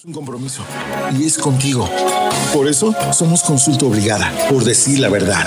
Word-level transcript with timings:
Es 0.00 0.06
un 0.06 0.14
compromiso 0.14 0.62
y 1.12 1.26
es 1.26 1.36
contigo. 1.36 1.86
Por 2.54 2.66
eso 2.66 2.94
somos 3.12 3.42
consulta 3.42 3.84
obligada, 3.84 4.32
por 4.48 4.64
decir 4.64 4.98
la 4.98 5.10
verdad. 5.10 5.44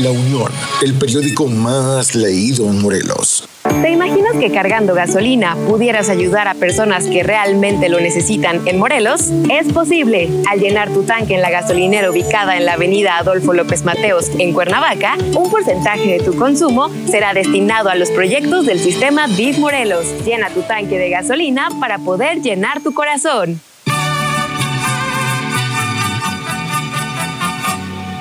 La 0.00 0.10
Unión, 0.10 0.52
el 0.82 0.92
periódico 0.92 1.46
más 1.46 2.14
leído 2.14 2.66
en 2.66 2.82
Morelos. 2.82 3.37
¿Te 3.82 3.90
imaginas 3.90 4.32
que 4.40 4.50
cargando 4.50 4.92
gasolina 4.92 5.56
pudieras 5.68 6.08
ayudar 6.08 6.48
a 6.48 6.54
personas 6.54 7.06
que 7.06 7.22
realmente 7.22 7.88
lo 7.88 8.00
necesitan 8.00 8.66
en 8.66 8.76
Morelos? 8.78 9.30
Es 9.50 9.72
posible. 9.72 10.28
Al 10.48 10.58
llenar 10.58 10.90
tu 10.90 11.04
tanque 11.04 11.36
en 11.36 11.42
la 11.42 11.50
gasolinera 11.50 12.10
ubicada 12.10 12.56
en 12.56 12.66
la 12.66 12.72
avenida 12.72 13.18
Adolfo 13.18 13.52
López 13.52 13.84
Mateos 13.84 14.32
en 14.36 14.52
Cuernavaca, 14.52 15.16
un 15.36 15.48
porcentaje 15.48 16.18
de 16.18 16.24
tu 16.24 16.36
consumo 16.36 16.88
será 17.08 17.34
destinado 17.34 17.88
a 17.88 17.94
los 17.94 18.10
proyectos 18.10 18.66
del 18.66 18.80
sistema 18.80 19.28
BIF 19.28 19.58
Morelos. 19.58 20.06
Llena 20.24 20.50
tu 20.50 20.62
tanque 20.62 20.98
de 20.98 21.10
gasolina 21.10 21.68
para 21.80 21.98
poder 21.98 22.42
llenar 22.42 22.80
tu 22.80 22.92
corazón. 22.92 23.60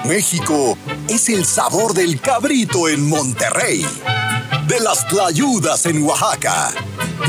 México 0.05 0.77
es 1.10 1.30
el 1.30 1.46
sabor 1.46 1.94
del 1.94 2.21
cabrito 2.21 2.88
en 2.88 3.10
Monterrey 3.10 3.84
de 4.67 4.80
las 4.81 5.07
tlayudas 5.07 5.85
en 5.85 6.03
Oaxaca. 6.03 6.73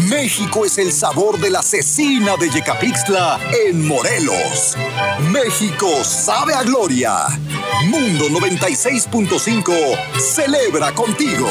México 0.09 0.65
es 0.65 0.79
el 0.79 0.93
sabor 0.93 1.39
de 1.39 1.51
la 1.51 1.63
cecina 1.63 2.37
de 2.37 2.51
Yecapixtla 2.51 3.39
en 3.67 3.87
Morelos. 3.87 4.77
México 5.31 5.89
sabe 6.03 6.55
a 6.55 6.63
gloria. 6.63 7.27
Mundo 7.87 8.29
96.5 8.29 10.21
celebra 10.21 10.93
contigo. 10.93 11.49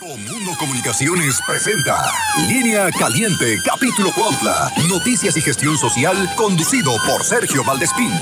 Mundo 0.00 0.52
Comunicaciones 0.58 1.40
presenta 1.46 2.12
Línea 2.48 2.90
Caliente, 2.90 3.58
capítulo 3.64 4.12
Cuautla. 4.12 4.72
Noticias 4.88 5.36
y 5.36 5.40
gestión 5.40 5.78
social 5.78 6.34
conducido 6.36 6.92
por 7.06 7.24
Sergio 7.24 7.62
Valdespín. 7.64 8.12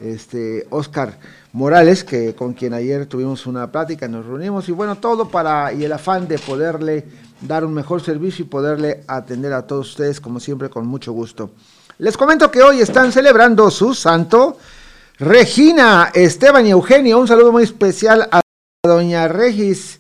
este, 0.01 0.67
Oscar 0.69 1.17
Morales, 1.53 2.03
que 2.03 2.35
con 2.35 2.53
quien 2.53 2.73
ayer 2.73 3.07
tuvimos 3.07 3.47
una 3.47 3.71
plática, 3.71 4.07
nos 4.07 4.25
reunimos 4.25 4.69
y 4.69 4.71
bueno, 4.71 4.97
todo 4.97 5.27
para 5.27 5.73
y 5.73 5.83
el 5.83 5.91
afán 5.91 6.27
de 6.27 6.37
poderle 6.37 7.05
dar 7.41 7.65
un 7.65 7.73
mejor 7.73 8.01
servicio 8.01 8.45
y 8.45 8.47
poderle 8.47 9.03
atender 9.07 9.53
a 9.53 9.67
todos 9.67 9.89
ustedes 9.89 10.19
como 10.19 10.39
siempre 10.39 10.69
con 10.69 10.85
mucho 10.85 11.11
gusto. 11.11 11.51
Les 11.99 12.15
comento 12.15 12.51
que 12.51 12.61
hoy 12.61 12.81
están 12.81 13.11
celebrando 13.11 13.71
su 13.71 13.93
santo 13.93 14.57
Regina, 15.19 16.11
Esteban 16.13 16.67
y 16.67 16.69
Eugenio. 16.69 17.17
Un 17.17 17.27
saludo 17.27 17.51
muy 17.51 17.63
especial 17.63 18.29
a 18.31 18.41
doña 18.83 19.27
Regis, 19.27 19.99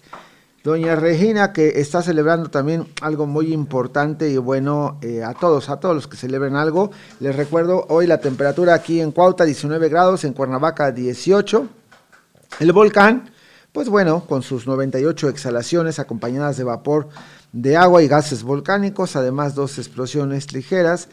doña 0.63 0.95
Regina, 0.95 1.51
que 1.53 1.81
está 1.81 2.03
celebrando 2.03 2.51
también 2.51 2.87
algo 3.01 3.25
muy 3.25 3.51
importante 3.51 4.29
y 4.29 4.37
bueno, 4.37 4.99
eh, 5.01 5.23
a 5.23 5.33
todos, 5.33 5.69
a 5.69 5.79
todos 5.79 5.95
los 5.95 6.07
que 6.07 6.17
celebren 6.17 6.55
algo. 6.55 6.91
Les 7.19 7.35
recuerdo, 7.35 7.87
hoy 7.89 8.05
la 8.05 8.19
temperatura 8.19 8.75
aquí 8.75 9.01
en 9.01 9.11
Cuauta 9.11 9.43
19 9.43 9.89
grados, 9.89 10.23
en 10.23 10.33
Cuernavaca 10.33 10.91
18. 10.91 11.67
El 12.59 12.71
volcán, 12.71 13.31
pues 13.77 13.89
bueno, 13.89 14.25
con 14.25 14.41
sus 14.41 14.65
98 14.65 15.29
exhalaciones 15.29 15.99
acompañadas 15.99 16.57
de 16.57 16.63
vapor 16.63 17.09
de 17.53 17.77
agua 17.77 18.01
y 18.01 18.07
gases 18.07 18.41
volcánicos, 18.41 19.15
además 19.15 19.53
dos 19.53 19.77
explosiones 19.77 20.51
ligeras. 20.51 21.09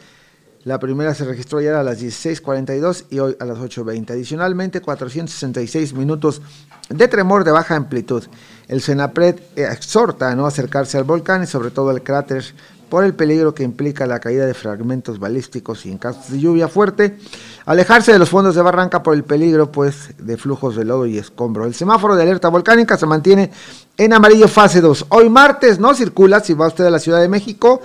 La 0.63 0.79
primera 0.79 1.15
se 1.15 1.27
registró 1.27 1.59
ayer 1.59 1.75
a 1.75 1.83
las 1.83 2.03
16.42 2.03 3.05
y 3.11 3.19
hoy 3.19 3.37
a 3.39 3.45
las 3.45 3.59
8.20. 3.59 4.13
Adicionalmente, 4.13 4.81
466 4.81 5.93
minutos 5.93 6.41
de 6.89 7.07
tremor 7.07 7.45
de 7.45 7.51
baja 7.51 7.77
amplitud. 7.77 8.25
El 8.67 8.81
Senapred 8.81 9.41
exhorta 9.57 10.31
a 10.31 10.35
no 10.35 10.47
acercarse 10.47 10.97
al 10.97 11.05
volcán 11.05 11.43
y 11.43 11.47
sobre 11.47 11.71
todo 11.71 11.91
al 11.91 12.03
cráter 12.03 12.47
por 12.95 13.03
el 13.03 13.15
peligro 13.15 13.57
que 13.57 13.65
implica 13.65 14.07
la 14.07 14.21
caída 14.21 14.47
de 14.47 14.55
fragmentos 14.55 15.19
balísticos 15.19 15.85
y 15.85 15.91
en 15.91 15.99
casos 15.99 16.31
de 16.31 16.39
lluvia 16.39 16.69
fuerte, 16.69 17.19
alejarse 17.67 18.13
de 18.13 18.21
los 18.21 18.29
fondos 18.29 18.55
de 18.55 18.63
barranca 18.63 19.03
por 19.03 19.17
el 19.17 19.25
peligro 19.25 19.73
pues 19.73 20.11
de 20.17 20.37
flujos 20.37 20.77
de 20.77 20.85
lodo 20.85 21.05
y 21.05 21.19
escombro. 21.19 21.67
El 21.67 21.75
semáforo 21.75 22.15
de 22.15 22.23
alerta 22.23 22.51
volcánica 22.51 22.97
se 22.97 23.07
mantiene 23.07 23.51
en 23.97 24.13
amarillo 24.13 24.47
fase 24.47 24.81
2. 24.81 25.07
Hoy 25.09 25.29
martes 25.29 25.81
no 25.81 25.93
circula 25.93 26.39
si 26.39 26.55
va 26.55 26.69
usted 26.69 26.87
a 26.87 26.91
la 26.91 27.01
Ciudad 27.01 27.21
de 27.21 27.27
México 27.27 27.83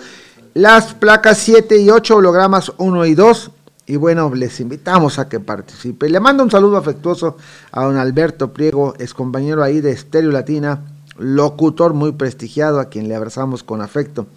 las 0.54 0.94
placas 0.94 1.40
7 1.40 1.76
y 1.80 1.90
8 1.90 2.18
hologramas 2.18 2.72
1 2.78 3.06
y 3.08 3.16
2 3.16 3.52
y 3.88 3.96
bueno, 3.96 4.32
les 4.36 4.60
invitamos 4.60 5.18
a 5.18 5.28
que 5.28 5.40
participe. 5.40 6.08
Le 6.08 6.20
mando 6.20 6.44
un 6.44 6.52
saludo 6.52 6.78
afectuoso 6.78 7.36
a 7.72 7.84
don 7.84 7.98
Alberto 7.98 8.54
Priego, 8.54 8.94
es 9.00 9.16
compañero 9.16 9.64
ahí 9.64 9.82
de 9.82 9.90
Estéreo 9.90 10.30
Latina, 10.30 10.84
locutor 11.18 11.96
muy 11.96 12.12
prestigiado, 12.12 12.80
a 12.80 12.90
quien 12.90 13.08
le 13.08 13.16
abrazamos 13.16 13.64
con 13.64 13.82
afecto. 13.82 14.28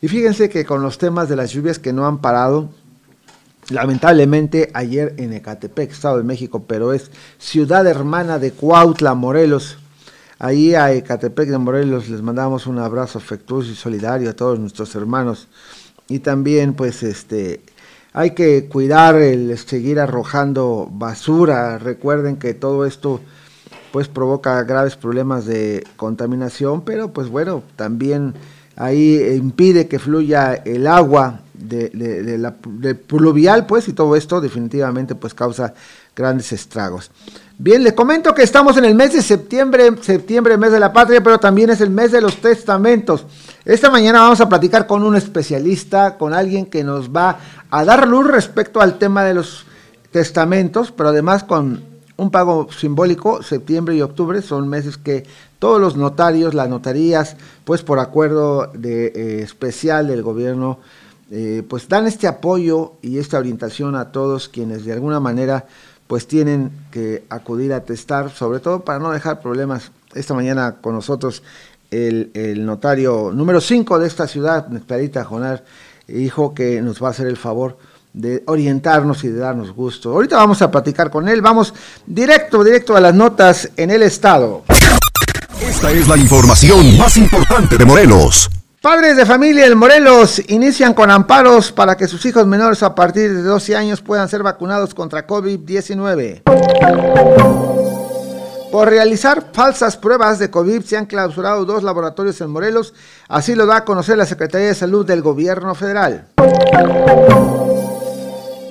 Y 0.00 0.08
fíjense 0.08 0.48
que 0.48 0.64
con 0.64 0.82
los 0.82 0.98
temas 0.98 1.28
de 1.28 1.36
las 1.36 1.50
lluvias 1.52 1.78
que 1.78 1.92
no 1.92 2.06
han 2.06 2.18
parado, 2.18 2.68
lamentablemente 3.70 4.70
ayer 4.74 5.14
en 5.18 5.32
Ecatepec, 5.32 5.90
Estado 5.90 6.18
de 6.18 6.22
México, 6.22 6.64
pero 6.66 6.92
es 6.92 7.10
ciudad 7.38 7.86
hermana 7.86 8.38
de 8.38 8.52
Cuautla, 8.52 9.14
Morelos. 9.14 9.78
Ahí 10.38 10.74
a 10.74 10.92
Ecatepec 10.92 11.48
de 11.48 11.58
Morelos 11.58 12.08
les 12.08 12.22
mandamos 12.22 12.68
un 12.68 12.78
abrazo 12.78 13.18
afectuoso 13.18 13.70
y 13.70 13.74
solidario 13.74 14.30
a 14.30 14.34
todos 14.34 14.58
nuestros 14.58 14.94
hermanos. 14.94 15.48
Y 16.08 16.20
también, 16.20 16.74
pues, 16.74 17.02
este, 17.02 17.60
hay 18.12 18.30
que 18.32 18.68
cuidar 18.68 19.16
el 19.16 19.56
seguir 19.58 19.98
arrojando 19.98 20.88
basura. 20.90 21.78
Recuerden 21.78 22.36
que 22.36 22.54
todo 22.54 22.86
esto 22.86 23.20
pues 23.92 24.08
provoca 24.08 24.62
graves 24.64 24.96
problemas 24.96 25.46
de 25.46 25.84
contaminación, 25.96 26.82
pero 26.82 27.12
pues 27.12 27.28
bueno, 27.28 27.62
también 27.76 28.34
ahí 28.78 29.20
impide 29.36 29.88
que 29.88 29.98
fluya 29.98 30.54
el 30.54 30.86
agua 30.86 31.40
de, 31.52 32.38
la, 32.38 32.54
pluvial, 32.94 33.66
pues, 33.66 33.88
y 33.88 33.92
todo 33.92 34.14
esto 34.14 34.40
definitivamente 34.40 35.16
pues 35.16 35.34
causa 35.34 35.74
grandes 36.14 36.52
estragos. 36.52 37.10
Bien, 37.58 37.82
les 37.82 37.92
comento 37.92 38.34
que 38.34 38.44
estamos 38.44 38.76
en 38.76 38.84
el 38.84 38.94
mes 38.94 39.12
de 39.12 39.22
septiembre, 39.22 39.90
septiembre, 40.00 40.56
mes 40.56 40.70
de 40.70 40.78
la 40.78 40.92
patria, 40.92 41.20
pero 41.20 41.40
también 41.40 41.70
es 41.70 41.80
el 41.80 41.90
mes 41.90 42.12
de 42.12 42.20
los 42.20 42.36
testamentos. 42.36 43.26
Esta 43.64 43.90
mañana 43.90 44.20
vamos 44.20 44.40
a 44.40 44.48
platicar 44.48 44.86
con 44.86 45.02
un 45.02 45.16
especialista, 45.16 46.16
con 46.16 46.32
alguien 46.32 46.66
que 46.66 46.84
nos 46.84 47.10
va 47.10 47.40
a 47.70 47.84
dar 47.84 48.06
luz 48.06 48.28
respecto 48.28 48.80
al 48.80 48.96
tema 48.98 49.24
de 49.24 49.34
los 49.34 49.66
testamentos, 50.12 50.92
pero 50.92 51.08
además 51.08 51.42
con 51.42 51.82
un 52.16 52.30
pago 52.30 52.68
simbólico, 52.72 53.42
septiembre 53.42 53.96
y 53.96 54.02
octubre 54.02 54.42
son 54.42 54.68
meses 54.68 54.96
que 54.96 55.24
todos 55.58 55.80
los 55.80 55.96
notarios, 55.96 56.54
las 56.54 56.68
notarías, 56.68 57.36
pues 57.64 57.82
por 57.82 57.98
acuerdo 57.98 58.70
de, 58.74 59.06
eh, 59.06 59.42
especial 59.42 60.06
del 60.08 60.22
gobierno, 60.22 60.78
eh, 61.30 61.62
pues 61.68 61.88
dan 61.88 62.06
este 62.06 62.26
apoyo 62.26 62.94
y 63.02 63.18
esta 63.18 63.38
orientación 63.38 63.96
a 63.96 64.12
todos 64.12 64.48
quienes 64.48 64.84
de 64.84 64.92
alguna 64.92 65.20
manera 65.20 65.66
pues 66.06 66.26
tienen 66.26 66.70
que 66.90 67.24
acudir 67.28 67.72
a 67.74 67.84
testar, 67.84 68.30
sobre 68.30 68.60
todo 68.60 68.80
para 68.80 68.98
no 68.98 69.10
dejar 69.10 69.40
problemas. 69.40 69.90
Esta 70.14 70.32
mañana 70.32 70.76
con 70.80 70.94
nosotros 70.94 71.42
el, 71.90 72.64
notario 72.64 73.30
número 73.34 73.60
5 73.60 73.98
de 73.98 74.06
esta 74.06 74.26
ciudad, 74.26 74.68
Nectarita 74.68 75.24
Jonar, 75.24 75.64
dijo 76.06 76.54
que 76.54 76.80
nos 76.80 77.02
va 77.02 77.08
a 77.08 77.10
hacer 77.10 77.26
el 77.26 77.36
favor 77.36 77.76
de 78.14 78.42
orientarnos 78.46 79.22
y 79.24 79.28
de 79.28 79.38
darnos 79.38 79.72
gusto. 79.72 80.12
Ahorita 80.12 80.36
vamos 80.36 80.62
a 80.62 80.70
platicar 80.70 81.10
con 81.10 81.28
él, 81.28 81.42
vamos 81.42 81.74
directo, 82.06 82.64
directo 82.64 82.96
a 82.96 83.00
las 83.00 83.14
notas 83.14 83.70
en 83.76 83.90
el 83.90 84.02
estado. 84.02 84.64
Esta 85.60 85.90
es 85.90 86.06
la 86.06 86.16
información 86.16 86.96
más 86.96 87.16
importante 87.16 87.76
de 87.76 87.84
Morelos. 87.84 88.48
Padres 88.80 89.16
de 89.16 89.26
familia 89.26 89.66
en 89.66 89.76
Morelos 89.76 90.40
inician 90.48 90.94
con 90.94 91.10
amparos 91.10 91.72
para 91.72 91.96
que 91.96 92.06
sus 92.06 92.24
hijos 92.26 92.46
menores 92.46 92.84
a 92.84 92.94
partir 92.94 93.34
de 93.34 93.42
12 93.42 93.74
años 93.74 94.00
puedan 94.00 94.28
ser 94.28 94.44
vacunados 94.44 94.94
contra 94.94 95.26
COVID-19. 95.26 96.42
Por 98.70 98.88
realizar 98.88 99.48
falsas 99.52 99.96
pruebas 99.96 100.38
de 100.38 100.48
COVID 100.48 100.82
se 100.82 100.96
han 100.96 101.06
clausurado 101.06 101.64
dos 101.64 101.82
laboratorios 101.82 102.40
en 102.40 102.50
Morelos, 102.50 102.94
así 103.28 103.56
lo 103.56 103.66
da 103.66 103.78
a 103.78 103.84
conocer 103.84 104.16
la 104.16 104.26
Secretaría 104.26 104.68
de 104.68 104.74
Salud 104.76 105.04
del 105.04 105.22
Gobierno 105.22 105.74
Federal. 105.74 106.28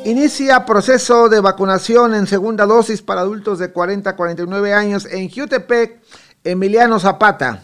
Inicia 0.06 0.66
proceso 0.66 1.28
de 1.28 1.42
vacunación 1.42 2.16
en 2.16 2.28
segunda 2.28 2.66
dosis 2.66 3.01
para 3.01 3.19
adultos 3.19 3.60
de 3.60 3.72
40 3.74 4.10
a 4.10 4.16
49 4.16 4.74
años 4.74 5.06
en 5.06 5.30
Jutepec, 5.30 6.00
Emiliano 6.44 7.00
Zapata. 7.00 7.62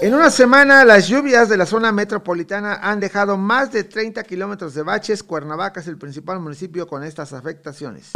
En 0.00 0.14
una 0.14 0.30
semana, 0.30 0.84
las 0.84 1.08
lluvias 1.08 1.48
de 1.48 1.56
la 1.56 1.64
zona 1.64 1.90
metropolitana 1.90 2.74
han 2.82 3.00
dejado 3.00 3.36
más 3.36 3.72
de 3.72 3.84
30 3.84 4.22
kilómetros 4.24 4.74
de 4.74 4.82
baches. 4.82 5.22
Cuernavaca 5.22 5.80
es 5.80 5.88
el 5.88 5.96
principal 5.96 6.40
municipio 6.40 6.86
con 6.86 7.02
estas 7.02 7.32
afectaciones. 7.32 8.10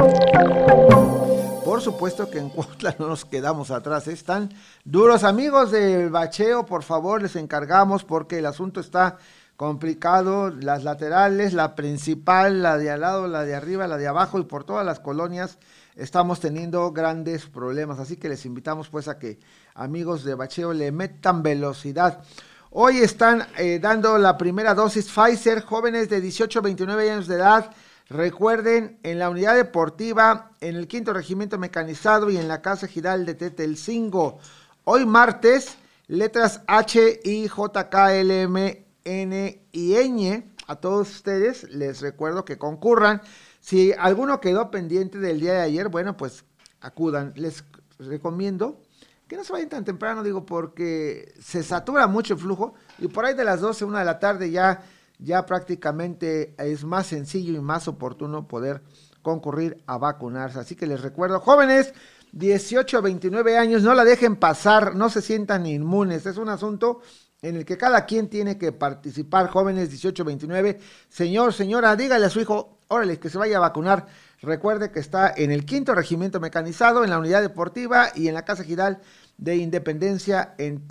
Por 1.65 1.81
supuesto 1.81 2.29
que 2.31 2.39
en 2.39 2.51
Cuautla 2.51 2.95
no 2.99 3.09
nos 3.09 3.25
quedamos 3.25 3.71
atrás. 3.71 4.07
Están 4.07 4.53
duros 4.85 5.25
amigos 5.25 5.71
del 5.71 6.11
bacheo, 6.11 6.67
por 6.67 6.83
favor, 6.83 7.23
les 7.23 7.37
encargamos 7.37 8.05
porque 8.05 8.39
el 8.39 8.47
asunto 8.47 8.81
está 8.81 9.17
complicado. 9.57 10.51
Las 10.51 10.85
laterales, 10.85 11.55
la 11.55 11.75
principal, 11.75 12.63
la 12.63 12.77
de 12.77 12.91
al 12.91 13.01
lado, 13.01 13.27
la 13.27 13.45
de 13.45 13.55
arriba, 13.55 13.87
la 13.87 13.97
de 13.97 14.09
abajo 14.09 14.39
y 14.39 14.45
por 14.45 14.65
todas 14.65 14.85
las 14.85 15.01
colonias 15.01 15.59
estamos 15.99 16.41
teniendo 16.41 16.91
grandes 16.93 17.47
problemas. 17.47 17.99
Así 17.99 18.17
que 18.17 18.29
les 18.29 18.47
invitamos 18.47 18.89
pues 18.89 19.09
a 19.09 19.19
que 19.19 19.39
amigos 19.75 20.25
de 20.25 20.35
Bacheo 20.35 20.73
le 20.73 20.93
metan 20.93 21.43
velocidad. 21.43 22.23
Hoy 22.71 22.99
están 22.99 23.47
eh, 23.59 23.79
dando 23.81 24.17
la 24.17 24.39
primera 24.39 24.75
dosis 24.75 25.11
Pfizer, 25.11 25.63
jóvenes 25.63 26.09
de 26.09 26.21
18 26.21 26.59
a 26.59 26.63
29 26.63 27.11
años 27.11 27.27
de 27.27 27.35
edad. 27.35 27.71
Recuerden, 28.09 28.99
en 29.03 29.19
la 29.19 29.29
unidad 29.29 29.57
deportiva, 29.57 30.53
en 30.61 30.77
el 30.77 30.87
quinto 30.87 31.13
regimiento 31.13 31.59
mecanizado 31.59 32.31
y 32.31 32.39
en 32.39 32.49
la 32.49 32.63
casa 32.63 32.87
Gidal 32.87 33.27
de 33.27 33.35
Tetelcingo. 33.35 34.39
Hoy 34.85 35.05
martes, 35.05 35.77
letras 36.07 36.63
H, 36.67 37.21
I, 37.25 37.49
J, 37.49 37.91
K, 37.91 38.15
L, 38.15 38.43
M, 38.43 38.87
N 39.05 39.63
y 39.73 39.95
Ñ. 39.95 40.45
A 40.67 40.77
todos 40.77 41.11
ustedes 41.11 41.65
les 41.71 42.01
recuerdo 42.01 42.45
que 42.45 42.57
concurran. 42.57 43.21
Si 43.61 43.93
alguno 43.93 44.41
quedó 44.41 44.71
pendiente 44.71 45.19
del 45.19 45.41
día 45.41 45.55
de 45.55 45.61
ayer, 45.61 45.89
bueno, 45.89 46.17
pues 46.17 46.45
acudan. 46.81 47.33
Les 47.37 47.65
recomiendo 47.99 48.81
que 49.27 49.37
no 49.37 49.45
se 49.45 49.53
vayan 49.53 49.69
tan 49.69 49.85
temprano, 49.85 50.23
digo, 50.23 50.47
porque 50.47 51.35
se 51.41 51.63
satura 51.63 52.07
mucho 52.07 52.35
el 52.35 52.41
flujo 52.41 52.75
y 52.99 53.09
por 53.09 53.27
ahí 53.27 53.35
de 53.35 53.45
las 53.45 53.61
12, 53.61 53.85
una 53.85 53.99
de 53.99 54.05
la 54.07 54.19
tarde 54.19 54.51
ya, 54.51 54.83
ya 55.19 55.45
prácticamente 55.45 56.55
es 56.59 56.85
más 56.85 57.09
sencillo 57.09 57.53
y 57.53 57.61
más 57.61 57.89
oportuno 57.89 58.49
poder 58.49 58.83
concurrir 59.21 59.83
a 59.87 59.99
vacunarse. 59.99 60.59
Así 60.61 60.75
que 60.75 60.87
les 60.87 61.03
recuerdo, 61.03 61.41
jóvenes, 61.41 61.93
18 62.33 62.99
a 62.99 63.01
29 63.03 63.59
años, 63.59 63.83
no 63.83 63.95
la 63.95 64.05
dejen 64.05 64.37
pasar, 64.37 64.95
no 64.95 65.11
se 65.11 65.21
sientan 65.21 65.67
inmunes, 65.67 66.25
es 66.25 66.39
un 66.39 66.49
asunto 66.49 67.01
en 67.43 67.57
el 67.57 67.65
que 67.65 67.79
cada 67.79 68.05
quien 68.05 68.29
tiene 68.29 68.59
que 68.59 68.73
participar, 68.73 69.49
jóvenes 69.49 69.91
18 69.91 70.23
a 70.23 70.27
29. 70.27 70.81
Señor, 71.09 71.53
señora, 71.53 71.95
dígale 71.97 72.27
a 72.27 72.31
su 72.31 72.41
hijo, 72.41 72.79
órale, 72.89 73.19
que 73.19 73.31
se 73.31 73.39
vaya 73.39 73.59
a 73.59 73.61
vacunar 73.61 74.07
Recuerde 74.41 74.93
que 74.93 75.01
está 75.01 75.33
en 75.37 75.51
el 75.51 75.65
quinto 75.65 75.95
regimiento 75.95 76.39
mecanizado, 76.39 77.03
en 77.03 77.11
la 77.11 77.19
unidad 77.19 77.43
deportiva 77.43 78.11
y 78.15 78.29
en 78.29 78.35
la 78.35 78.45
Casa 78.45 78.63
Giral 78.63 79.01
de 79.37 79.57
Independencia 79.57 80.55
en 80.59 80.87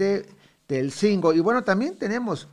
Telcingo. 0.67 1.33
Y 1.33 1.39
bueno, 1.39 1.63
también 1.63 1.97
tenemos 1.97 2.49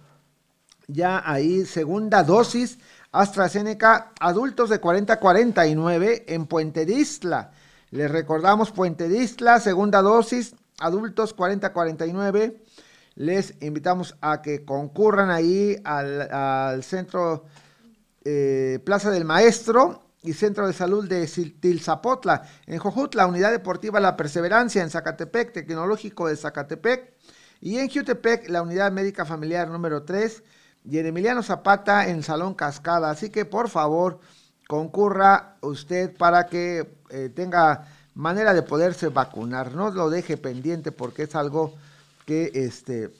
ya 0.87 1.23
ahí 1.29 1.65
segunda 1.65 2.23
dosis 2.23 2.79
AstraZeneca 3.11 4.13
adultos 4.21 4.71
de 4.71 4.79
40 4.79 5.15
a 5.15 5.21
49 5.21 6.25
en 6.29 6.47
Puente 6.47 6.85
Distla. 6.85 7.51
Les 7.91 8.11
recordamos 8.11 8.71
Puente 8.71 9.09
Distla, 9.09 9.59
segunda 9.59 10.01
dosis, 10.01 10.55
adultos 10.79 11.35
40 11.35 11.69
a 11.69 11.73
49. 11.73 12.63
Les 13.17 13.55
invitamos 13.61 14.17
a 14.21 14.43
que 14.43 14.65
concurran 14.65 15.31
ahí 15.31 15.77
al, 15.85 16.83
centro 16.83 17.45
eh, 18.25 18.81
Plaza 18.85 19.11
del 19.11 19.25
Maestro 19.25 20.03
y 20.23 20.33
Centro 20.33 20.67
de 20.67 20.73
Salud 20.73 21.07
de 21.07 21.27
Tilzapotla, 21.27 22.43
en 22.67 22.79
Jojutla, 22.79 23.27
Unidad 23.27 23.53
Deportiva 23.53 24.01
La 24.01 24.17
Perseverancia, 24.17 24.83
en 24.83 24.91
Zacatepec, 24.91 25.53
Tecnológico 25.53 26.29
de 26.29 26.37
Zacatepec, 26.37 27.13
y 27.61 27.77
en 27.79 27.91
Jutepec, 27.91 28.49
la 28.49 28.63
Unidad 28.63 28.91
Médica 28.91 29.25
Familiar 29.25 29.69
número 29.69 30.03
3, 30.03 30.43
y 30.87 30.99
en 30.99 31.07
Emiliano 31.07 31.43
Zapata, 31.43 32.09
en 32.09 32.23
Salón 32.23 32.55
Cascada. 32.55 33.11
Así 33.11 33.31
que, 33.31 33.45
por 33.45 33.69
favor, 33.69 34.21
concurra 34.67 35.57
usted 35.61 36.17
para 36.17 36.47
que 36.47 36.99
eh, 37.11 37.31
tenga 37.35 37.87
manera 38.15 38.55
de 38.55 38.63
poderse 38.63 39.09
vacunar. 39.09 39.73
No 39.73 39.91
lo 39.91 40.11
deje 40.11 40.37
pendiente 40.37 40.93
porque 40.93 41.25
es 41.25 41.35
algo 41.35 41.75
que 42.25 42.51
este, 42.55 43.13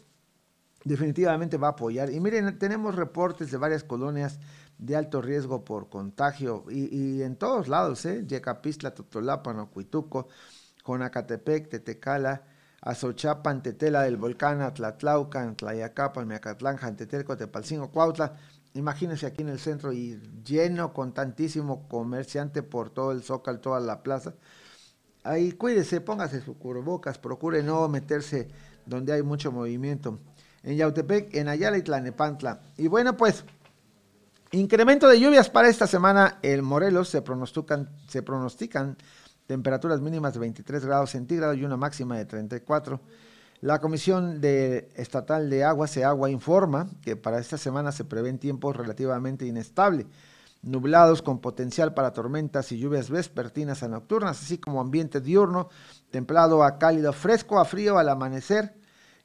definitivamente 0.85 1.57
va 1.57 1.69
a 1.69 1.71
apoyar. 1.71 2.11
Y 2.11 2.21
miren, 2.21 2.59
tenemos 2.59 2.95
reportes 2.95 3.51
de 3.51 3.57
varias 3.57 3.85
colonias 3.85 4.39
de 4.79 4.97
alto 4.97 5.23
riesgo 5.23 5.65
por 5.65 5.89
contagio 5.89 6.65
y, 6.69 7.23
en 7.23 7.37
todos 7.37 7.69
lados, 7.69 8.05
¿eh? 8.07 8.25
Yecapistla, 8.27 8.95
Totolapan, 8.95 9.59
Ocuituco, 9.61 10.29
Jonacatepec, 10.85 11.69
Tetecala, 11.69 12.43
Azochapan, 12.81 13.63
Tetela 13.63 14.03
del 14.03 14.17
Volcán, 14.17 14.61
Atlatlaucan, 14.61 15.57
Tlayacapan, 15.57 16.27
Meacatlán, 16.27 16.77
Jantetelco, 16.77 17.37
Tepalcingo, 17.37 17.91
Cuautla. 17.91 18.37
Imagínense 18.75 19.27
aquí 19.27 19.43
en 19.43 19.49
el 19.49 19.61
centro 19.61 19.93
y 19.93 20.21
lleno 20.45 20.93
con 20.93 21.15
tantísimo 21.15 21.89
comerciante 21.89 22.63
por 22.63 22.91
todo 22.91 23.13
el 23.13 23.23
zócalo, 23.23 23.61
toda 23.61 23.81
la 23.81 24.03
plaza. 24.03 24.35
Ahí 25.23 25.53
cuídese, 25.53 26.01
póngase 26.03 26.43
su 26.43 26.59
cubrebocas, 26.59 27.19
procure 27.19 27.63
no 27.63 27.89
meterse 27.89 28.51
donde 28.87 29.13
hay 29.13 29.23
mucho 29.23 29.53
movimiento. 29.53 30.19
En 30.63 30.77
Yautepec, 30.77 31.35
en 31.35 31.49
Ayala 31.49 31.79
y 31.79 31.83
Tlanepantla. 31.83 32.61
Y 32.77 32.89
bueno, 32.89 33.17
pues 33.17 33.45
Incremento 34.55 35.09
de 35.09 35.19
lluvias 35.19 35.51
para 35.51 35.69
esta 35.69 35.89
semana 35.89 36.39
en 36.43 36.65
Morelos. 36.65 37.09
Se 37.09 37.23
pronostican, 37.23 37.89
se 38.07 38.23
pronostican 38.23 38.97
temperaturas 39.49 40.01
mínimas 40.01 40.35
de 40.35 40.39
23 40.39 40.87
grados 40.87 41.11
centígrados 41.11 41.57
y 41.57 41.65
una 41.65 41.77
máxima 41.77 42.17
de 42.17 42.25
34. 42.25 43.01
La 43.63 43.81
Comisión 43.81 44.41
de 44.41 44.91
Estatal 44.95 45.51
de 45.51 45.65
Agua, 45.65 45.89
informa 46.31 46.89
que 47.03 47.17
para 47.17 47.41
esta 47.41 47.59
semana 47.59 47.91
se 47.91 48.05
prevén 48.05 48.39
tiempos 48.39 48.77
relativamente 48.77 49.45
inestables, 49.45 50.07
nublados 50.63 51.21
con 51.21 51.41
potencial 51.41 51.93
para 51.93 52.13
tormentas 52.13 52.71
y 52.71 52.79
lluvias 52.79 53.11
vespertinas 53.11 53.83
a 53.83 53.89
nocturnas, 53.89 54.41
así 54.41 54.59
como 54.59 54.81
ambiente 54.81 55.21
diurno, 55.21 55.69
templado 56.15 56.63
a 56.63 56.79
cálido, 56.79 57.13
fresco 57.13 57.59
a 57.59 57.65
frío 57.65 57.99
al 57.99 58.09
amanecer. 58.09 58.73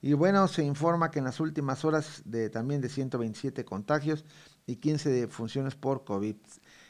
Y 0.01 0.13
bueno, 0.13 0.47
se 0.47 0.63
informa 0.63 1.11
que 1.11 1.19
en 1.19 1.25
las 1.25 1.39
últimas 1.39 1.85
horas 1.85 2.23
de 2.25 2.49
también 2.49 2.81
de 2.81 2.89
127 2.89 3.63
contagios 3.63 4.25
y 4.65 4.77
15 4.77 5.11
defunciones 5.11 5.75
por 5.75 6.03
COVID. 6.03 6.35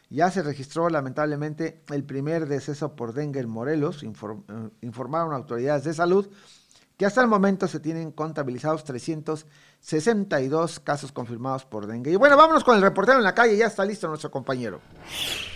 Ya 0.09 0.31
se 0.31 0.41
registró 0.41 0.89
lamentablemente 0.89 1.83
el 1.89 2.05
primer 2.05 2.47
deceso 2.47 2.95
por 2.95 3.11
dengue 3.11 3.41
en 3.41 3.49
Morelos, 3.49 4.01
eh, 4.01 4.07
informaron 4.79 5.33
autoridades 5.33 5.83
de 5.83 5.93
salud 5.93 6.29
que 6.99 7.05
hasta 7.05 7.21
el 7.21 7.27
momento 7.27 7.65
se 7.65 7.79
tienen 7.79 8.11
contabilizados 8.11 8.83
362 8.83 10.81
casos 10.81 11.13
confirmados 11.13 11.63
por 11.63 11.87
dengue. 11.87 12.11
Y 12.11 12.17
bueno, 12.17 12.35
vámonos 12.35 12.65
con 12.65 12.75
el 12.75 12.81
reportero 12.81 13.19
en 13.19 13.23
la 13.23 13.33
calle, 13.33 13.55
ya 13.55 13.67
está 13.67 13.85
listo 13.85 14.09
nuestro 14.09 14.29
compañero. 14.29 14.81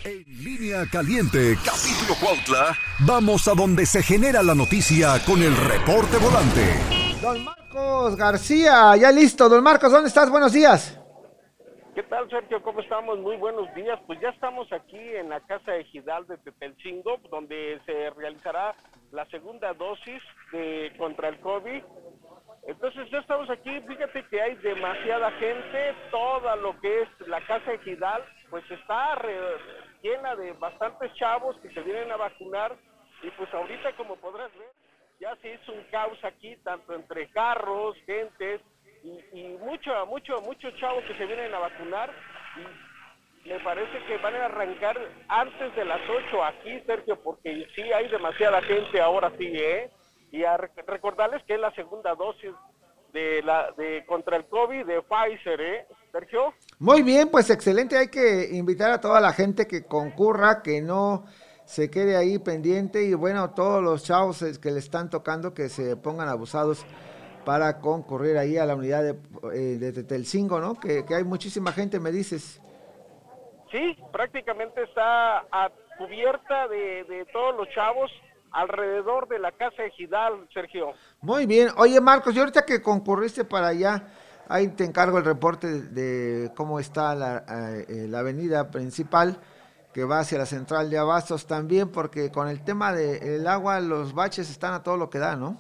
En 0.05 0.23
línea 0.41 0.85
caliente, 0.89 1.57
capítulo 1.57 2.15
Cuautla, 2.21 2.77
vamos 3.00 3.45
a 3.50 3.55
donde 3.55 3.85
se 3.85 4.01
genera 4.01 4.41
la 4.41 4.55
noticia 4.55 5.21
con 5.25 5.43
el 5.43 5.53
reporte 5.57 6.15
volante. 6.15 6.79
Don 7.21 7.43
Marcos 7.43 8.15
García, 8.15 8.95
ya 8.95 9.12
listo. 9.12 9.50
Don 9.50 9.62
Marcos, 9.62 9.91
¿dónde 9.91 10.07
estás? 10.07 10.29
Buenos 10.29 10.53
días. 10.53 10.97
¿Qué 11.95 12.01
tal, 12.01 12.27
Sergio? 12.27 12.59
¿Cómo 12.63 12.79
estamos? 12.79 13.19
Muy 13.19 13.35
buenos 13.35 13.71
días. 13.75 14.00
Pues 14.07 14.19
ya 14.19 14.29
estamos 14.29 14.71
aquí 14.73 14.97
en 14.97 15.29
la 15.29 15.39
Casa 15.41 15.73
de 15.73 15.83
Gidal 15.83 16.25
de 16.25 16.39
Tepelcingo, 16.39 17.17
donde 17.29 17.79
se 17.85 18.09
realizará 18.09 18.73
la 19.12 19.27
segunda 19.27 19.75
dosis 19.75 20.23
de 20.51 20.91
contra 20.97 21.29
el 21.29 21.39
COVID. 21.39 21.83
Entonces 22.65 23.07
ya 23.12 23.19
estamos 23.19 23.47
aquí, 23.51 23.79
fíjate 23.81 24.25
que 24.27 24.41
hay 24.41 24.55
demasiada 24.55 25.29
gente, 25.33 25.93
toda 26.09 26.55
lo 26.55 26.79
que 26.79 27.03
es 27.03 27.27
la 27.27 27.41
Casa 27.41 27.69
de 27.69 27.77
Gidal, 27.79 28.23
pues 28.50 28.63
está 28.71 29.15
llena 30.01 30.35
de 30.35 30.53
bastantes 30.53 31.13
chavos 31.13 31.55
que 31.57 31.69
se 31.75 31.81
vienen 31.81 32.12
a 32.12 32.17
vacunar 32.17 32.75
y 33.21 33.29
pues 33.31 33.53
ahorita 33.53 33.95
como 33.97 34.15
podrás 34.15 34.51
ver, 34.57 34.71
ya 35.19 35.35
se 35.35 35.53
hizo 35.53 35.71
un 35.71 35.83
caos 35.91 36.17
aquí, 36.23 36.55
tanto 36.63 36.95
entre 36.95 37.29
carros, 37.29 37.95
gentes 38.07 38.62
y, 39.03 39.39
y 39.39 39.57
mucho, 39.60 40.05
mucho, 40.07 40.41
muchos 40.41 40.74
chavos 40.77 41.03
que 41.05 41.17
se 41.17 41.25
vienen 41.25 41.53
a 41.53 41.60
vacunar. 41.60 42.12
Y 43.45 43.50
me 43.50 43.60
parece 43.60 44.03
que 44.07 44.17
van 44.19 44.36
a 44.36 44.45
arrancar 44.45 44.98
antes 45.27 45.75
de 45.75 45.86
las 45.86 46.00
8 46.10 46.43
aquí, 46.43 46.79
Sergio, 46.86 47.19
porque 47.22 47.67
sí 47.75 47.81
hay 47.81 48.07
demasiada 48.10 48.62
gente 48.62 49.01
ahora 49.01 49.31
sí, 49.38 49.48
¿eh? 49.48 49.91
Y 50.31 50.43
a 50.45 50.57
recordarles 50.57 51.43
que 51.43 51.55
es 51.55 51.60
la 51.60 51.72
segunda 51.75 52.15
dosis 52.15 52.51
de 53.12 53.43
la 53.43 53.72
de 53.77 54.03
contra 54.07 54.38
el 54.38 54.45
COVID 54.45 54.86
de 54.86 55.01
Pfizer, 55.01 55.62
¿eh? 55.62 55.86
Sergio. 56.12 56.53
Muy 56.79 57.03
bien, 57.03 57.29
pues 57.29 57.50
excelente. 57.50 57.98
Hay 57.98 58.07
que 58.07 58.50
invitar 58.53 58.91
a 58.91 59.01
toda 59.01 59.19
la 59.19 59.33
gente 59.33 59.67
que 59.67 59.86
concurra, 59.86 60.62
que 60.63 60.81
no 60.81 61.25
se 61.65 61.89
quede 61.89 62.15
ahí 62.15 62.39
pendiente 62.39 63.03
y 63.03 63.13
bueno, 63.13 63.51
todos 63.51 63.81
los 63.83 64.03
chavos 64.03 64.43
que 64.62 64.72
le 64.72 64.79
están 64.79 65.10
tocando 65.10 65.53
que 65.53 65.69
se 65.69 65.95
pongan 65.95 66.29
abusados 66.29 66.86
para 67.45 67.79
concurrir 67.79 68.38
ahí 68.38 68.57
a 68.57 68.65
la 68.65 68.75
unidad 68.75 69.03
de, 69.03 69.15
eh, 69.53 69.77
de 69.77 69.91
Tetelcingo, 69.93 70.59
¿no? 70.59 70.79
Que, 70.79 71.05
que, 71.05 71.15
hay 71.15 71.23
muchísima 71.23 71.71
gente, 71.71 72.00
me 72.00 72.12
dices. 72.12 72.62
Sí, 73.71 73.97
prácticamente 74.12 74.83
está 74.83 75.39
a 75.51 75.71
cubierta 75.97 76.67
de, 76.67 77.03
de 77.03 77.25
todos 77.31 77.55
los 77.55 77.67
chavos 77.69 78.12
alrededor 78.51 79.27
de 79.27 79.39
la 79.39 79.51
casa 79.51 79.83
ejidal, 79.83 80.47
Sergio. 80.53 80.93
Muy 81.21 81.45
bien. 81.45 81.69
Oye, 81.77 82.00
Marcos, 82.00 82.35
y 82.35 82.39
ahorita 82.39 82.65
que 82.65 82.81
concurriste 82.81 83.45
para 83.45 83.67
allá, 83.67 84.07
ahí 84.47 84.67
te 84.69 84.83
encargo 84.83 85.17
el 85.17 85.25
reporte 85.25 85.67
de 85.67 86.51
cómo 86.55 86.79
está 86.79 87.15
la, 87.15 87.43
eh, 87.88 88.07
la 88.07 88.19
avenida 88.19 88.69
principal 88.69 89.39
que 89.93 90.03
va 90.03 90.19
hacia 90.19 90.39
la 90.39 90.45
central 90.45 90.89
de 90.89 90.97
Abastos 90.97 91.45
también, 91.45 91.89
porque 91.89 92.31
con 92.31 92.47
el 92.47 92.63
tema 92.63 92.93
del 92.93 93.45
agua 93.47 93.79
los 93.79 94.13
baches 94.13 94.50
están 94.50 94.73
a 94.73 94.81
todo 94.81 94.97
lo 94.97 95.09
que 95.09 95.19
da, 95.19 95.35
¿no? 95.35 95.57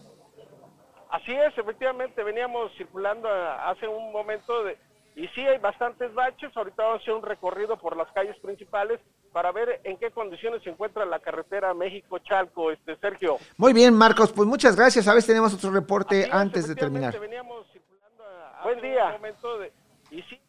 Así 1.13 1.31
es, 1.31 1.55
efectivamente, 1.55 2.23
veníamos 2.23 2.75
circulando 2.75 3.29
hace 3.29 3.87
un 3.87 4.11
momento 4.11 4.63
de, 4.63 4.79
y 5.15 5.27
sí 5.27 5.41
hay 5.41 5.59
bastantes 5.59 6.11
baches, 6.15 6.57
ahorita 6.57 6.81
vamos 6.81 6.99
a 6.99 7.03
hacer 7.03 7.13
un 7.13 7.21
recorrido 7.21 7.77
por 7.77 7.95
las 7.95 8.11
calles 8.13 8.35
principales 8.39 8.99
para 9.31 9.51
ver 9.51 9.79
en 9.83 9.97
qué 9.97 10.09
condiciones 10.09 10.63
se 10.63 10.71
encuentra 10.71 11.05
la 11.05 11.19
carretera 11.19 11.71
México-Chalco, 11.75 12.71
este 12.71 12.95
Sergio. 12.97 13.37
Muy 13.57 13.73
bien, 13.73 13.93
Marcos, 13.93 14.31
pues 14.31 14.47
muchas 14.47 14.75
gracias. 14.75 15.07
A 15.07 15.13
ver, 15.13 15.23
tenemos 15.23 15.53
otro 15.53 15.69
reporte 15.69 16.27
antes 16.31 16.67
de 16.67 16.73
terminar. 16.73 17.19
Veníamos 17.19 17.67
circulando 17.71 18.23
Buen 18.63 18.81
día. 18.81 19.05
Un 19.05 19.11
momento 19.11 19.59
de, 19.59 19.71
y 20.09 20.23
sí. 20.23 20.41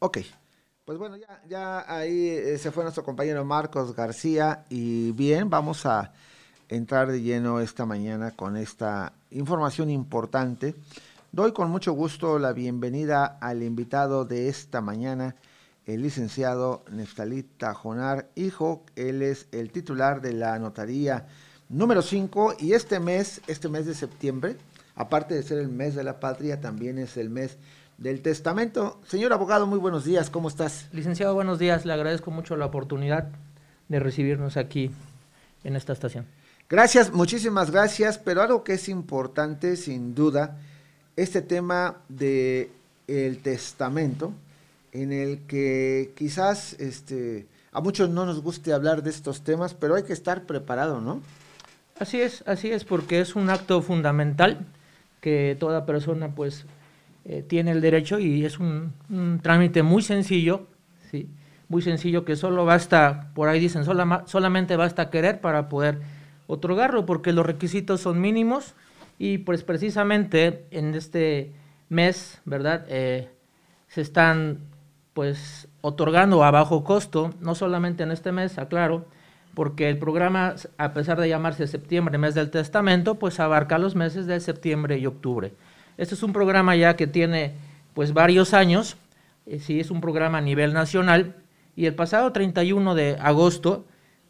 Ok. 0.00 0.18
Pues 0.84 0.98
bueno, 0.98 1.16
ya, 1.16 1.40
ya 1.46 1.84
ahí 1.90 2.28
eh, 2.28 2.58
se 2.58 2.70
fue 2.70 2.82
nuestro 2.82 3.02
compañero 3.02 3.42
Marcos 3.46 3.96
García 3.96 4.66
y 4.68 5.12
bien, 5.12 5.48
vamos 5.48 5.86
a 5.86 6.12
entrar 6.68 7.10
de 7.10 7.22
lleno 7.22 7.60
esta 7.60 7.86
mañana 7.86 8.32
con 8.32 8.56
esta 8.56 9.12
información 9.30 9.90
importante. 9.90 10.74
Doy 11.32 11.52
con 11.52 11.70
mucho 11.70 11.92
gusto 11.92 12.38
la 12.38 12.52
bienvenida 12.52 13.38
al 13.40 13.62
invitado 13.62 14.24
de 14.24 14.48
esta 14.48 14.80
mañana, 14.80 15.36
el 15.86 16.02
licenciado 16.02 16.84
Neftalí 16.90 17.42
Tajonar, 17.42 18.28
hijo. 18.34 18.84
Él 18.96 19.22
es 19.22 19.46
el 19.52 19.70
titular 19.70 20.20
de 20.20 20.32
la 20.32 20.58
notaría 20.58 21.26
número 21.68 22.02
5 22.02 22.54
y 22.58 22.72
este 22.72 23.00
mes, 23.00 23.42
este 23.46 23.68
mes 23.68 23.86
de 23.86 23.94
septiembre, 23.94 24.56
aparte 24.94 25.34
de 25.34 25.42
ser 25.42 25.58
el 25.58 25.68
mes 25.68 25.94
de 25.94 26.04
la 26.04 26.20
patria, 26.20 26.60
también 26.60 26.98
es 26.98 27.16
el 27.16 27.30
mes 27.30 27.58
del 27.98 28.22
testamento. 28.22 29.00
Señor 29.06 29.32
abogado, 29.32 29.66
muy 29.66 29.78
buenos 29.78 30.04
días, 30.04 30.30
¿cómo 30.30 30.48
estás? 30.48 30.88
Licenciado, 30.92 31.34
buenos 31.34 31.58
días, 31.58 31.84
le 31.84 31.92
agradezco 31.92 32.30
mucho 32.30 32.56
la 32.56 32.66
oportunidad 32.66 33.28
de 33.88 34.00
recibirnos 34.00 34.56
aquí 34.56 34.90
en 35.64 35.76
esta 35.76 35.92
estación. 35.92 36.26
Gracias, 36.70 37.10
muchísimas 37.14 37.70
gracias, 37.70 38.18
pero 38.18 38.42
algo 38.42 38.62
que 38.62 38.74
es 38.74 38.90
importante, 38.90 39.74
sin 39.76 40.14
duda, 40.14 40.58
este 41.16 41.40
tema 41.40 41.96
de 42.10 42.70
el 43.06 43.38
testamento, 43.38 44.34
en 44.92 45.14
el 45.14 45.46
que 45.46 46.12
quizás 46.14 46.74
este, 46.74 47.46
a 47.72 47.80
muchos 47.80 48.10
no 48.10 48.26
nos 48.26 48.42
guste 48.42 48.74
hablar 48.74 49.02
de 49.02 49.08
estos 49.08 49.44
temas, 49.44 49.72
pero 49.72 49.94
hay 49.94 50.02
que 50.02 50.12
estar 50.12 50.42
preparado, 50.44 51.00
¿no? 51.00 51.22
Así 51.98 52.20
es, 52.20 52.44
así 52.46 52.70
es, 52.70 52.84
porque 52.84 53.20
es 53.20 53.34
un 53.34 53.48
acto 53.48 53.80
fundamental 53.80 54.66
que 55.22 55.56
toda 55.58 55.86
persona 55.86 56.34
pues 56.34 56.66
eh, 57.24 57.42
tiene 57.48 57.70
el 57.70 57.80
derecho 57.80 58.18
y 58.18 58.44
es 58.44 58.58
un, 58.58 58.92
trámite 59.42 59.82
muy 59.82 60.02
sencillo, 60.02 60.66
¿sí? 61.10 61.30
muy 61.70 61.80
sencillo 61.80 62.26
que 62.26 62.36
solo 62.36 62.66
basta, 62.66 63.30
por 63.34 63.48
ahí 63.48 63.58
dicen, 63.58 63.84
solamente 63.86 64.76
basta 64.76 65.08
querer 65.08 65.40
para 65.40 65.70
poder 65.70 66.17
otorgarlo, 66.48 67.06
porque 67.06 67.32
los 67.32 67.46
requisitos 67.46 68.00
son 68.00 68.20
mínimos 68.20 68.74
y 69.18 69.38
pues 69.38 69.62
precisamente 69.62 70.66
en 70.72 70.96
este 70.96 71.52
mes, 71.88 72.40
¿verdad? 72.44 72.84
Eh, 72.88 73.28
se 73.86 74.00
están 74.00 74.58
pues 75.12 75.68
otorgando 75.80 76.42
a 76.42 76.50
bajo 76.50 76.82
costo, 76.84 77.34
no 77.40 77.54
solamente 77.54 78.02
en 78.02 78.10
este 78.10 78.32
mes, 78.32 78.58
aclaro, 78.58 79.06
porque 79.54 79.88
el 79.88 79.98
programa, 79.98 80.54
a 80.78 80.92
pesar 80.92 81.20
de 81.20 81.28
llamarse 81.28 81.66
septiembre, 81.66 82.18
mes 82.18 82.34
del 82.34 82.50
testamento, 82.50 83.16
pues 83.16 83.40
abarca 83.40 83.78
los 83.78 83.94
meses 83.94 84.26
de 84.26 84.40
septiembre 84.40 84.98
y 84.98 85.06
octubre. 85.06 85.52
Este 85.96 86.14
es 86.14 86.22
un 86.22 86.32
programa 86.32 86.76
ya 86.76 86.96
que 86.96 87.06
tiene 87.06 87.54
pues 87.92 88.12
varios 88.12 88.54
años, 88.54 88.96
eh, 89.46 89.58
sí 89.58 89.80
es 89.80 89.90
un 89.90 90.00
programa 90.00 90.38
a 90.38 90.42
nivel 90.42 90.72
nacional 90.72 91.34
y 91.74 91.86
el 91.86 91.94
pasado 91.94 92.32
31 92.32 92.94
de 92.94 93.16
agosto 93.20 93.84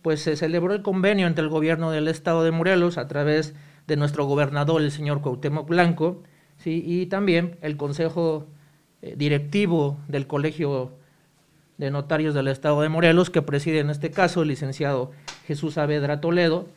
pues 0.09 0.23
se 0.23 0.37
celebró 0.37 0.73
el 0.73 0.81
convenio 0.81 1.27
entre 1.27 1.45
el 1.45 1.51
gobierno 1.51 1.91
del 1.91 2.09
estado 2.09 2.43
de 2.43 2.51
Morelos 2.51 2.97
a 2.97 3.09
través 3.09 3.55
de 3.87 3.97
nuestro 3.99 4.25
gobernador 4.25 4.81
el 4.81 4.91
señor 4.91 5.21
Cuauhtémoc 5.21 5.69
Blanco, 5.69 6.23
y 6.65 7.05
también 7.09 7.59
el 7.61 7.77
consejo 7.77 8.47
eh, 9.03 9.17
directivo 9.19 9.99
del 10.09 10.27
colegio 10.27 10.93
de 11.77 11.91
notarios 11.91 12.33
del 12.33 12.49
estado 12.49 12.81
de 12.81 12.89
Morelos 12.89 13.29
que 13.29 13.43
preside 13.43 13.81
en 13.81 13.91
este 13.91 14.11
caso 14.11 14.41
el 14.41 14.49
licenciado 14.49 15.11
Jesús 15.47 15.75
Saavedra 15.75 16.23
Toledo, 16.23 16.69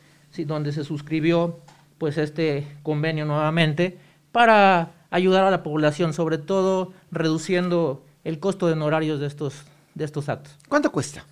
donde 0.44 0.72
se 0.72 0.84
suscribió 0.84 1.58
pues 1.96 2.18
este 2.18 2.66
convenio 2.82 3.24
nuevamente 3.24 3.96
para 4.30 4.92
ayudar 5.08 5.44
a 5.44 5.50
la 5.50 5.62
población, 5.62 6.12
sobre 6.12 6.36
todo 6.36 6.92
reduciendo 7.10 8.04
el 8.24 8.40
costo 8.40 8.66
de 8.66 8.74
honorarios 8.74 9.20
de 9.20 9.26
estos, 9.26 9.64
de 9.94 10.04
estos 10.04 10.28
actos. 10.28 10.58
¿Cuánto 10.68 10.92
cuesta? 10.92 11.24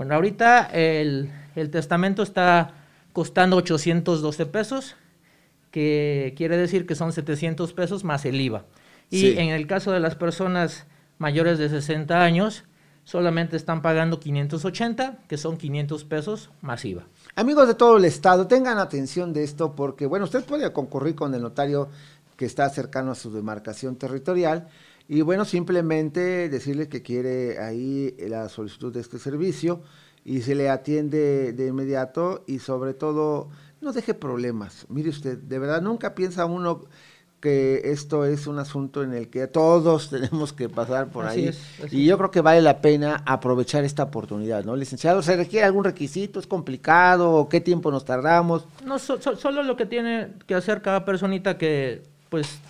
Bueno, 0.00 0.14
ahorita 0.14 0.70
el, 0.72 1.30
el 1.54 1.68
testamento 1.68 2.22
está 2.22 2.72
costando 3.12 3.56
812 3.56 4.46
pesos, 4.46 4.96
que 5.70 6.32
quiere 6.38 6.56
decir 6.56 6.86
que 6.86 6.94
son 6.94 7.12
700 7.12 7.74
pesos 7.74 8.02
más 8.02 8.24
el 8.24 8.40
IVA. 8.40 8.64
Y 9.10 9.36
en 9.36 9.50
el 9.50 9.66
caso 9.66 9.92
de 9.92 10.00
las 10.00 10.14
personas 10.14 10.86
mayores 11.18 11.58
de 11.58 11.68
60 11.68 12.18
años, 12.18 12.64
solamente 13.04 13.58
están 13.58 13.82
pagando 13.82 14.20
580, 14.20 15.18
que 15.28 15.36
son 15.36 15.58
500 15.58 16.04
pesos 16.04 16.50
más 16.62 16.82
IVA. 16.86 17.04
Amigos 17.36 17.68
de 17.68 17.74
todo 17.74 17.98
el 17.98 18.06
estado, 18.06 18.46
tengan 18.46 18.78
atención 18.78 19.34
de 19.34 19.44
esto 19.44 19.76
porque, 19.76 20.06
bueno, 20.06 20.24
usted 20.24 20.42
puede 20.44 20.72
concurrir 20.72 21.14
con 21.14 21.34
el 21.34 21.42
notario 21.42 21.90
que 22.38 22.46
está 22.46 22.70
cercano 22.70 23.10
a 23.10 23.14
su 23.14 23.30
demarcación 23.30 23.96
territorial. 23.96 24.66
Y 25.12 25.22
bueno, 25.22 25.44
simplemente 25.44 26.48
decirle 26.48 26.88
que 26.88 27.02
quiere 27.02 27.58
ahí 27.58 28.14
la 28.28 28.48
solicitud 28.48 28.92
de 28.92 29.00
este 29.00 29.18
servicio 29.18 29.82
y 30.24 30.42
se 30.42 30.54
le 30.54 30.70
atiende 30.70 31.52
de 31.52 31.66
inmediato 31.66 32.44
y 32.46 32.60
sobre 32.60 32.94
todo 32.94 33.48
no 33.80 33.92
deje 33.92 34.14
problemas. 34.14 34.86
Mire 34.88 35.08
usted, 35.08 35.36
de 35.36 35.58
verdad 35.58 35.82
nunca 35.82 36.14
piensa 36.14 36.44
uno 36.44 36.84
que 37.40 37.80
esto 37.86 38.24
es 38.24 38.46
un 38.46 38.60
asunto 38.60 39.02
en 39.02 39.12
el 39.12 39.30
que 39.30 39.48
todos 39.48 40.10
tenemos 40.10 40.52
que 40.52 40.68
pasar 40.68 41.10
por 41.10 41.26
ahí. 41.26 41.50
y 41.90 42.04
yo 42.04 42.16
creo 42.16 42.30
que 42.30 42.40
vale 42.40 42.62
la 42.62 42.80
pena 42.80 43.24
aprovechar 43.26 43.82
esta 43.82 44.04
oportunidad, 44.04 44.64
¿no? 44.64 44.76
Licenciado, 44.76 45.22
¿se 45.22 45.34
requiere 45.34 45.66
algún 45.66 45.82
requisito? 45.82 46.38
¿Es 46.38 46.46
complicado? 46.46 47.48
¿Qué 47.50 47.60
tiempo 47.60 47.90
nos 47.90 48.04
tardamos? 48.04 48.64
No, 48.86 49.00
solo 49.00 49.64
lo 49.64 49.76
que 49.76 49.86
tiene 49.86 50.34
que 50.46 50.54
hacer 50.54 50.82
cada 50.82 51.04
personita 51.04 51.58
que 51.58 52.04
pues 52.28 52.60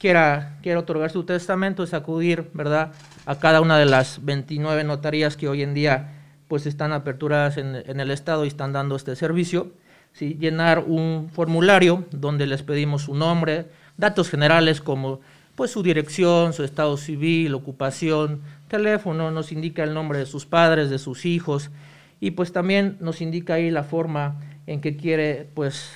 quiera, 0.00 0.56
quiera 0.62 0.80
otorgar 0.80 1.10
su 1.10 1.24
testamento 1.24 1.84
es 1.84 1.94
acudir, 1.94 2.50
¿verdad?, 2.54 2.92
a 3.26 3.38
cada 3.38 3.60
una 3.60 3.78
de 3.78 3.84
las 3.84 4.24
29 4.24 4.82
notarías 4.82 5.36
que 5.36 5.46
hoy 5.46 5.62
en 5.62 5.74
día 5.74 6.16
pues 6.48 6.66
están 6.66 6.92
aperturadas 6.92 7.58
en, 7.58 8.00
el 8.00 8.10
estado 8.10 8.44
y 8.44 8.48
están 8.48 8.72
dando 8.72 8.96
este 8.96 9.14
servicio, 9.14 9.70
¿sí? 10.12 10.36
llenar 10.40 10.80
un 10.80 11.28
formulario 11.32 12.06
donde 12.10 12.46
les 12.46 12.64
pedimos 12.64 13.02
su 13.02 13.14
nombre, 13.14 13.66
datos 13.98 14.28
generales 14.30 14.80
como 14.80 15.20
pues 15.54 15.70
su 15.70 15.82
dirección, 15.84 16.54
su 16.54 16.64
estado 16.64 16.96
civil, 16.96 17.54
ocupación, 17.54 18.40
teléfono, 18.66 19.30
nos 19.30 19.52
indica 19.52 19.84
el 19.84 19.94
nombre 19.94 20.18
de 20.18 20.26
sus 20.26 20.44
padres, 20.44 20.90
de 20.90 20.98
sus 20.98 21.24
hijos 21.24 21.70
y 22.18 22.32
pues 22.32 22.52
también 22.52 22.96
nos 22.98 23.20
indica 23.20 23.54
ahí 23.54 23.70
la 23.70 23.84
forma 23.84 24.40
en 24.66 24.80
que 24.80 24.96
quiere 24.96 25.46
pues 25.54 25.92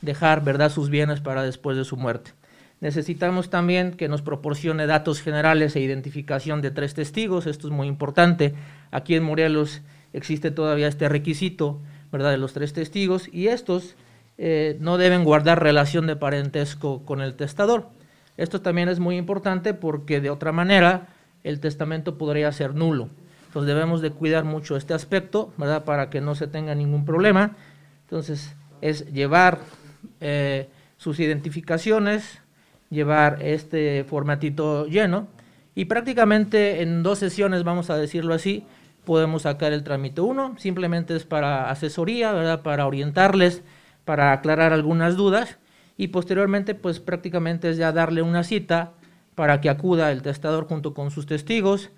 dejar, 0.00 0.42
¿verdad?, 0.42 0.70
sus 0.70 0.88
bienes 0.88 1.20
para 1.20 1.42
después 1.42 1.76
de 1.76 1.84
su 1.84 1.96
muerte. 1.96 2.37
Necesitamos 2.80 3.50
también 3.50 3.92
que 3.92 4.08
nos 4.08 4.22
proporcione 4.22 4.86
datos 4.86 5.20
generales 5.20 5.74
e 5.74 5.80
identificación 5.80 6.62
de 6.62 6.70
tres 6.70 6.94
testigos. 6.94 7.46
Esto 7.46 7.66
es 7.66 7.72
muy 7.72 7.88
importante. 7.88 8.54
Aquí 8.90 9.16
en 9.16 9.24
Morelos 9.24 9.82
existe 10.12 10.50
todavía 10.50 10.86
este 10.86 11.08
requisito, 11.08 11.80
¿verdad?, 12.12 12.30
de 12.30 12.38
los 12.38 12.52
tres 12.52 12.72
testigos 12.72 13.28
y 13.32 13.48
estos 13.48 13.96
eh, 14.38 14.76
no 14.80 14.96
deben 14.96 15.24
guardar 15.24 15.62
relación 15.62 16.06
de 16.06 16.14
parentesco 16.14 17.04
con 17.04 17.20
el 17.20 17.34
testador. 17.34 17.88
Esto 18.36 18.60
también 18.60 18.88
es 18.88 19.00
muy 19.00 19.16
importante 19.16 19.74
porque 19.74 20.20
de 20.20 20.30
otra 20.30 20.52
manera 20.52 21.08
el 21.42 21.58
testamento 21.58 22.16
podría 22.16 22.52
ser 22.52 22.74
nulo. 22.74 23.08
Entonces 23.48 23.74
debemos 23.74 24.00
de 24.00 24.10
cuidar 24.10 24.44
mucho 24.44 24.76
este 24.76 24.94
aspecto, 24.94 25.52
¿verdad? 25.56 25.84
Para 25.84 26.10
que 26.10 26.20
no 26.20 26.36
se 26.36 26.46
tenga 26.46 26.74
ningún 26.76 27.04
problema. 27.04 27.56
Entonces 28.02 28.54
es 28.80 29.12
llevar 29.12 29.58
eh, 30.20 30.68
sus 30.98 31.18
identificaciones, 31.18 32.40
llevar 32.90 33.38
este 33.42 34.04
formatito 34.04 34.86
lleno 34.86 35.28
y 35.74 35.84
prácticamente 35.84 36.82
en 36.82 37.02
dos 37.02 37.18
sesiones, 37.18 37.62
vamos 37.62 37.90
a 37.90 37.96
decirlo 37.96 38.34
así, 38.34 38.66
podemos 39.04 39.42
sacar 39.42 39.72
el 39.72 39.84
trámite. 39.84 40.20
Uno 40.20 40.54
simplemente 40.58 41.14
es 41.16 41.24
para 41.24 41.70
asesoría. 41.70 42.60
Para 42.62 42.86
orientarles, 42.86 43.62
para 44.04 44.32
aclarar 44.32 44.72
algunas 44.72 45.16
dudas 45.16 45.58
y 45.96 46.08
posteriormente 46.08 46.74
pues 46.74 47.00
prácticamente 47.00 47.70
es 47.70 47.76
ya 47.76 47.92
darle 47.92 48.22
una 48.22 48.42
cita 48.42 48.92
para 49.34 49.60
que 49.60 49.70
acuda 49.70 50.10
el 50.12 50.22
testador 50.22 50.66
junto 50.66 50.94
con 50.94 51.10
sus 51.10 51.26
testigos. 51.26 51.90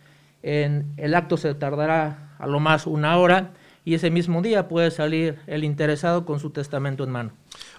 En 0.43 0.93
el 0.97 1.15
acto 1.15 1.37
se 1.37 1.55
tardará 1.55 2.35
a 2.39 2.47
lo 2.47 2.61
más 2.61 2.87
una 2.87 3.17
hora 3.17 3.53
y 3.85 3.95
ese 3.95 4.11
mismo 4.11 4.43
día 4.43 4.69
puede 4.69 4.91
salir 4.91 5.39
el 5.47 5.65
interesado 5.65 6.25
con 6.25 6.39
su 6.39 6.51
testamento 6.51 7.05
en 7.05 7.11
mano. 7.11 7.31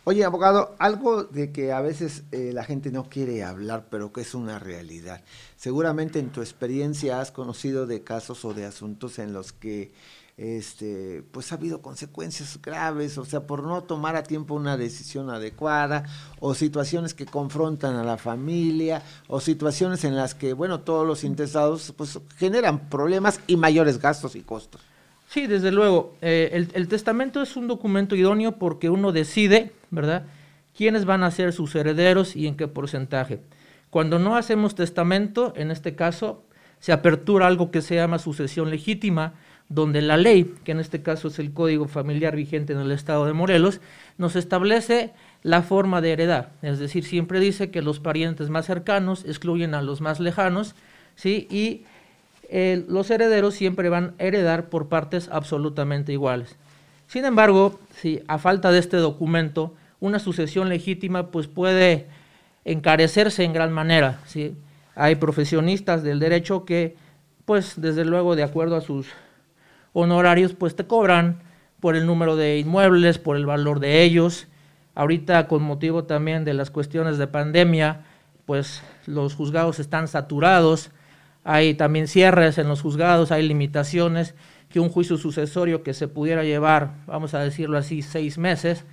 Oye, 0.04 0.26
abogado, 0.26 0.76
algo 0.80 1.26
de 1.26 1.52
que 1.52 1.72
a 1.72 1.80
veces 1.80 2.24
eh, 2.32 2.50
la 2.54 2.64
gente 2.64 2.92
no 2.92 3.08
quiere 3.08 3.44
hablar, 3.44 3.86
pero 3.92 4.12
que 4.12 4.22
es 4.22 4.34
una 4.34 4.58
realidad. 4.58 5.24
Seguramente 5.56 6.18
en 6.18 6.32
tu 6.32 6.42
experiencia 6.42 7.22
has 7.22 7.30
conocido 7.30 7.86
de 7.86 8.02
casos 8.02 8.44
o 8.44 8.56
de 8.56 8.66
asuntos 8.66 9.20
en 9.20 9.32
los 9.32 9.54
que 9.54 9.92
este, 10.38 11.24
pues 11.32 11.52
ha 11.52 11.56
habido 11.56 11.84
consecuencias 11.84 12.60
graves, 12.64 13.20
o 13.20 13.26
sea, 13.26 13.46
por 13.46 13.62
no 13.64 13.84
tomar 13.84 14.16
a 14.16 14.24
tiempo 14.24 14.56
una 14.56 14.76
decisión 14.76 15.30
adecuada, 15.30 16.06
o 16.40 16.56
situaciones 16.56 17.14
que 17.14 17.28
confrontan 17.28 17.96
a 17.96 18.04
la 18.04 18.18
familia, 18.18 19.04
o 19.28 19.40
situaciones 19.40 20.04
en 20.04 20.16
las 20.16 20.34
que, 20.34 20.54
bueno, 20.54 20.80
todos 20.80 21.06
los 21.06 21.24
interesados 21.24 21.94
pues 21.96 22.20
generan 22.38 22.90
problemas 22.90 23.40
y 23.46 23.56
mayores 23.56 24.00
gastos 24.00 24.36
y 24.36 24.42
costos. 24.42 24.82
Sí, 25.32 25.48
desde 25.48 25.72
luego. 25.72 26.18
Eh, 26.22 26.68
el, 26.74 26.88
testamento 26.90 27.42
es 27.42 27.56
un 27.56 27.70
documento 27.70 28.18
idóneo 28.18 28.58
porque 28.58 28.90
uno 28.90 29.14
decide, 29.14 29.72
¿verdad?, 29.90 30.26
quiénes 30.76 31.06
van 31.06 31.24
a 31.24 31.32
ser 31.32 31.54
sus 31.54 31.74
herederos 31.74 32.36
y 32.36 32.48
en 32.48 32.58
qué 32.58 32.68
porcentaje. 32.68 33.40
Cuando 33.90 34.20
no 34.20 34.36
hacemos 34.36 34.76
testamento, 34.76 35.54
en 35.56 35.72
este 35.72 35.96
caso, 35.96 36.44
se 36.80 36.92
apertura 36.92 37.48
algo 37.48 37.72
que 37.72 37.82
se 37.82 37.96
llama 37.96 38.20
sucesión 38.20 38.70
legítima, 38.70 39.36
donde 39.70 40.02
la 40.02 40.18
ley, 40.18 40.54
que 40.66 40.74
en 40.74 40.82
este 40.82 41.02
caso 41.02 41.30
es 41.30 41.40
el 41.40 41.54
Código 41.54 41.88
Familiar 41.88 42.36
vigente 42.36 42.74
en 42.74 42.80
el 42.80 42.92
Estado 42.92 43.26
de 43.26 43.32
Morelos, 43.32 43.80
nos 44.18 44.36
establece 44.36 45.14
la 45.44 45.62
forma 45.62 46.02
de 46.02 46.12
heredar. 46.12 46.52
Es 46.62 46.78
decir, 46.78 47.06
siempre 47.06 47.40
dice 47.40 47.72
que 47.72 47.82
los 47.82 48.02
parientes 48.02 48.50
más 48.50 48.66
cercanos 48.66 49.24
excluyen 49.24 49.76
a 49.76 49.82
los 49.82 50.02
más 50.02 50.20
lejanos, 50.20 50.76
¿sí? 51.16 51.48
Y 51.50 51.86
eh, 52.54 52.84
los 52.90 53.10
herederos 53.10 53.54
siempre 53.54 53.88
van 53.88 54.14
a 54.20 54.24
heredar 54.24 54.68
por 54.68 54.90
partes 54.90 55.30
absolutamente 55.32 56.12
iguales. 56.12 56.58
Sin 57.08 57.24
embargo, 57.24 57.80
si 57.96 58.22
a 58.28 58.40
falta 58.40 58.72
de 58.72 58.80
este 58.80 58.98
documento, 58.98 59.74
una 60.02 60.20
sucesión 60.20 60.68
legítima 60.68 61.32
pues 61.32 61.48
puede 61.48 62.08
encarecerse 62.66 63.46
en 63.46 63.54
gran 63.54 63.72
manera. 63.72 64.20
¿sí? 64.26 64.58
Hay 64.96 65.16
profesionistas 65.16 66.04
del 66.04 66.20
derecho 66.20 66.66
que, 66.66 66.98
pues 67.46 67.80
desde 67.80 68.04
luego 68.04 68.36
de 68.36 68.44
acuerdo 68.44 68.76
a 68.76 68.82
sus 68.82 69.08
honorarios, 69.94 70.54
pues 70.54 70.76
te 70.76 70.86
cobran 70.86 71.40
por 71.80 71.96
el 71.96 72.06
número 72.06 72.36
de 72.36 72.60
inmuebles, 72.60 73.18
por 73.18 73.38
el 73.38 73.46
valor 73.46 73.80
de 73.80 74.04
ellos. 74.04 74.48
Ahorita 74.94 75.48
con 75.48 75.64
motivo 75.64 76.04
también 76.04 76.44
de 76.44 76.54
las 76.54 76.70
cuestiones 76.70 77.18
de 77.18 77.28
pandemia, 77.28 78.02
pues 78.46 78.84
los 79.06 79.36
juzgados 79.36 79.80
están 79.80 80.10
saturados, 80.10 80.92
hay 81.44 81.74
también 81.74 82.08
cierres 82.08 82.58
en 82.58 82.68
los 82.68 82.82
juzgados, 82.82 83.32
hay 83.32 83.48
limitaciones, 83.48 84.36
que 84.72 84.80
un 84.80 84.90
juicio 84.90 85.18
sucesorio 85.18 85.84
que 85.84 85.94
se 85.94 86.08
pudiera 86.08 86.44
llevar, 86.44 86.96
vamos 87.06 87.34
a 87.34 87.40
decirlo 87.40 87.78
así, 87.78 88.02
seis 88.02 88.38
meses, 88.38 88.86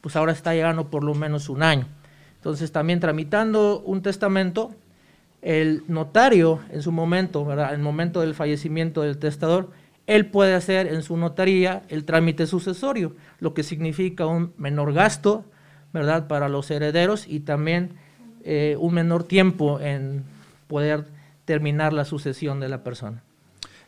pues 0.00 0.16
ahora 0.16 0.32
está 0.32 0.54
llegando 0.54 0.88
por 0.88 1.04
lo 1.04 1.14
menos 1.14 1.48
un 1.48 1.62
año. 1.62 1.86
Entonces 2.36 2.72
también 2.72 3.00
tramitando 3.00 3.80
un 3.80 4.02
testamento, 4.02 4.74
el 5.42 5.82
notario 5.88 6.60
en 6.70 6.82
su 6.82 6.92
momento, 6.92 7.44
¿verdad? 7.44 7.70
en 7.70 7.80
el 7.80 7.82
momento 7.82 8.20
del 8.20 8.34
fallecimiento 8.34 9.02
del 9.02 9.18
testador, 9.18 9.70
él 10.06 10.26
puede 10.26 10.54
hacer 10.54 10.86
en 10.86 11.02
su 11.02 11.16
notaría 11.16 11.82
el 11.88 12.04
trámite 12.04 12.46
sucesorio, 12.46 13.14
lo 13.40 13.52
que 13.52 13.62
significa 13.62 14.26
un 14.26 14.52
menor 14.56 14.92
gasto, 14.92 15.44
¿verdad?, 15.92 16.28
para 16.28 16.48
los 16.48 16.70
herederos 16.70 17.26
y 17.26 17.40
también 17.40 17.96
eh, 18.44 18.76
un 18.78 18.94
menor 18.94 19.24
tiempo 19.24 19.80
en 19.80 20.24
poder 20.68 21.04
terminar 21.46 21.94
la 21.94 22.04
sucesión 22.04 22.60
de 22.60 22.68
la 22.68 22.84
persona. 22.84 23.22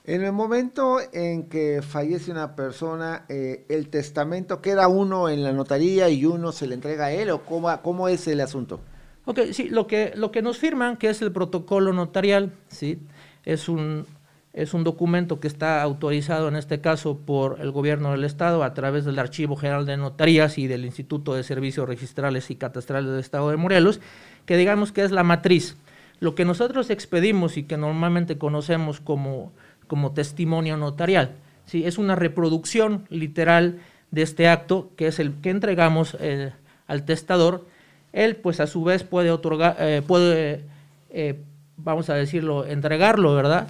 En 0.04 0.24
el 0.24 0.32
momento 0.32 1.00
en 1.12 1.50
que 1.50 1.82
fallece 1.82 2.30
una 2.30 2.56
persona, 2.56 3.26
eh, 3.28 3.66
¿el 3.68 3.90
testamento 3.90 4.62
queda 4.62 4.88
uno 4.88 5.28
en 5.28 5.44
la 5.44 5.52
notaría 5.52 6.08
y 6.08 6.24
uno 6.24 6.50
se 6.50 6.66
le 6.66 6.76
entrega 6.76 7.06
a 7.06 7.12
él 7.12 7.28
o 7.28 7.42
cómo, 7.42 7.70
cómo 7.82 8.08
es 8.08 8.26
el 8.26 8.40
asunto? 8.40 8.80
Ok, 9.26 9.40
sí, 9.52 9.68
lo 9.68 9.86
que, 9.86 10.12
lo 10.16 10.30
que 10.30 10.40
nos 10.40 10.56
firman, 10.56 10.96
que 10.96 11.10
es 11.10 11.20
el 11.20 11.30
protocolo 11.30 11.92
notarial, 11.92 12.52
¿sí? 12.68 12.98
es, 13.44 13.68
un, 13.68 14.06
es 14.54 14.72
un 14.72 14.84
documento 14.84 15.40
que 15.40 15.48
está 15.48 15.82
autorizado 15.82 16.48
en 16.48 16.56
este 16.56 16.80
caso 16.80 17.18
por 17.18 17.60
el 17.60 17.70
gobierno 17.70 18.12
del 18.12 18.24
Estado 18.24 18.64
a 18.64 18.72
través 18.72 19.04
del 19.04 19.18
Archivo 19.18 19.56
General 19.56 19.84
de 19.84 19.98
Notarías 19.98 20.56
y 20.56 20.66
del 20.66 20.86
Instituto 20.86 21.34
de 21.34 21.42
Servicios 21.42 21.86
Registrales 21.86 22.50
y 22.50 22.56
Catastrales 22.56 23.10
del 23.10 23.20
Estado 23.20 23.50
de 23.50 23.58
Morelos, 23.58 24.00
que 24.46 24.56
digamos 24.56 24.92
que 24.92 25.02
es 25.02 25.10
la 25.10 25.24
matriz 25.24 25.76
lo 26.20 26.34
que 26.34 26.44
nosotros 26.44 26.90
expedimos 26.90 27.56
y 27.56 27.64
que 27.64 27.76
normalmente 27.76 28.38
conocemos 28.38 29.00
como, 29.00 29.52
como 29.86 30.12
testimonio 30.12 30.76
notarial, 30.76 31.32
¿sí? 31.66 31.84
es 31.84 31.98
una 31.98 32.16
reproducción 32.16 33.06
literal 33.08 33.78
de 34.10 34.22
este 34.22 34.48
acto, 34.48 34.90
que 34.96 35.08
es 35.08 35.18
el 35.18 35.34
que 35.40 35.50
entregamos 35.50 36.16
eh, 36.20 36.52
al 36.86 37.04
testador. 37.04 37.66
Él, 38.12 38.36
pues 38.36 38.60
a 38.60 38.66
su 38.66 38.84
vez, 38.84 39.04
puede 39.04 39.30
otorgar, 39.30 39.76
eh, 39.78 40.02
puede, 40.06 40.64
eh, 41.10 41.38
vamos 41.76 42.10
a 42.10 42.14
decirlo, 42.14 42.64
entregarlo, 42.64 43.34
¿verdad?, 43.34 43.68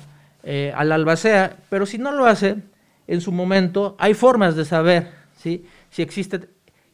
al 0.75 0.93
albacea, 0.93 1.59
pero 1.69 1.85
si 1.85 1.99
no 1.99 2.11
lo 2.11 2.25
hace, 2.25 2.57
en 3.07 3.21
su 3.21 3.33
momento, 3.33 3.97
hay 3.99 4.15
formas 4.15 4.57
de 4.57 4.65
saber 4.65 5.11
¿sí? 5.37 5.67
si 5.91 6.01
existe 6.01 6.49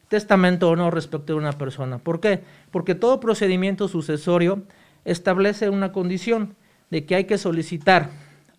testamento 0.09 0.69
o 0.69 0.75
no 0.75 0.91
respecto 0.91 1.33
de 1.33 1.39
una 1.39 1.53
persona. 1.53 1.99
¿Por 1.99 2.19
qué? 2.19 2.41
Porque 2.71 2.95
todo 2.95 3.19
procedimiento 3.21 3.87
sucesorio 3.87 4.63
establece 5.05 5.69
una 5.69 5.91
condición 5.91 6.55
de 6.89 7.05
que 7.05 7.15
hay 7.15 7.23
que 7.25 7.37
solicitar 7.37 8.09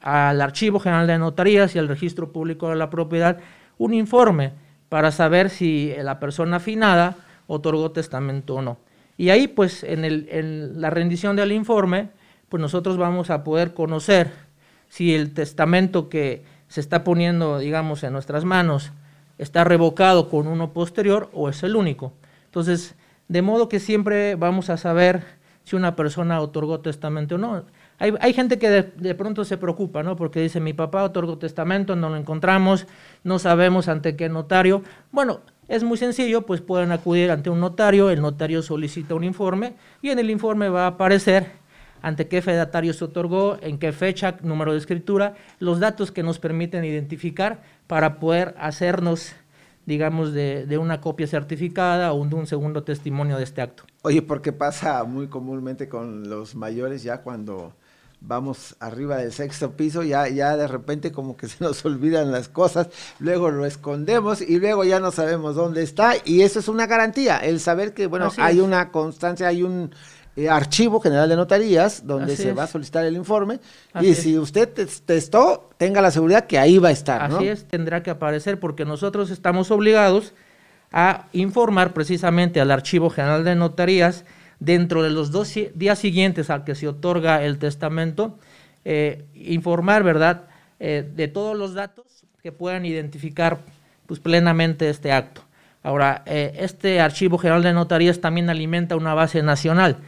al 0.01 0.41
Archivo 0.41 0.79
General 0.79 1.07
de 1.07 1.19
Notarías 1.19 1.75
y 1.75 1.79
al 1.79 1.89
Registro 1.89 2.33
Público 2.33 2.71
de 2.71 2.77
la 2.77 2.91
Propiedad 2.91 3.39
un 3.79 3.93
informe 3.93 4.53
para 4.89 5.11
saber 5.11 5.51
si 5.51 5.93
la 6.01 6.21
persona 6.21 6.57
afinada 6.57 7.17
otorgó 7.47 7.91
testamento 7.91 8.57
o 8.57 8.63
no. 8.63 8.79
Y 9.19 9.31
ahí, 9.31 9.49
pues, 9.49 9.83
en, 9.83 10.05
el, 10.05 10.29
en 10.31 10.81
la 10.81 10.91
rendición 10.91 11.37
del 11.37 11.53
informe, 11.53 12.11
pues 12.49 12.61
nosotros 12.61 12.97
vamos 12.97 13.31
a 13.31 13.45
poder 13.45 13.75
conocer 13.75 14.31
si 14.89 15.15
el 15.15 15.33
testamento 15.35 16.09
que 16.09 16.45
se 16.69 16.81
está 16.81 17.03
poniendo, 17.03 17.59
digamos, 17.59 18.03
en 18.05 18.13
nuestras 18.13 18.45
manos 18.45 18.93
está 19.39 19.65
revocado 19.65 20.29
con 20.29 20.47
uno 20.47 20.73
posterior 20.73 21.31
o 21.33 21.49
es 21.49 21.63
el 21.63 21.77
único. 21.77 22.13
Entonces, 22.47 22.95
de 23.29 23.43
modo 23.43 23.69
que 23.69 23.81
siempre 23.81 24.35
vamos 24.35 24.71
a 24.71 24.77
saber 24.77 25.25
si 25.67 25.75
una 25.75 25.97
persona 25.97 26.41
otorgó 26.41 26.79
testamento 26.79 27.35
o 27.35 27.39
no. 27.39 27.65
Hay, 27.99 28.15
hay 28.21 28.33
gente 28.33 28.57
que 28.57 28.71
de, 28.71 29.15
pronto 29.17 29.45
se 29.45 29.59
preocupa, 29.59 30.05
¿no? 30.05 30.15
Porque 30.15 30.41
dice, 30.41 30.61
mi 30.61 30.73
papá 30.73 31.03
otorgó 31.03 31.39
testamento, 31.39 31.97
no 31.97 32.09
lo 32.09 32.17
encontramos, 32.17 32.87
no 33.25 33.41
sabemos 33.41 33.89
ante 33.89 34.15
qué 34.15 34.29
notario. 34.29 34.85
Bueno, 35.11 35.41
es 35.67 35.83
muy 35.83 35.99
sencillo, 35.99 36.43
pues 36.43 36.61
pueden 36.61 36.93
acudir 36.93 37.33
ante 37.33 37.51
un 37.51 37.59
notario, 37.59 38.11
el 38.11 38.21
notario 38.21 38.63
solicita 38.63 39.17
un 39.17 39.25
informe 39.25 39.75
y 40.03 40.11
en 40.11 40.21
el 40.21 40.31
informe 40.31 40.69
va 40.69 40.85
a 40.85 40.91
aparecer 40.91 41.51
ante 42.01 42.29
qué 42.29 42.43
fedatario 42.43 42.93
se 42.93 43.05
otorgó, 43.05 43.59
en 43.61 43.79
qué 43.79 43.91
fecha, 43.91 44.37
número 44.43 44.71
de 44.71 44.79
escritura, 44.79 45.35
los 45.59 45.81
datos 45.81 46.13
que 46.13 46.23
nos 46.23 46.39
permiten 46.39 46.85
identificar 46.85 47.63
para 47.89 48.21
poder 48.21 48.55
hacernos 48.61 49.35
digamos, 49.87 50.33
de, 50.33 50.67
de, 50.67 50.79
una 50.79 51.01
copia 51.01 51.27
certificada 51.27 52.13
o 52.13 52.27
de 52.27 52.35
un 52.35 52.47
segundo 52.47 52.83
testimonio 52.83 53.39
de 53.39 53.45
este 53.45 53.63
acto. 53.63 53.85
Oye, 54.03 54.21
porque 54.21 54.53
pasa 54.53 55.03
muy 55.05 55.29
comúnmente 55.29 55.89
con 55.89 56.29
los 56.29 56.55
mayores 56.55 57.03
ya 57.03 57.23
cuando 57.23 57.73
vamos 58.21 58.77
arriba 58.81 59.19
del 59.19 59.33
sexto 59.33 59.73
piso, 59.77 60.03
ya, 60.03 60.29
ya 60.29 60.57
de 60.57 60.67
repente 60.67 61.13
como 61.13 61.37
que 61.37 61.49
se 61.49 61.63
nos 61.63 61.85
olvidan 61.85 62.33
las 62.33 62.49
cosas, 62.49 62.89
luego 63.19 63.51
lo 63.51 63.67
escondemos 63.67 64.41
y 64.41 64.59
luego 64.59 64.85
ya 64.85 65.01
no 65.01 65.13
sabemos 65.13 65.55
dónde 65.55 65.83
está 65.83 66.15
y 66.25 66.43
eso 66.43 66.59
es 66.59 66.69
una 66.69 66.87
garantía, 66.87 67.39
el 67.39 67.61
saber 67.61 67.95
que, 67.95 68.07
bueno, 68.07 68.31
hay 68.39 68.61
una 68.61 68.91
constancia, 68.91 69.49
hay 69.49 69.63
un 69.63 69.93
eh, 70.37 70.49
archivo 70.49 71.01
general 71.01 71.29
de 71.29 71.37
notarías 71.37 72.07
donde 72.07 72.37
se 72.37 72.53
va 72.53 72.65
a 72.65 72.67
solicitar 72.67 73.05
el 73.05 73.17
informe 73.17 73.59
y 74.01 74.15
si 74.15 74.39
usted 74.39 74.69
testó, 75.05 75.71
tenga 75.79 76.01
la 76.01 76.11
seguridad 76.11 76.47
que 76.47 76.59
ahí 76.59 76.79
va 76.79 76.89
a 76.89 76.93
estar. 76.93 77.23
Así 77.23 77.49
es, 77.49 77.67
tendrá 77.67 78.03
que 78.03 78.11
aparecer 78.11 78.61
porque 78.61 78.85
nosotros 78.85 79.31
estamos 79.31 79.71
obligados 79.71 80.35
a 80.93 81.27
informar 81.33 81.93
precisamente 81.93 82.61
al 82.61 82.71
Archivo 82.71 83.11
General 83.11 83.45
de 83.45 83.55
Notarías 83.55 84.25
dentro 84.61 85.03
de 85.03 85.11
los 85.11 85.31
dos 85.31 85.53
días 85.75 85.99
siguientes 85.99 86.51
al 86.51 86.65
que 86.65 86.75
se 86.75 86.89
otorga 86.89 87.43
el 87.43 87.59
testamento, 87.59 88.39
eh, 88.85 89.25
informar, 89.35 90.03
¿verdad?, 90.03 90.45
eh, 90.79 91.09
de 91.15 91.29
todos 91.29 91.57
los 91.57 91.75
datos 91.75 92.05
que 92.43 92.53
puedan 92.53 92.85
identificar 92.85 93.59
pues, 94.07 94.21
plenamente 94.21 94.89
este 94.89 95.13
acto. 95.13 95.43
Ahora, 95.83 96.23
eh, 96.27 96.53
este 96.59 97.01
Archivo 97.01 97.39
General 97.39 97.63
de 97.63 97.73
Notarías 97.73 98.21
también 98.21 98.51
alimenta 98.51 98.97
una 98.97 99.15
base 99.15 99.43
nacional, 99.43 99.99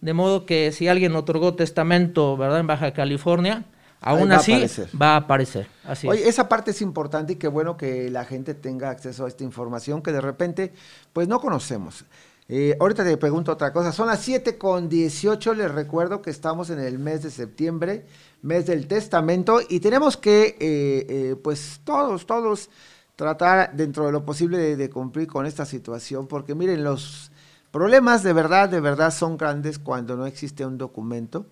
de 0.00 0.12
modo 0.12 0.46
que 0.46 0.72
si 0.72 0.88
alguien 0.88 1.14
otorgó 1.16 1.54
testamento, 1.54 2.36
¿verdad?, 2.36 2.60
en 2.60 2.66
Baja 2.66 2.92
California, 2.92 3.64
aún 4.00 4.32
así 4.32 4.64
va 5.00 5.14
a 5.14 5.16
aparecer. 5.16 5.66
Así 5.84 6.06
Oye, 6.06 6.28
esa 6.28 6.48
parte 6.48 6.70
es 6.70 6.82
importante 6.82 7.34
y 7.34 7.36
qué 7.36 7.48
bueno 7.48 7.76
que 7.76 8.10
la 8.10 8.24
gente 8.24 8.54
tenga 8.54 8.90
acceso 8.90 9.24
a 9.24 9.28
esta 9.28 9.44
información 9.44 10.02
que 10.02 10.12
de 10.12 10.20
repente, 10.20 10.72
pues 11.12 11.28
no 11.28 11.40
conocemos. 11.40 12.04
Eh, 12.50 12.76
ahorita 12.80 13.04
te 13.04 13.16
pregunto 13.18 13.52
otra 13.52 13.72
cosa. 13.72 13.92
Son 13.92 14.06
las 14.06 14.20
7 14.20 14.56
con 14.56 14.88
18. 14.88 15.52
Les 15.54 15.70
recuerdo 15.70 16.22
que 16.22 16.30
estamos 16.30 16.70
en 16.70 16.78
el 16.78 16.98
mes 16.98 17.22
de 17.22 17.30
septiembre, 17.30 18.06
mes 18.40 18.66
del 18.66 18.86
testamento, 18.86 19.60
y 19.68 19.80
tenemos 19.80 20.16
que, 20.16 20.56
eh, 20.58 21.06
eh, 21.08 21.36
pues 21.42 21.80
todos, 21.84 22.24
todos 22.24 22.70
tratar 23.16 23.74
dentro 23.74 24.06
de 24.06 24.12
lo 24.12 24.24
posible 24.24 24.76
de, 24.76 24.90
cumplir 24.90 25.26
con 25.26 25.44
esta 25.44 25.66
situación, 25.66 26.26
porque 26.26 26.54
miren, 26.54 26.84
los 26.84 27.32
problemas 27.70 28.22
de 28.22 28.32
verdad, 28.32 28.68
de 28.68 28.80
verdad 28.80 29.12
son 29.12 29.36
grandes 29.36 29.78
cuando 29.78 30.16
no 30.16 30.26
existe 30.26 30.64
un 30.64 30.78
documento 30.78 31.46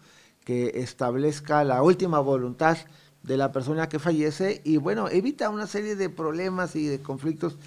que 0.45 0.73
establezca 0.77 1.65
la 1.65 1.83
última 1.83 2.21
voluntad 2.21 2.79
de 3.23 3.37
la 3.37 3.51
persona 3.51 3.89
que 3.89 3.99
fallece 3.99 4.61
y 4.65 4.77
bueno, 4.77 5.09
evita 5.09 5.51
una 5.51 5.67
serie 5.67 5.97
de 5.97 6.09
problemas 6.09 6.77
y 6.77 6.87
de 6.87 7.01
conflictos 7.01 7.59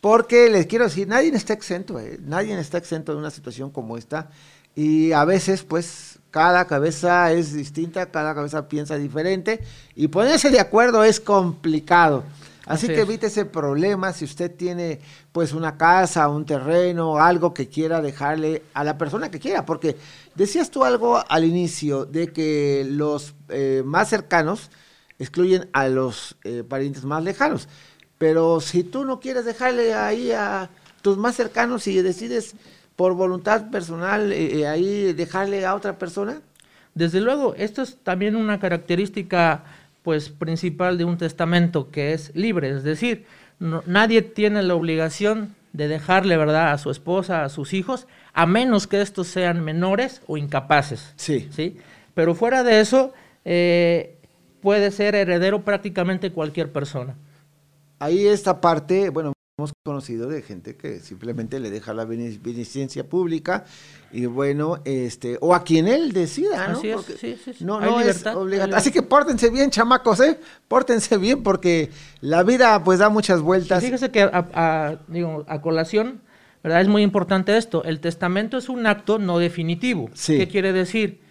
porque 0.00 0.50
les 0.50 0.66
quiero 0.66 0.84
decir, 0.84 1.08
nadie 1.08 1.34
está 1.34 1.52
exento, 1.52 1.98
eh, 1.98 2.18
nadie 2.22 2.56
está 2.60 2.78
exento 2.78 3.12
de 3.12 3.18
una 3.18 3.30
situación 3.30 3.70
como 3.70 3.96
esta. 3.96 4.30
Y 4.74 5.12
a 5.12 5.24
veces, 5.24 5.62
pues, 5.62 6.18
cada 6.30 6.66
cabeza 6.66 7.32
es 7.32 7.54
distinta, 7.54 8.06
cada 8.10 8.34
cabeza 8.34 8.68
piensa 8.68 8.96
diferente. 8.98 9.60
Y 9.94 10.08
ponerse 10.08 10.50
de 10.50 10.60
acuerdo 10.60 11.02
es 11.02 11.18
complicado. 11.18 12.24
Así, 12.66 12.88
que 12.88 13.00
evite 13.00 13.28
ese 13.28 13.44
problema 13.46 14.12
si 14.12 14.24
usted 14.24 14.54
tiene 14.54 15.00
pues 15.32 15.52
una 15.52 15.78
casa, 15.78 16.28
un 16.28 16.44
terreno, 16.44 17.18
algo 17.18 17.54
que 17.54 17.68
quiera 17.68 18.02
dejarle 18.02 18.64
a 18.74 18.84
la 18.84 18.98
persona 18.98 19.30
que 19.30 19.38
quiera, 19.38 19.64
porque 19.64 19.96
decías 20.34 20.70
tú 20.70 20.84
algo 20.84 21.22
al 21.28 21.44
inicio 21.44 22.04
de 22.04 22.32
que 22.32 22.84
los 22.88 23.34
eh, 23.48 23.82
más 23.84 24.08
cercanos 24.08 24.70
excluyen 25.18 25.68
a 25.72 25.88
los 25.88 26.36
eh, 26.44 26.64
parientes 26.68 27.04
más 27.04 27.22
lejanos. 27.22 27.68
Pero 28.18 28.60
si 28.60 28.82
tú 28.82 29.04
no 29.04 29.20
quieres 29.20 29.44
dejarle 29.44 29.94
ahí 29.94 30.32
a 30.32 30.68
tus 31.02 31.16
más 31.16 31.36
cercanos 31.36 31.86
y 31.86 32.02
decides 32.02 32.56
por 32.96 33.14
voluntad 33.14 33.70
personal 33.70 34.32
eh, 34.32 34.60
eh, 34.60 34.66
ahí 34.66 35.12
dejarle 35.12 35.64
a 35.64 35.74
otra 35.74 35.98
persona. 35.98 36.40
Desde 36.94 37.20
luego, 37.20 37.54
esto 37.56 37.82
es 37.82 37.98
también 38.02 38.34
una 38.34 38.58
característica 38.58 39.64
pues 40.06 40.28
principal 40.28 40.98
de 40.98 41.04
un 41.04 41.18
testamento 41.18 41.90
que 41.90 42.12
es 42.12 42.30
libre, 42.36 42.70
es 42.70 42.84
decir, 42.84 43.26
nadie 43.58 44.22
tiene 44.22 44.62
la 44.62 44.76
obligación 44.76 45.56
de 45.72 45.88
dejarle 45.88 46.36
verdad 46.36 46.70
a 46.70 46.78
su 46.78 46.92
esposa, 46.92 47.42
a 47.42 47.48
sus 47.48 47.74
hijos, 47.74 48.06
a 48.32 48.46
menos 48.46 48.86
que 48.86 49.00
estos 49.00 49.26
sean 49.26 49.64
menores 49.64 50.22
o 50.28 50.36
incapaces. 50.36 51.12
Sí. 51.16 51.48
¿sí? 51.50 51.78
Pero 52.14 52.36
fuera 52.36 52.62
de 52.62 52.78
eso, 52.78 53.14
eh, 53.44 54.16
puede 54.60 54.92
ser 54.92 55.16
heredero 55.16 55.64
prácticamente 55.64 56.30
cualquier 56.30 56.70
persona 56.70 57.16
ahí 57.98 58.26
esta 58.26 58.60
parte, 58.60 59.10
bueno, 59.10 59.32
hemos 59.58 59.72
conocido 59.82 60.28
de 60.28 60.42
gente 60.42 60.76
que 60.76 61.00
simplemente 61.00 61.58
le 61.60 61.70
deja 61.70 61.94
la 61.94 62.04
beneficencia 62.04 63.08
pública 63.08 63.64
y 64.12 64.26
bueno, 64.26 64.82
este, 64.84 65.38
o 65.40 65.54
a 65.54 65.64
quien 65.64 65.88
él 65.88 66.12
decida, 66.12 66.68
¿no? 66.68 66.78
Así 66.78 66.90
es, 66.90 67.00
sí, 67.18 67.38
sí, 67.42 67.64
No, 67.64 67.80
no 67.80 67.98
es 68.02 68.26
obligatorio. 68.26 68.76
Así 68.76 68.90
que 68.90 69.00
pórtense 69.00 69.48
bien, 69.48 69.70
chamacos, 69.70 70.20
¿eh? 70.20 70.38
Pórtense 70.68 71.16
bien 71.16 71.42
porque 71.42 71.88
la 72.20 72.42
vida 72.42 72.84
pues 72.84 72.98
da 72.98 73.08
muchas 73.08 73.40
vueltas. 73.40 73.82
fíjese 73.82 74.10
que 74.10 74.24
a, 74.30 74.98
digo, 75.08 75.46
a 75.48 75.62
colación, 75.62 76.20
¿verdad? 76.62 76.82
Es 76.82 76.88
muy 76.88 77.00
importante 77.00 77.56
esto. 77.56 77.82
El 77.84 78.00
testamento 78.00 78.58
es 78.58 78.68
un 78.68 78.86
acto 78.86 79.18
no 79.18 79.38
definitivo. 79.38 80.10
¿Qué 80.26 80.48
quiere 80.48 80.74
decir? 80.74 81.22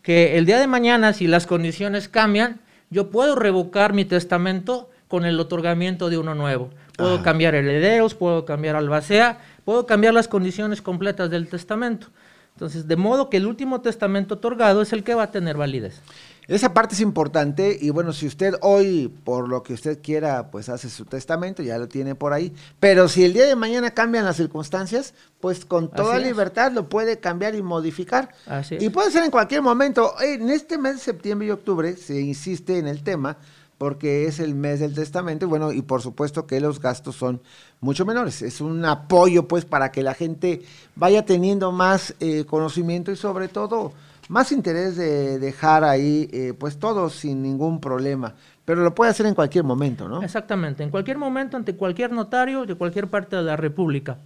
Que 0.00 0.38
el 0.38 0.46
día 0.46 0.58
de 0.58 0.68
mañana, 0.68 1.12
si 1.12 1.26
las 1.26 1.46
condiciones 1.46 2.08
cambian, 2.08 2.62
yo 2.88 3.10
puedo 3.10 3.34
revocar 3.34 3.92
mi 3.92 4.06
testamento 4.06 4.88
con 5.06 5.26
el 5.26 5.38
otorgamiento 5.38 6.08
de 6.08 6.16
uno 6.16 6.34
nuevo. 6.34 6.70
Puedo 6.96 7.22
cambiar 7.22 7.54
herederos, 7.54 8.14
puedo 8.14 8.44
cambiar 8.44 8.76
albacea, 8.76 9.40
puedo 9.64 9.86
cambiar 9.86 10.14
las 10.14 10.28
condiciones 10.28 10.80
completas 10.80 11.30
del 11.30 11.48
testamento. 11.48 12.08
Entonces, 12.54 12.86
de 12.86 12.96
modo 12.96 13.30
que 13.30 13.38
el 13.38 13.46
último 13.46 13.80
testamento 13.80 14.34
otorgado 14.34 14.80
es 14.80 14.92
el 14.92 15.02
que 15.02 15.14
va 15.14 15.24
a 15.24 15.30
tener 15.32 15.56
validez. 15.56 16.00
Esa 16.46 16.74
parte 16.74 16.94
es 16.94 17.00
importante 17.00 17.76
y 17.80 17.90
bueno, 17.90 18.12
si 18.12 18.26
usted 18.26 18.54
hoy, 18.60 19.08
por 19.24 19.48
lo 19.48 19.62
que 19.62 19.72
usted 19.72 20.00
quiera, 20.02 20.50
pues 20.50 20.68
hace 20.68 20.90
su 20.90 21.06
testamento, 21.06 21.62
ya 21.62 21.78
lo 21.78 21.88
tiene 21.88 22.14
por 22.14 22.32
ahí, 22.32 22.52
pero 22.78 23.08
si 23.08 23.24
el 23.24 23.32
día 23.32 23.46
de 23.46 23.56
mañana 23.56 23.92
cambian 23.92 24.26
las 24.26 24.36
circunstancias, 24.36 25.14
pues 25.40 25.64
con 25.64 25.90
toda 25.90 26.18
libertad 26.18 26.70
lo 26.70 26.88
puede 26.88 27.18
cambiar 27.18 27.54
y 27.54 27.62
modificar. 27.62 28.30
Así 28.46 28.76
y 28.78 28.90
puede 28.90 29.10
ser 29.10 29.24
en 29.24 29.30
cualquier 29.30 29.62
momento. 29.62 30.14
En 30.20 30.50
este 30.50 30.76
mes 30.76 30.96
de 30.96 31.00
septiembre 31.00 31.48
y 31.48 31.50
octubre 31.50 31.96
se 31.96 32.20
insiste 32.20 32.78
en 32.78 32.88
el 32.88 33.02
tema 33.02 33.38
porque 33.84 34.24
es 34.24 34.40
el 34.40 34.54
mes 34.54 34.80
del 34.80 34.94
testamento 34.94 35.44
y 35.44 35.48
bueno, 35.50 35.70
y 35.70 35.82
por 35.82 36.00
supuesto 36.00 36.46
que 36.46 36.58
los 36.58 36.80
gastos 36.80 37.16
son 37.16 37.42
mucho 37.82 38.06
menores. 38.06 38.40
Es 38.40 38.62
un 38.62 38.82
apoyo 38.86 39.46
pues 39.46 39.66
para 39.66 39.92
que 39.92 40.02
la 40.02 40.14
gente 40.14 40.62
vaya 40.96 41.26
teniendo 41.26 41.70
más 41.70 42.14
eh, 42.18 42.46
conocimiento 42.46 43.12
y 43.12 43.16
sobre 43.16 43.48
todo 43.48 43.92
más 44.30 44.52
interés 44.52 44.96
de 44.96 45.38
dejar 45.38 45.84
ahí 45.84 46.30
eh, 46.32 46.54
pues 46.58 46.78
todo 46.78 47.10
sin 47.10 47.42
ningún 47.42 47.78
problema. 47.78 48.32
Pero 48.64 48.82
lo 48.82 48.94
puede 48.94 49.10
hacer 49.10 49.26
en 49.26 49.34
cualquier 49.34 49.64
momento, 49.64 50.08
¿no? 50.08 50.22
Exactamente, 50.22 50.82
en 50.82 50.88
cualquier 50.88 51.18
momento, 51.18 51.58
ante 51.58 51.76
cualquier 51.76 52.10
notario 52.10 52.64
de 52.64 52.76
cualquier 52.76 53.08
parte 53.08 53.36
de 53.36 53.42
la 53.42 53.58
República. 53.58 54.16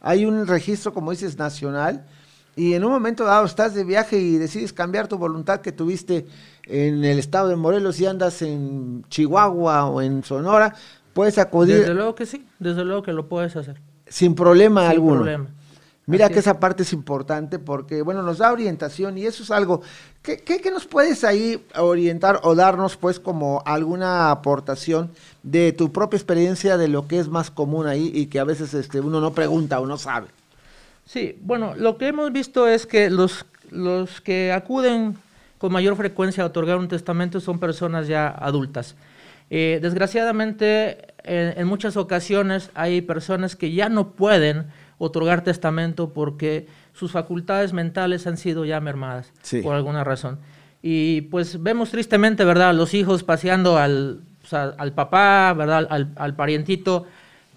Hay 0.00 0.24
un 0.24 0.46
registro, 0.46 0.94
como 0.94 1.10
dices, 1.10 1.36
nacional, 1.36 2.06
y 2.56 2.72
en 2.72 2.84
un 2.84 2.92
momento 2.92 3.24
dado 3.24 3.44
estás 3.44 3.74
de 3.74 3.84
viaje 3.84 4.18
y 4.18 4.38
decides 4.38 4.72
cambiar 4.72 5.06
tu 5.06 5.18
voluntad 5.18 5.60
que 5.60 5.70
tuviste 5.70 6.26
en 6.70 7.04
el 7.04 7.18
estado 7.18 7.48
de 7.48 7.56
Morelos 7.56 8.00
y 8.00 8.06
andas 8.06 8.42
en 8.42 9.04
Chihuahua 9.08 9.86
o 9.86 10.00
en 10.00 10.22
Sonora, 10.24 10.74
puedes 11.12 11.38
acudir. 11.38 11.78
Desde 11.78 11.94
luego 11.94 12.14
que 12.14 12.26
sí, 12.26 12.46
desde 12.58 12.84
luego 12.84 13.02
que 13.02 13.12
lo 13.12 13.28
puedes 13.28 13.56
hacer. 13.56 13.80
Sin 14.06 14.34
problema 14.34 14.82
Sin 14.82 14.90
alguno. 14.90 15.20
Problema. 15.22 15.46
Mira 16.10 16.28
que 16.28 16.40
esa 16.40 16.58
parte 16.58 16.82
es 16.82 16.92
importante 16.92 17.60
porque, 17.60 18.02
bueno, 18.02 18.22
nos 18.22 18.38
da 18.38 18.50
orientación 18.50 19.16
y 19.16 19.26
eso 19.26 19.44
es 19.44 19.50
algo. 19.52 19.80
¿Qué, 20.22 20.38
qué, 20.38 20.70
nos 20.70 20.84
puedes 20.84 21.22
ahí 21.22 21.64
orientar 21.76 22.40
o 22.42 22.56
darnos, 22.56 22.96
pues, 22.96 23.20
como 23.20 23.62
alguna 23.64 24.32
aportación 24.32 25.12
de 25.44 25.72
tu 25.72 25.92
propia 25.92 26.16
experiencia 26.16 26.76
de 26.76 26.88
lo 26.88 27.06
que 27.06 27.20
es 27.20 27.28
más 27.28 27.52
común 27.52 27.86
ahí 27.86 28.10
y 28.12 28.26
que 28.26 28.40
a 28.40 28.44
veces 28.44 28.74
este, 28.74 28.98
uno 28.98 29.20
no 29.20 29.32
pregunta 29.34 29.78
o 29.78 29.86
no 29.86 29.98
sabe? 29.98 30.28
Sí, 31.06 31.38
bueno, 31.42 31.74
lo 31.76 31.96
que 31.96 32.08
hemos 32.08 32.32
visto 32.32 32.66
es 32.66 32.86
que 32.86 33.08
los, 33.08 33.46
los 33.70 34.20
que 34.20 34.52
acuden 34.52 35.16
con 35.60 35.72
mayor 35.72 35.94
frecuencia 35.94 36.42
a 36.42 36.46
otorgar 36.46 36.78
un 36.78 36.88
testamento 36.88 37.38
son 37.38 37.58
personas 37.58 38.08
ya 38.08 38.30
adultas. 38.30 38.96
Eh, 39.50 39.78
desgraciadamente, 39.82 41.12
en, 41.22 41.66
muchas 41.66 41.98
ocasiones 41.98 42.70
hay 42.74 43.02
personas 43.02 43.56
que 43.56 43.70
ya 43.70 43.90
no 43.90 44.12
pueden 44.12 44.68
otorgar 44.96 45.44
testamento 45.44 46.14
porque 46.14 46.66
sus 46.94 47.12
facultades 47.12 47.74
mentales 47.74 48.26
han 48.26 48.38
sido 48.38 48.64
ya 48.64 48.80
mermadas 48.80 49.34
por 49.62 49.74
alguna 49.74 50.02
razón. 50.02 50.38
Y 50.82 51.22
pues 51.22 51.62
vemos 51.62 51.90
tristemente, 51.90 52.42
¿verdad?, 52.46 52.74
los 52.74 52.94
hijos 52.94 53.22
paseando 53.22 53.76
al, 53.76 54.22
al 54.50 54.92
papá, 54.94 55.52
¿verdad?, 55.52 55.86
al, 55.90 56.08
al, 56.16 56.34
parientito, 56.36 57.04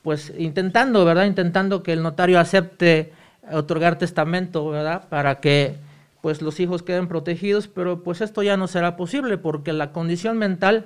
pues 0.01 0.33
intentando, 0.37 1.05
¿verdad?, 1.05 1.23
intentando 1.23 1.83
que 1.83 1.93
el 1.93 2.03
notario 2.03 2.37
acepte 2.37 3.13
otorgar 3.49 3.97
testamento, 3.97 4.67
¿verdad? 4.69 5.07
Para 5.07 5.39
que 5.39 5.77
pues 6.23 6.41
los 6.41 6.61
hijos 6.61 6.83
queden 6.83 7.09
protegidos, 7.09 7.67
pero 7.67 8.01
pues 8.01 8.21
esto 8.21 8.43
ya 8.43 8.55
no 8.55 8.69
será 8.69 8.95
posible 8.95 9.37
porque 9.37 9.73
la 9.73 9.91
condición 9.91 10.37
mental 10.37 10.85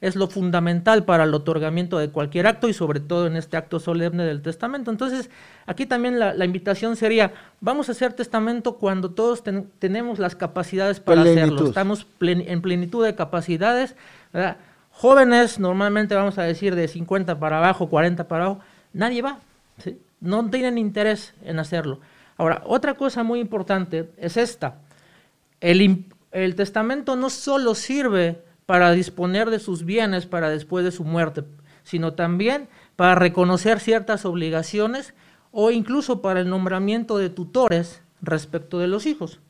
es 0.00 0.14
lo 0.14 0.28
fundamental 0.28 1.04
para 1.04 1.24
el 1.24 1.34
otorgamiento 1.34 1.98
de 1.98 2.10
cualquier 2.10 2.46
acto 2.46 2.68
y 2.68 2.72
sobre 2.72 3.00
todo 3.00 3.26
en 3.26 3.34
este 3.34 3.56
acto 3.56 3.80
solemne 3.80 4.24
del 4.24 4.42
testamento. 4.42 4.92
Entonces, 4.92 5.28
aquí 5.66 5.86
también 5.86 6.20
la, 6.20 6.44
invitación 6.44 6.94
sería, 6.94 7.32
vamos 7.60 7.88
a 7.88 7.92
hacer 7.92 8.12
testamento 8.12 8.76
cuando 8.76 9.10
todos 9.10 9.42
tenemos 9.80 10.20
las 10.20 10.36
capacidades 10.36 11.00
para 11.00 11.22
hacerlo, 11.22 11.66
estamos 11.66 12.06
en 12.20 12.62
plenitud 12.62 13.04
de 13.04 13.16
capacidades. 13.16 13.96
¿verdad? 14.32 14.56
Jóvenes, 14.92 15.58
normalmente 15.58 16.14
vamos 16.14 16.38
a 16.38 16.44
decir 16.44 16.76
de 16.76 16.86
50 16.86 17.40
para 17.40 17.58
abajo, 17.58 17.88
40 17.88 18.28
para 18.28 18.44
abajo, 18.44 18.60
nadie 18.92 19.20
va. 19.20 19.40
¿sí? 19.78 19.98
no 20.20 20.48
tienen 20.48 20.78
interés 20.78 21.34
en 21.42 21.58
hacerlo. 21.58 21.98
Ahora, 22.36 22.62
otra 22.66 22.94
cosa 22.94 23.22
muy 23.22 23.40
importante 23.40 24.10
es 24.18 24.36
esta. 24.36 24.78
El, 25.60 26.06
testamento 26.54 27.16
no 27.16 27.30
solo 27.30 27.74
sirve 27.74 28.42
para 28.66 28.92
disponer 28.92 29.48
de 29.50 29.58
sus 29.58 29.84
bienes 29.84 30.26
para 30.26 30.50
después 30.50 30.84
de 30.84 30.92
su 30.92 31.04
muerte, 31.04 31.44
sino 31.82 32.12
también 32.12 32.68
para 32.94 33.14
reconocer 33.14 33.80
ciertas 33.80 34.24
obligaciones 34.26 35.14
o 35.50 35.70
incluso 35.70 36.20
para 36.20 36.40
el 36.40 36.50
nombramiento 36.50 37.16
de 37.16 37.30
tutores 37.30 38.02
respecto 38.20 38.78
de 38.78 38.88
los 38.88 39.06
hijos. 39.06 39.40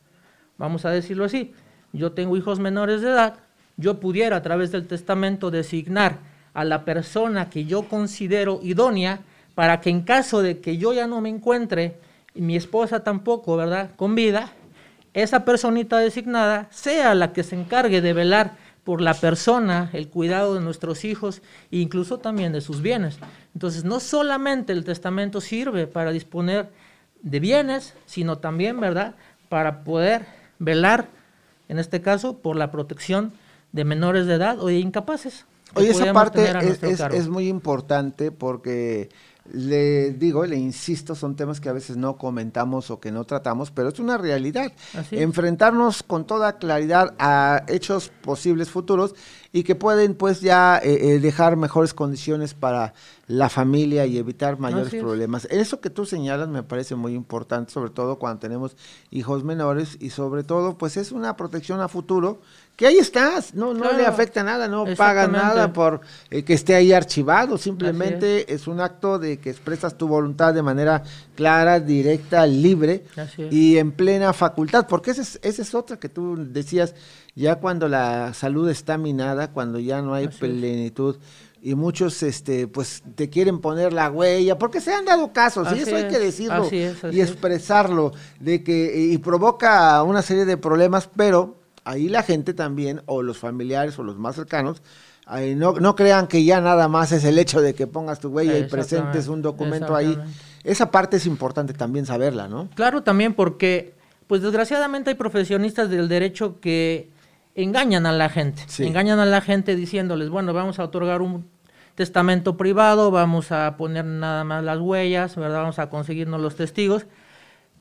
Vamos 0.57 0.85
a 0.85 0.91
decirlo 0.91 1.25
así, 1.25 1.53
yo 1.91 2.13
tengo 2.13 2.37
hijos 2.37 2.59
menores 2.59 3.01
de 3.01 3.09
edad, 3.09 3.35
yo 3.75 3.99
pudiera 3.99 4.37
a 4.37 4.41
través 4.41 4.71
del 4.71 4.87
testamento 4.87 5.51
designar 5.51 6.19
a 6.53 6.63
la 6.63 6.85
persona 6.85 7.49
que 7.49 7.65
yo 7.65 7.83
considero 7.83 8.59
idónea 8.63 9.19
para 9.55 9.81
que 9.81 9.89
en 9.89 10.01
caso 10.01 10.41
de 10.41 10.59
que 10.59 10.77
yo 10.77 10.93
ya 10.93 11.05
no 11.07 11.21
me 11.21 11.29
encuentre 11.29 11.99
mi 12.41 12.55
esposa 12.55 13.03
tampoco, 13.03 13.57
¿verdad?, 13.57 13.91
con 13.95 14.15
vida, 14.15 14.51
esa 15.13 15.45
personita 15.45 15.97
designada 15.97 16.67
sea 16.71 17.15
la 17.15 17.33
que 17.33 17.43
se 17.43 17.55
encargue 17.55 18.01
de 18.01 18.13
velar 18.13 18.55
por 18.83 19.01
la 19.01 19.13
persona, 19.13 19.89
el 19.93 20.07
cuidado 20.07 20.53
de 20.53 20.61
nuestros 20.61 21.03
hijos 21.03 21.41
e 21.71 21.77
incluso 21.77 22.19
también 22.19 22.53
de 22.53 22.61
sus 22.61 22.81
bienes. 22.81 23.17
Entonces, 23.53 23.83
no 23.83 23.99
solamente 23.99 24.71
el 24.73 24.85
testamento 24.85 25.41
sirve 25.41 25.87
para 25.87 26.11
disponer 26.11 26.69
de 27.21 27.39
bienes, 27.39 27.95
sino 28.05 28.37
también, 28.37 28.79
¿verdad?, 28.79 29.15
para 29.49 29.83
poder 29.83 30.25
velar, 30.59 31.07
en 31.67 31.79
este 31.79 32.01
caso, 32.01 32.37
por 32.37 32.55
la 32.55 32.71
protección 32.71 33.33
de 33.71 33.83
menores 33.83 34.25
de 34.25 34.35
edad 34.35 34.59
o 34.59 34.67
de 34.67 34.79
incapaces. 34.79 35.45
Oye, 35.73 35.89
esa 35.89 36.13
parte 36.13 36.49
es, 37.11 37.27
muy 37.27 37.47
importante 37.47 38.31
porque 38.31 39.09
le 39.53 40.11
digo, 40.11 40.45
le 40.45 40.57
insisto, 40.57 41.15
son 41.15 41.35
temas 41.35 41.59
que 41.59 41.69
a 41.69 41.73
veces 41.73 41.97
no 41.97 42.17
comentamos 42.17 42.91
o 42.91 42.99
que 42.99 43.11
no 43.11 43.23
tratamos, 43.25 43.71
pero 43.71 43.89
es 43.89 43.99
una 43.99 44.17
realidad. 44.17 44.71
Enfrentarnos 45.11 46.03
con 46.03 46.25
toda 46.25 46.57
claridad 46.57 47.15
a 47.19 47.63
hechos 47.67 48.11
posibles 48.21 48.69
futuros 48.69 49.15
y 49.57 49.63
que 49.63 49.73
pueden 49.73 50.13
pues 50.13 50.41
ya 50.41 50.77
eh, 50.77 51.15
eh, 51.15 51.19
dejar 51.19 51.57
mejores 51.57 51.95
condiciones 51.95 52.53
para 52.53 52.93
la 53.25 53.49
familia 53.49 54.05
y 54.05 54.19
evitar 54.19 54.59
mayores 54.59 54.93
problemas. 54.93 55.45
Eso 55.45 55.81
que 55.81 55.89
tú 55.89 56.05
señalas 56.05 56.47
me 56.47 56.61
parece 56.61 56.93
muy 56.93 57.15
importante, 57.15 57.71
sobre 57.71 57.89
todo 57.89 58.19
cuando 58.19 58.39
tenemos 58.39 58.77
hijos 59.09 59.43
menores 59.43 59.97
y 59.99 60.11
sobre 60.11 60.43
todo 60.43 60.77
pues 60.77 60.95
es 60.95 61.11
una 61.11 61.35
protección 61.35 61.81
a 61.81 61.87
futuro 61.87 62.39
que 62.77 62.85
ahí 62.85 62.99
estás, 62.99 63.55
no, 63.55 63.73
no 63.73 63.91
le 63.91 64.05
afecta 64.05 64.43
nada, 64.43 64.67
no 64.67 64.85
paga 64.95 65.27
nada 65.27 65.73
por 65.73 66.01
eh, 66.29 66.43
que 66.43 66.53
esté 66.53 66.75
ahí 66.75 66.93
archivado, 66.93 67.57
simplemente 67.57 68.53
es. 68.53 68.67
un 68.67 68.79
acto 68.79 69.17
de 69.17 69.39
que 69.39 69.49
expresas 69.49 69.97
tu 69.97 70.07
voluntad 70.07 70.53
de 70.53 70.61
manera 70.61 71.01
clara, 71.35 71.79
directa, 71.79 72.45
libre 72.45 73.05
y 73.49 73.77
en 73.77 73.93
plena 73.93 74.31
facultad, 74.31 74.85
porque 74.87 75.09
esa 75.09 75.23
es, 75.23 75.39
esa 75.41 75.63
es 75.63 75.73
otra 75.73 75.97
que 75.97 76.07
tú 76.07 76.35
decías, 76.37 76.93
ya 77.41 77.55
cuando 77.55 77.87
la 77.87 78.33
salud 78.33 78.69
está 78.69 78.97
minada, 78.97 79.51
cuando 79.51 79.79
ya 79.79 80.01
no 80.01 80.13
hay 80.13 80.27
plenitud 80.27 81.17
y 81.61 81.75
muchos 81.75 82.21
este 82.23 82.67
pues 82.67 83.03
te 83.15 83.29
quieren 83.29 83.59
poner 83.59 83.91
la 83.91 84.11
huella 84.11 84.57
porque 84.57 84.79
se 84.79 84.93
han 84.93 85.05
dado 85.05 85.33
casos 85.33 85.67
y 85.75 85.79
eso 85.79 85.95
hay 85.95 86.07
que 86.07 86.19
decirlo 86.19 86.69
y 86.71 87.19
expresarlo 87.19 88.11
de 88.39 88.63
que 88.63 89.07
y 89.11 89.17
provoca 89.17 90.03
una 90.03 90.21
serie 90.21 90.45
de 90.45 90.55
problemas 90.55 91.09
pero 91.15 91.57
ahí 91.87 92.09
la 92.09 92.21
gente 92.21 92.53
también, 92.53 93.01
o 93.05 93.23
los 93.23 93.37
familiares 93.37 93.97
o 93.97 94.03
los 94.03 94.17
más 94.17 94.35
cercanos, 94.35 94.81
no, 95.55 95.73
no 95.73 95.95
crean 95.95 96.27
que 96.27 96.43
ya 96.43 96.61
nada 96.61 96.87
más 96.87 97.11
es 97.11 97.23
el 97.23 97.39
hecho 97.39 97.61
de 97.61 97.73
que 97.73 97.87
pongas 97.87 98.19
tu 98.19 98.29
huella 98.29 98.57
y 98.57 98.65
presentes 98.65 99.27
un 99.27 99.41
documento 99.41 99.95
ahí. 99.95 100.17
Esa 100.63 100.91
parte 100.91 101.17
es 101.17 101.25
importante 101.25 101.73
también 101.73 102.05
saberla, 102.05 102.47
¿no? 102.47 102.69
Claro, 102.75 103.03
también 103.03 103.33
porque, 103.33 103.93
pues 104.27 104.41
desgraciadamente 104.41 105.11
hay 105.11 105.15
profesionistas 105.15 105.89
del 105.89 106.09
derecho 106.09 106.59
que 106.59 107.09
engañan 107.57 108.05
a 108.05 108.13
la 108.13 108.29
gente, 108.29 108.61
engañan 108.79 109.19
a 109.19 109.25
la 109.25 109.41
gente 109.41 109.75
diciéndoles, 109.75 110.29
bueno, 110.29 110.53
vamos 110.53 110.77
a 110.79 110.83
otorgar 110.83 111.23
un 111.23 111.49
testamento 111.95 112.55
privado, 112.55 113.09
vamos 113.09 113.51
a 113.51 113.75
poner 113.77 114.05
nada 114.05 114.43
más 114.43 114.63
las 114.63 114.79
huellas, 114.79 115.35
¿verdad? 115.35 115.61
Vamos 115.61 115.79
a 115.79 115.89
conseguirnos 115.89 116.39
los 116.39 116.55
testigos, 116.55 117.07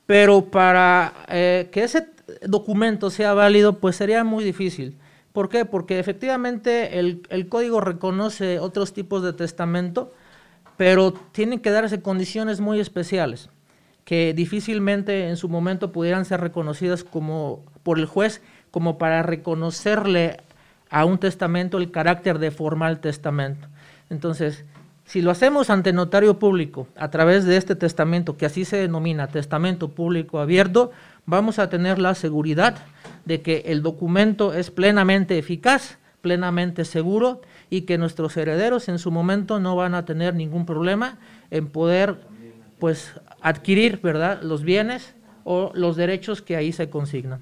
pero 0.07 0.47
para 0.47 1.13
eh, 1.29 1.69
que 1.71 1.85
ese 1.85 2.09
documento 2.47 3.11
sea 3.11 3.35
válido, 3.35 3.79
pues 3.79 3.97
sería 3.97 4.25
muy 4.25 4.43
difícil. 4.45 4.97
¿Por 5.35 5.51
qué? 5.51 5.67
Porque 5.67 5.99
efectivamente 5.99 6.99
el, 6.99 7.23
el 7.29 7.47
código 7.51 7.83
reconoce 7.83 8.59
otros 8.59 8.95
tipos 8.95 9.23
de 9.23 9.35
testamento, 9.35 10.15
pero 10.79 11.13
tienen 11.13 11.61
que 11.61 11.71
darse 11.71 12.01
condiciones 12.01 12.61
muy 12.61 12.81
especiales 12.81 13.51
que 14.07 14.35
difícilmente 14.35 15.29
en 15.29 15.37
su 15.37 15.49
momento 15.49 15.91
pudieran 15.91 16.25
ser 16.25 16.41
reconocidas 16.41 17.03
como 17.03 17.65
por 17.83 17.99
el 17.99 18.07
juez 18.07 18.41
como 18.77 18.99
para 18.99 19.23
reconocerle 19.23 20.37
a 20.91 21.07
un 21.07 21.17
testamento 21.17 21.79
el 21.79 21.91
carácter 21.91 22.39
de 22.39 22.51
formal 22.51 23.01
testamento. 23.01 23.69
Entonces, 24.11 24.67
si 25.07 25.23
lo 25.23 25.31
hacemos 25.31 25.71
ante 25.71 25.95
notario 25.95 26.39
público 26.39 26.87
a 26.95 27.11
través 27.11 27.47
de 27.47 27.57
este 27.57 27.75
testamento, 27.75 28.37
que 28.37 28.45
así 28.45 28.67
se 28.67 28.77
denomina 28.77 29.29
testamento 29.29 29.93
público 29.93 30.41
abierto, 30.41 30.91
vamos 31.25 31.59
a 31.59 31.71
tener 31.71 31.99
la 31.99 32.15
seguridad 32.15 32.77
de 33.25 33.41
que 33.41 33.63
el 33.65 33.83
documento 33.83 34.53
es 34.53 34.71
plenamente 34.71 35.39
eficaz, 35.39 35.97
plenamente 36.21 36.85
seguro 36.85 37.41
y 37.71 37.87
que 37.87 37.97
nuestros 37.97 38.37
herederos 38.37 38.91
en 38.91 38.99
su 38.99 39.11
momento 39.11 39.59
no 39.59 39.75
van 39.75 39.95
a 39.95 40.05
tener 40.05 40.35
ningún 40.35 40.67
problema 40.67 41.17
en 41.51 41.69
poder 41.69 42.17
pues 42.79 43.15
adquirir, 43.41 44.03
¿verdad?, 44.03 44.43
los 44.43 44.65
bienes 44.65 45.15
o 45.45 45.73
los 45.75 45.97
derechos 45.97 46.43
que 46.43 46.57
ahí 46.57 46.73
se 46.73 46.91
consignan. 46.91 47.41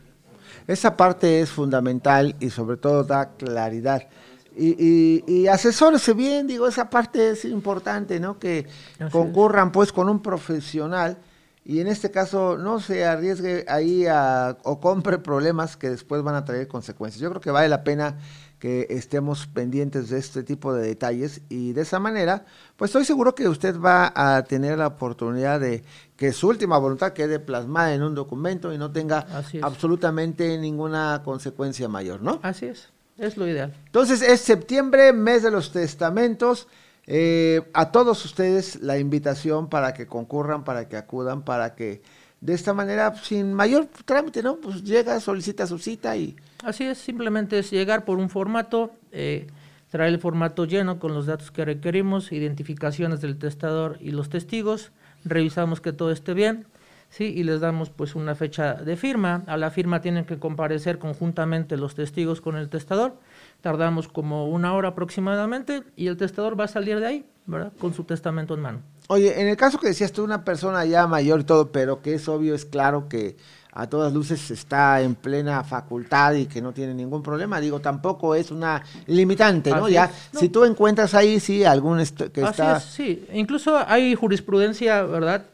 Esa 0.67 0.97
parte 0.97 1.41
es 1.41 1.51
fundamental 1.51 2.37
y 2.41 2.51
sobre 2.51 2.77
todo 2.77 3.05
da 3.05 3.31
claridad. 3.37 4.09
Y, 4.57 5.25
y, 5.27 5.49
asesórese 5.49 6.15
bien, 6.15 6.47
digo, 6.47 6.69
esa 6.69 6.89
parte 6.89 7.31
es 7.31 7.45
importante, 7.45 8.21
¿no? 8.21 8.39
Que 8.39 8.67
concurran 9.11 9.73
pues 9.73 9.93
con 9.93 10.09
un 10.09 10.23
profesional 10.23 11.19
y 11.65 11.81
en 11.81 11.89
este 11.89 12.11
caso 12.11 12.59
no 12.59 12.79
se 12.79 13.07
arriesgue 13.07 13.65
ahí 13.69 14.07
a, 14.07 14.59
o 14.65 14.81
compre 14.81 15.19
problemas 15.19 15.77
que 15.79 15.89
después 15.89 16.23
van 16.23 16.35
a 16.35 16.45
traer 16.45 16.69
consecuencias. 16.69 17.23
Yo 17.23 17.31
creo 17.31 17.41
que 17.41 17.51
vale 17.51 17.69
la 17.69 17.83
pena 17.83 18.19
que 18.59 18.87
estemos 18.91 19.47
pendientes 19.47 20.11
de 20.11 20.19
este 20.19 20.43
tipo 20.43 20.75
de 20.75 20.87
detalles 20.87 21.41
y 21.49 21.73
de 21.73 21.83
esa 21.83 21.99
manera, 21.99 22.45
pues 22.77 22.91
estoy 22.91 23.05
seguro 23.05 23.35
que 23.35 23.49
usted 23.49 23.81
va 23.81 24.13
a 24.15 24.45
tener 24.45 24.79
la 24.79 24.89
oportunidad 24.89 25.59
de 25.59 25.85
que 26.17 26.33
su 26.33 26.49
última 26.49 26.79
voluntad 26.79 27.13
quede 27.13 27.41
plasmada 27.41 27.95
en 27.95 28.03
un 28.03 28.15
documento 28.15 28.73
y 28.73 28.79
no 28.79 28.93
tenga 28.93 29.27
absolutamente 29.63 30.57
ninguna 30.59 31.23
consecuencia 31.25 31.89
mayor, 31.89 32.23
¿no? 32.23 32.41
Así 32.43 32.67
es, 32.67 32.89
es 33.19 33.37
lo 33.37 33.49
ideal. 33.49 33.75
Entonces 33.87 34.23
es 34.23 34.41
septiembre, 34.41 35.13
mes 35.13 35.43
de 35.43 35.51
los 35.51 35.73
testamentos. 35.73 36.69
Eh, 37.07 37.63
a 37.75 37.93
todos 37.93 38.25
ustedes 38.25 38.81
la 38.81 38.99
invitación 38.99 39.69
para 39.69 39.93
que 39.93 40.07
concurran, 40.07 40.65
para 40.65 40.89
que 40.89 40.97
acudan, 40.97 41.43
para 41.43 41.75
que 41.75 42.03
de 42.45 42.53
esta 42.53 42.75
manera, 42.75 43.15
sin 43.17 43.55
mayor 43.55 43.89
trámite, 44.05 44.43
¿no? 44.43 44.57
Pues 44.57 44.85
llega, 44.85 45.19
solicita 45.19 45.67
su 45.67 45.79
cita 45.79 46.15
y... 46.15 46.37
Así 46.63 46.85
es, 46.85 46.99
simplemente 46.99 47.59
es 47.59 47.71
llegar 47.71 48.05
por 48.05 48.19
un 48.19 48.29
formato, 48.29 48.93
eh, 49.13 49.47
traer 49.89 50.13
el 50.13 50.21
formato 50.21 50.67
lleno 50.67 50.99
con 50.99 51.15
los 51.15 51.25
datos 51.25 51.51
que 51.51 51.65
requerimos, 51.65 52.33
identificaciones 52.33 53.23
del 53.23 53.39
testador 53.39 53.97
y 53.99 54.11
los 54.11 54.29
testigos, 54.29 54.93
revisamos 55.25 55.81
que 55.81 55.93
todo 55.93 56.11
esté 56.11 56.35
bien, 56.35 56.67
¿sí? 57.09 57.25
y 57.25 57.43
les 57.45 57.61
damos 57.61 57.91
pues 57.91 58.15
una 58.15 58.35
fecha 58.35 58.75
de 58.75 58.97
firma. 58.97 59.43
A 59.47 59.57
la 59.57 59.71
firma 59.71 60.01
tienen 60.01 60.25
que 60.25 60.39
comparecer 60.39 60.99
conjuntamente 60.99 61.77
los 61.77 61.95
testigos 61.95 62.41
con 62.41 62.57
el 62.57 62.69
testador 62.69 63.19
tardamos 63.65 64.09
como 64.09 64.47
una 64.47 64.75
hora 64.75 64.91
aproximadamente 64.91 65.85
y 65.97 66.09
el 66.09 66.19
testador 66.19 66.61
va 66.61 66.65
a 66.65 66.69
salir 66.69 67.01
de 67.01 67.07
ahí, 67.07 67.27
¿verdad? 67.47 67.73
Con 67.81 67.95
su 67.95 68.05
testamento 68.05 68.53
en 68.53 68.61
mano. 68.61 68.83
Oye, 69.09 69.41
en 69.41 69.49
el 69.49 69.57
caso 69.57 69.79
que 69.79 69.89
decías 69.89 70.13
tú, 70.13 70.23
una 70.23 70.45
persona 70.45 70.85
ya 70.85 71.07
mayor 71.07 71.41
y 71.41 71.45
todo, 71.45 71.73
pero 71.73 72.03
que 72.03 72.13
es 72.13 72.29
obvio, 72.29 72.55
es 72.55 72.67
claro 72.67 73.09
que 73.09 73.39
a 73.77 73.89
todas 73.89 74.13
luces 74.13 74.53
está 74.53 75.01
en 75.01 75.17
plena 75.17 75.65
facultad 75.65 76.35
y 76.35 76.47
que 76.47 76.63
no 76.63 76.73
tiene 76.73 76.95
ningún 76.95 77.23
problema, 77.23 77.61
digo, 77.61 77.81
tampoco 77.81 78.37
es 78.37 78.53
una 78.53 78.83
limitante, 79.07 79.71
¿no? 79.71 79.89
ya, 79.89 80.11
si 80.33 80.49
tú 80.49 80.65
encuentras 80.65 81.13
ahí, 81.15 81.41
sí, 81.41 81.65
algún 81.65 81.99
que 82.33 82.43
está... 82.43 82.79
sí, 82.79 83.27
incluso 83.33 83.77
hay 83.87 84.15
jurisprudencia, 84.15 85.03
¿verdad? 85.03 85.47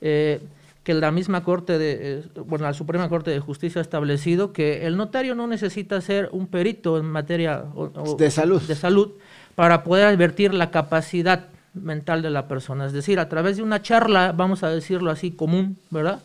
Eh, 0.00 0.40
que 0.84 0.94
la 0.94 1.10
misma 1.10 1.42
Corte 1.42 1.78
de, 1.78 1.98
eh, 1.98 2.24
bueno, 2.46 2.66
la 2.66 2.74
Suprema 2.74 3.08
Corte 3.08 3.32
de 3.32 3.40
Justicia 3.40 3.80
ha 3.80 3.82
establecido 3.82 4.52
que 4.52 4.86
el 4.86 4.96
notario 4.96 5.34
no 5.34 5.46
necesita 5.46 6.00
ser 6.00 6.28
un 6.30 6.46
perito 6.46 6.98
en 6.98 7.06
materia 7.06 7.64
de, 8.18 8.30
salud. 8.30 8.62
de 8.62 8.76
salud 8.76 9.12
para 9.54 9.82
poder 9.82 10.06
advertir 10.06 10.54
la 10.54 10.70
capacidad 10.70 11.46
mental 11.72 12.22
de 12.22 12.30
la 12.30 12.46
persona. 12.46 12.86
Es 12.86 12.92
decir, 12.92 13.18
a 13.18 13.28
través 13.28 13.56
de 13.56 13.62
una 13.62 13.82
charla, 13.82 14.32
vamos 14.32 14.62
a 14.62 14.68
decirlo 14.68 15.10
así, 15.10 15.32
común, 15.32 15.78
¿verdad? 15.90 16.22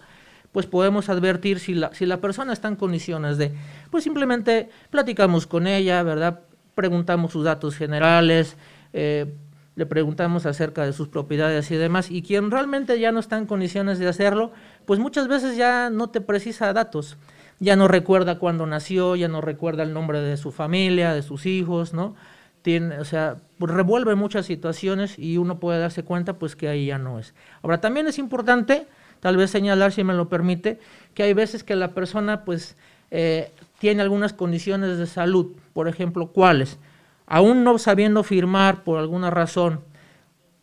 Pues 0.51 0.65
podemos 0.65 1.09
advertir 1.09 1.59
si 1.59 1.73
la, 1.73 1.93
si 1.93 2.05
la 2.05 2.17
persona 2.17 2.53
está 2.53 2.67
en 2.67 2.75
condiciones 2.75 3.37
de, 3.37 3.53
pues 3.91 4.03
simplemente 4.03 4.69
platicamos 4.89 5.45
con 5.47 5.67
ella, 5.67 6.01
¿verdad? 6.03 6.41
Preguntamos 6.75 7.31
sus 7.31 7.45
datos 7.45 7.75
generales, 7.75 8.57
eh, 8.93 9.31
le 9.75 9.85
preguntamos 9.85 10.45
acerca 10.45 10.85
de 10.85 10.93
sus 10.93 11.07
propiedades 11.07 11.69
y 11.71 11.75
demás, 11.75 12.09
y 12.09 12.21
quien 12.21 12.51
realmente 12.51 12.99
ya 12.99 13.11
no 13.11 13.19
está 13.19 13.37
en 13.37 13.45
condiciones 13.45 13.99
de 13.99 14.07
hacerlo, 14.07 14.51
pues 14.85 14.99
muchas 14.99 15.27
veces 15.27 15.55
ya 15.55 15.89
no 15.89 16.09
te 16.09 16.19
precisa 16.19 16.73
datos, 16.73 17.17
ya 17.59 17.75
no 17.75 17.87
recuerda 17.87 18.39
cuándo 18.39 18.65
nació, 18.65 19.15
ya 19.15 19.27
no 19.27 19.41
recuerda 19.41 19.83
el 19.83 19.93
nombre 19.93 20.19
de 20.19 20.35
su 20.37 20.51
familia, 20.51 21.13
de 21.13 21.21
sus 21.21 21.45
hijos, 21.45 21.93
¿no? 21.93 22.15
tiene, 22.61 22.99
o 22.99 23.05
sea, 23.05 23.37
pues, 23.57 23.71
revuelve 23.71 24.15
muchas 24.15 24.45
situaciones 24.45 25.17
y 25.17 25.37
uno 25.37 25.59
puede 25.59 25.79
darse 25.79 26.03
cuenta 26.03 26.33
pues 26.33 26.55
que 26.55 26.67
ahí 26.67 26.87
ya 26.87 26.97
no 26.97 27.19
es. 27.19 27.33
Ahora 27.61 27.81
también 27.81 28.07
es 28.07 28.19
importante 28.19 28.87
tal 29.19 29.37
vez 29.37 29.51
señalar, 29.51 29.91
si 29.91 30.03
me 30.03 30.13
lo 30.13 30.29
permite, 30.29 30.79
que 31.13 31.23
hay 31.23 31.33
veces 31.33 31.63
que 31.63 31.75
la 31.75 31.89
persona 31.89 32.45
pues 32.45 32.75
eh, 33.11 33.51
tiene 33.79 34.01
algunas 34.01 34.33
condiciones 34.33 34.97
de 34.97 35.07
salud, 35.07 35.53
por 35.73 35.87
ejemplo, 35.87 36.27
¿cuáles? 36.27 36.77
Aún 37.25 37.63
no 37.63 37.77
sabiendo 37.77 38.23
firmar 38.23 38.83
por 38.83 38.99
alguna 38.99 39.29
razón, 39.29 39.81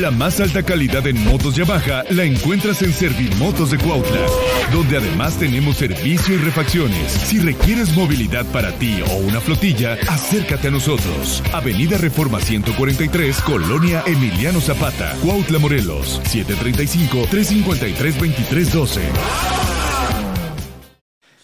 La 0.00 0.10
más 0.10 0.40
alta 0.40 0.64
calidad 0.64 1.06
en 1.06 1.22
motos 1.24 1.54
Yamaha 1.54 2.02
la 2.10 2.24
encuentras 2.24 2.82
en 2.82 2.92
Servimotos 2.92 3.70
de 3.70 3.78
Cuautla, 3.78 4.26
donde 4.72 4.96
además 4.96 5.38
tenemos 5.38 5.76
servicio 5.76 6.34
y 6.34 6.38
refacciones. 6.38 7.12
Si 7.12 7.38
requieres 7.38 7.94
movilidad 7.94 8.44
para 8.46 8.72
ti 8.72 9.00
o 9.08 9.18
una 9.18 9.40
flotilla, 9.40 9.96
acércate 10.08 10.66
a 10.66 10.72
nosotros. 10.72 11.44
Avenida 11.52 11.96
Reforma 11.96 12.40
143, 12.40 13.40
Colonia 13.42 14.02
Emiliano 14.04 14.60
Zapata, 14.60 15.14
Cuautla, 15.22 15.60
Morelos, 15.60 16.20
735-353-2312. 16.24 19.00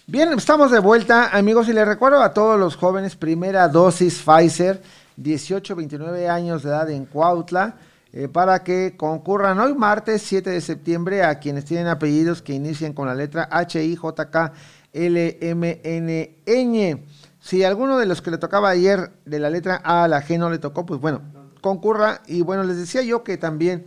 Bien, 0.09 0.33
estamos 0.33 0.73
de 0.73 0.81
vuelta, 0.81 1.29
amigos, 1.29 1.69
y 1.69 1.73
les 1.73 1.87
recuerdo 1.87 2.21
a 2.21 2.35
todos 2.35 2.59
los 2.59 2.75
jóvenes, 2.75 3.15
primera 3.15 3.69
dosis 3.69 4.21
Pfizer, 4.21 4.83
18, 5.19 5.77
29 5.77 6.29
años 6.29 6.65
de 6.65 6.71
edad 6.71 6.91
en 6.91 7.05
Cuautla 7.05 7.77
eh, 8.13 8.29
para 8.29 8.65
que 8.65 8.97
concurran 8.97 9.61
hoy 9.61 9.75
martes 9.75 10.23
7 10.23 10.51
de 10.51 10.61
septiembre 10.61 11.23
a 11.23 11.39
quienes 11.39 11.65
tienen 11.65 11.87
apellidos 11.87 12.43
que 12.43 12.53
inician 12.53 12.93
con 12.93 13.07
la 13.07 13.15
letra 13.15 13.49
H, 13.51 13.83
I, 13.85 13.95
J, 13.95 14.31
K, 14.31 14.53
L, 14.93 15.39
M, 15.41 15.81
N, 15.85 16.37
Ñ. 16.45 17.05
Si 17.39 17.63
alguno 17.63 17.99
de 17.99 18.07
los 18.07 18.21
que 18.21 18.33
le 18.33 18.39
tocaba 18.39 18.69
ayer 18.69 19.13
de 19.25 19.39
la 19.39 19.49
letra 19.49 19.81
A 19.85 20.05
a 20.05 20.09
la 20.09 20.23
G 20.23 20.39
no 20.39 20.51
le 20.51 20.59
tocó, 20.59 20.85
pues 20.85 21.01
bueno, 21.01 21.23
concurra. 21.61 22.23
Y 22.27 22.43
bueno, 22.43 22.65
les 22.65 22.77
decía 22.77 23.03
yo 23.03 23.23
que 23.23 23.37
también 23.39 23.87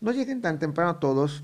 no 0.00 0.12
lleguen 0.12 0.42
tan 0.42 0.58
temprano 0.58 0.96
todos, 0.96 1.42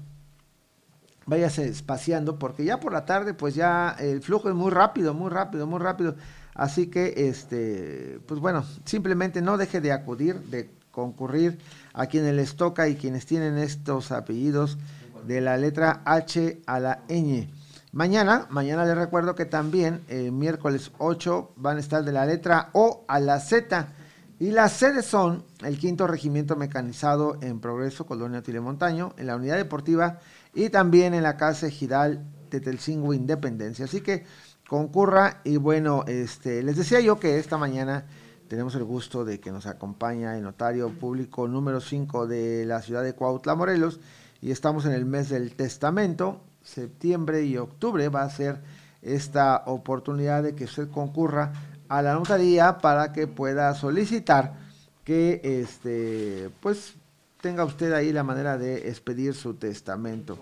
váyase 1.26 1.66
espaciando, 1.66 2.38
porque 2.38 2.64
ya 2.64 2.78
por 2.78 2.92
la 2.92 3.06
tarde, 3.06 3.32
pues 3.34 3.54
ya 3.54 3.96
el 3.98 4.20
flujo 4.20 4.48
es 4.48 4.54
muy 4.54 4.70
rápido, 4.70 5.14
muy 5.14 5.30
rápido, 5.30 5.66
muy 5.66 5.78
rápido. 5.78 6.16
Así 6.54 6.88
que, 6.88 7.14
este, 7.28 8.20
pues 8.26 8.40
bueno, 8.40 8.64
simplemente 8.84 9.40
no 9.40 9.56
deje 9.56 9.80
de 9.80 9.92
acudir, 9.92 10.40
de 10.40 10.70
concurrir 10.90 11.58
a 11.98 12.06
quienes 12.06 12.32
les 12.34 12.54
toca 12.54 12.88
y 12.88 12.94
quienes 12.94 13.26
tienen 13.26 13.58
estos 13.58 14.12
apellidos 14.12 14.78
de 15.26 15.40
la 15.40 15.56
letra 15.56 16.00
H 16.04 16.62
a 16.64 16.78
la 16.78 17.02
ñ. 17.08 17.50
Mañana, 17.90 18.46
mañana 18.50 18.84
les 18.84 18.96
recuerdo 18.96 19.34
que 19.34 19.46
también 19.46 20.02
el 20.08 20.30
miércoles 20.30 20.92
8 20.98 21.54
van 21.56 21.76
a 21.76 21.80
estar 21.80 22.04
de 22.04 22.12
la 22.12 22.24
letra 22.24 22.70
O 22.72 23.04
a 23.08 23.18
la 23.18 23.40
Z. 23.40 23.88
Y 24.38 24.52
las 24.52 24.74
sedes 24.74 25.06
son 25.06 25.44
el 25.64 25.76
quinto 25.76 26.06
regimiento 26.06 26.54
mecanizado 26.54 27.36
en 27.40 27.58
Progreso, 27.58 28.06
Colonia 28.06 28.42
Tilemontaño, 28.42 29.14
en 29.16 29.26
la 29.26 29.34
unidad 29.34 29.56
deportiva 29.56 30.20
y 30.54 30.68
también 30.70 31.14
en 31.14 31.24
la 31.24 31.36
casa 31.36 31.66
ejidal 31.66 32.24
Tetelcingo 32.48 33.12
Independencia. 33.12 33.86
Así 33.86 34.02
que 34.02 34.24
concurra 34.68 35.40
y 35.42 35.56
bueno, 35.56 36.04
este, 36.06 36.62
les 36.62 36.76
decía 36.76 37.00
yo 37.00 37.18
que 37.18 37.40
esta 37.40 37.58
mañana 37.58 38.04
tenemos 38.48 38.74
el 38.74 38.84
gusto 38.84 39.24
de 39.24 39.40
que 39.40 39.52
nos 39.52 39.66
acompaña 39.66 40.36
el 40.36 40.42
notario 40.42 40.88
público 40.90 41.46
número 41.46 41.80
5 41.80 42.26
de 42.26 42.64
la 42.64 42.80
ciudad 42.80 43.04
de 43.04 43.14
Cuautla, 43.14 43.54
Morelos, 43.54 44.00
y 44.40 44.50
estamos 44.50 44.86
en 44.86 44.92
el 44.92 45.04
mes 45.04 45.28
del 45.28 45.54
testamento, 45.54 46.40
septiembre 46.62 47.44
y 47.44 47.58
octubre 47.58 48.08
va 48.08 48.22
a 48.22 48.30
ser 48.30 48.60
esta 49.02 49.64
oportunidad 49.66 50.42
de 50.42 50.54
que 50.54 50.64
usted 50.64 50.90
concurra 50.90 51.52
a 51.88 52.02
la 52.02 52.14
notaría 52.14 52.78
para 52.78 53.12
que 53.12 53.26
pueda 53.26 53.74
solicitar 53.74 54.54
que 55.04 55.40
este 55.42 56.50
pues 56.60 56.94
tenga 57.40 57.64
usted 57.64 57.92
ahí 57.92 58.12
la 58.12 58.24
manera 58.24 58.58
de 58.58 58.88
expedir 58.88 59.34
su 59.34 59.54
testamento. 59.54 60.38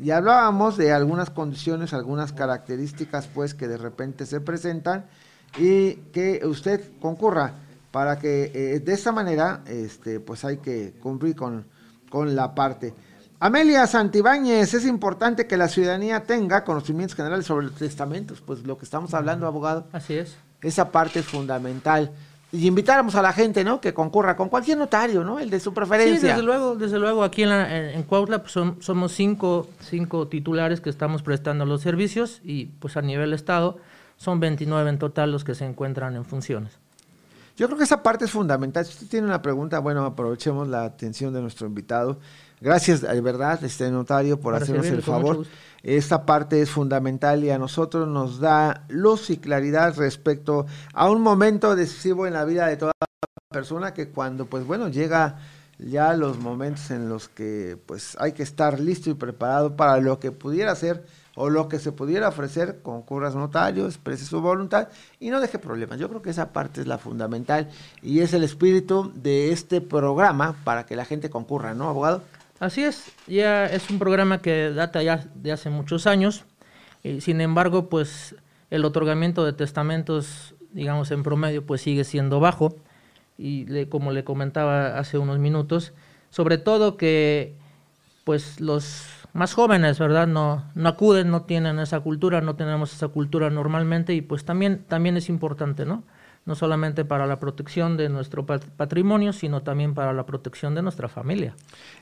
Y 0.00 0.12
hablábamos 0.12 0.76
de 0.76 0.92
algunas 0.92 1.30
condiciones, 1.30 1.92
algunas 1.92 2.32
características 2.32 3.26
pues 3.26 3.54
que 3.54 3.66
de 3.66 3.78
repente 3.78 4.26
se 4.26 4.40
presentan 4.40 5.06
y 5.56 5.94
que 6.12 6.40
usted 6.44 6.82
concurra 7.00 7.54
para 7.90 8.18
que 8.18 8.50
eh, 8.54 8.80
de 8.80 8.92
esta 8.92 9.12
manera 9.12 9.62
este, 9.66 10.20
pues 10.20 10.44
hay 10.44 10.58
que 10.58 10.94
cumplir 11.00 11.34
con, 11.34 11.64
con 12.10 12.34
la 12.36 12.54
parte. 12.54 12.94
Amelia 13.40 13.86
Santibáñez, 13.86 14.74
es 14.74 14.84
importante 14.84 15.46
que 15.46 15.56
la 15.56 15.68
ciudadanía 15.68 16.24
tenga 16.24 16.64
conocimientos 16.64 17.16
generales 17.16 17.46
sobre 17.46 17.66
los 17.66 17.76
testamentos, 17.76 18.40
pues 18.40 18.64
lo 18.64 18.76
que 18.76 18.84
estamos 18.84 19.14
hablando, 19.14 19.46
abogado. 19.46 19.86
Así 19.92 20.14
es. 20.14 20.36
Esa 20.60 20.90
parte 20.90 21.20
es 21.20 21.26
fundamental. 21.26 22.10
Y 22.50 22.66
invitáramos 22.66 23.14
a 23.14 23.22
la 23.22 23.32
gente, 23.32 23.62
¿no? 23.62 23.80
Que 23.80 23.94
concurra 23.94 24.34
con 24.34 24.48
cualquier 24.48 24.78
notario, 24.78 25.22
¿no? 25.22 25.38
El 25.38 25.50
de 25.50 25.60
su 25.60 25.72
preferencia. 25.72 26.18
Sí, 26.18 26.26
desde 26.26 26.42
luego, 26.42 26.74
desde 26.74 26.98
luego. 26.98 27.22
Aquí 27.22 27.42
en, 27.42 27.50
en, 27.52 28.02
Cuautla 28.04 28.42
pues, 28.42 28.54
somos 28.80 29.12
cinco, 29.12 29.68
cinco 29.80 30.26
titulares 30.26 30.80
que 30.80 30.90
estamos 30.90 31.22
prestando 31.22 31.64
los 31.64 31.82
servicios 31.82 32.40
y 32.42 32.66
pues 32.80 32.96
a 32.96 33.02
nivel 33.02 33.34
estado 33.34 33.78
son 34.18 34.40
29 34.40 34.90
en 34.90 34.98
total 34.98 35.32
los 35.32 35.44
que 35.44 35.54
se 35.54 35.64
encuentran 35.64 36.14
en 36.14 36.26
funciones. 36.26 36.78
Yo 37.56 37.66
creo 37.66 37.78
que 37.78 37.84
esa 37.84 38.02
parte 38.02 38.26
es 38.26 38.30
fundamental. 38.30 38.84
Si 38.84 38.92
usted 38.92 39.08
tiene 39.08 39.26
una 39.26 39.42
pregunta, 39.42 39.80
bueno, 39.80 40.04
aprovechemos 40.04 40.68
la 40.68 40.84
atención 40.84 41.32
de 41.32 41.40
nuestro 41.40 41.66
invitado. 41.66 42.20
Gracias, 42.60 43.00
de 43.00 43.20
verdad, 43.20 43.62
este 43.64 43.90
notario, 43.90 44.38
por 44.38 44.54
hacernos 44.54 44.86
el 44.86 45.02
favor. 45.02 45.44
Esta 45.82 46.24
parte 46.24 46.60
es 46.60 46.70
fundamental 46.70 47.42
y 47.42 47.50
a 47.50 47.58
nosotros 47.58 48.06
nos 48.06 48.38
da 48.38 48.84
luz 48.88 49.30
y 49.30 49.38
claridad 49.38 49.96
respecto 49.96 50.66
a 50.92 51.10
un 51.10 51.20
momento 51.20 51.74
decisivo 51.74 52.26
en 52.26 52.34
la 52.34 52.44
vida 52.44 52.66
de 52.66 52.76
toda 52.76 52.92
persona 53.50 53.94
que 53.94 54.08
cuando, 54.08 54.46
pues 54.46 54.64
bueno, 54.64 54.88
llega 54.88 55.38
ya 55.78 56.12
los 56.14 56.38
momentos 56.38 56.90
en 56.90 57.08
los 57.08 57.28
que 57.28 57.76
pues 57.86 58.16
hay 58.20 58.32
que 58.32 58.42
estar 58.42 58.78
listo 58.78 59.10
y 59.10 59.14
preparado 59.14 59.76
para 59.76 59.98
lo 59.98 60.18
que 60.18 60.32
pudiera 60.32 60.74
ser 60.74 61.06
o 61.40 61.50
lo 61.50 61.68
que 61.68 61.78
se 61.78 61.92
pudiera 61.92 62.28
ofrecer, 62.28 62.80
concurra 62.82 63.28
a 63.28 63.30
notario, 63.30 63.86
exprese 63.86 64.24
su 64.24 64.40
voluntad 64.40 64.88
y 65.20 65.30
no 65.30 65.40
deje 65.40 65.60
problemas. 65.60 66.00
Yo 66.00 66.08
creo 66.08 66.20
que 66.20 66.30
esa 66.30 66.52
parte 66.52 66.80
es 66.80 66.88
la 66.88 66.98
fundamental 66.98 67.68
y 68.02 68.20
es 68.20 68.34
el 68.34 68.42
espíritu 68.42 69.12
de 69.14 69.52
este 69.52 69.80
programa 69.80 70.56
para 70.64 70.84
que 70.84 70.96
la 70.96 71.04
gente 71.04 71.30
concurra, 71.30 71.74
¿no, 71.74 71.88
abogado? 71.88 72.22
Así 72.58 72.82
es, 72.82 73.12
ya 73.28 73.66
es 73.66 73.88
un 73.88 74.00
programa 74.00 74.42
que 74.42 74.70
data 74.70 75.00
ya 75.00 75.28
de 75.36 75.52
hace 75.52 75.70
muchos 75.70 76.08
años, 76.08 76.44
y 77.04 77.20
sin 77.20 77.40
embargo, 77.40 77.88
pues 77.88 78.34
el 78.70 78.84
otorgamiento 78.84 79.44
de 79.44 79.52
testamentos, 79.52 80.56
digamos 80.72 81.12
en 81.12 81.22
promedio, 81.22 81.64
pues 81.64 81.82
sigue 81.82 82.02
siendo 82.02 82.40
bajo 82.40 82.74
y 83.38 83.64
le, 83.66 83.88
como 83.88 84.10
le 84.10 84.24
comentaba 84.24 84.98
hace 84.98 85.18
unos 85.18 85.38
minutos, 85.38 85.92
sobre 86.30 86.58
todo 86.58 86.96
que 86.96 87.54
pues 88.24 88.60
los 88.60 89.17
más 89.32 89.54
jóvenes, 89.54 89.98
¿verdad? 89.98 90.26
No, 90.26 90.64
no 90.74 90.88
acuden, 90.88 91.30
no 91.30 91.42
tienen 91.42 91.78
esa 91.78 92.00
cultura, 92.00 92.40
no 92.40 92.56
tenemos 92.56 92.92
esa 92.92 93.08
cultura 93.08 93.50
normalmente 93.50 94.14
y 94.14 94.20
pues 94.20 94.44
también, 94.44 94.84
también 94.88 95.16
es 95.16 95.28
importante, 95.28 95.84
¿no? 95.84 96.04
No 96.46 96.54
solamente 96.54 97.04
para 97.04 97.26
la 97.26 97.38
protección 97.38 97.96
de 97.96 98.08
nuestro 98.08 98.46
patrimonio, 98.46 99.34
sino 99.34 99.62
también 99.62 99.94
para 99.94 100.14
la 100.14 100.24
protección 100.24 100.74
de 100.74 100.80
nuestra 100.80 101.08
familia. 101.08 101.54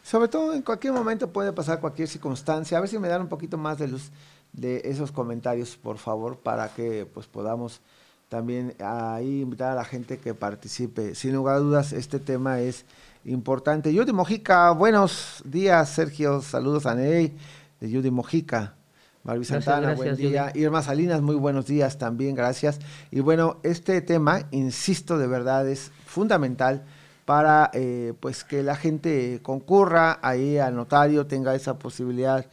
Sobre 0.03 0.29
todo 0.29 0.55
en 0.55 0.63
cualquier 0.63 0.93
momento 0.93 1.33
puede 1.33 1.53
pasar 1.53 1.81
cualquier 1.81 2.07
circunstancia. 2.07 2.79
A 2.79 2.81
ver 2.81 2.89
si 2.89 2.99
me 2.99 3.09
dan 3.09 3.23
un 3.23 3.29
poquito 3.29 3.59
más 3.59 3.79
de 3.79 3.89
luz 3.89 4.13
de 4.53 4.83
esos 4.85 5.11
comentarios, 5.11 5.77
por 5.77 5.99
favor, 5.99 6.39
para 6.39 6.69
que 6.69 7.07
pues 7.13 7.27
podamos 7.27 7.81
también 8.29 8.75
ahí 8.81 9.43
invitar 9.43 9.73
a 9.73 9.75
la 9.75 9.85
gente 9.85 10.19
que 10.19 10.35
participe. 10.35 11.15
Sin 11.15 11.35
lugar 11.35 11.57
a 11.57 11.59
dudas, 11.59 11.93
este 11.93 12.19
tema 12.19 12.61
es 12.61 12.85
importante. 13.25 13.97
Judy 13.97 14.13
Mojica, 14.13 14.71
buenos 14.73 15.43
días, 15.45 15.89
Sergio. 15.91 16.43
Saludos 16.43 16.87
a 16.87 16.95
Ney 16.95 17.37
de 17.81 17.91
Judy 17.91 18.11
Mojica. 18.11 18.75
Marvi 19.23 19.45
Santana, 19.45 19.95
buen 19.95 20.17
día. 20.17 20.53
Irma 20.55 20.83
Salinas, 20.83 21.21
muy 21.21 21.35
buenos 21.35 21.67
días 21.67 21.99
también, 21.99 22.37
gracias. 22.37 22.79
Y 23.11 23.21
bueno, 23.21 23.59
este 23.65 24.01
tema, 24.01 24.47
insisto, 24.53 25.19
de 25.19 25.27
verdad 25.27 25.69
es 25.69 25.91
fundamental 26.05 26.85
para 27.25 27.71
eh, 27.75 28.15
pues 28.21 28.45
que 28.45 28.63
la 28.63 28.77
gente 28.77 29.41
concurra 29.43 30.21
ahí 30.23 30.59
al 30.59 30.77
notario, 30.77 31.27
tenga 31.27 31.57
esa 31.57 31.77
posibilidad 31.77 32.47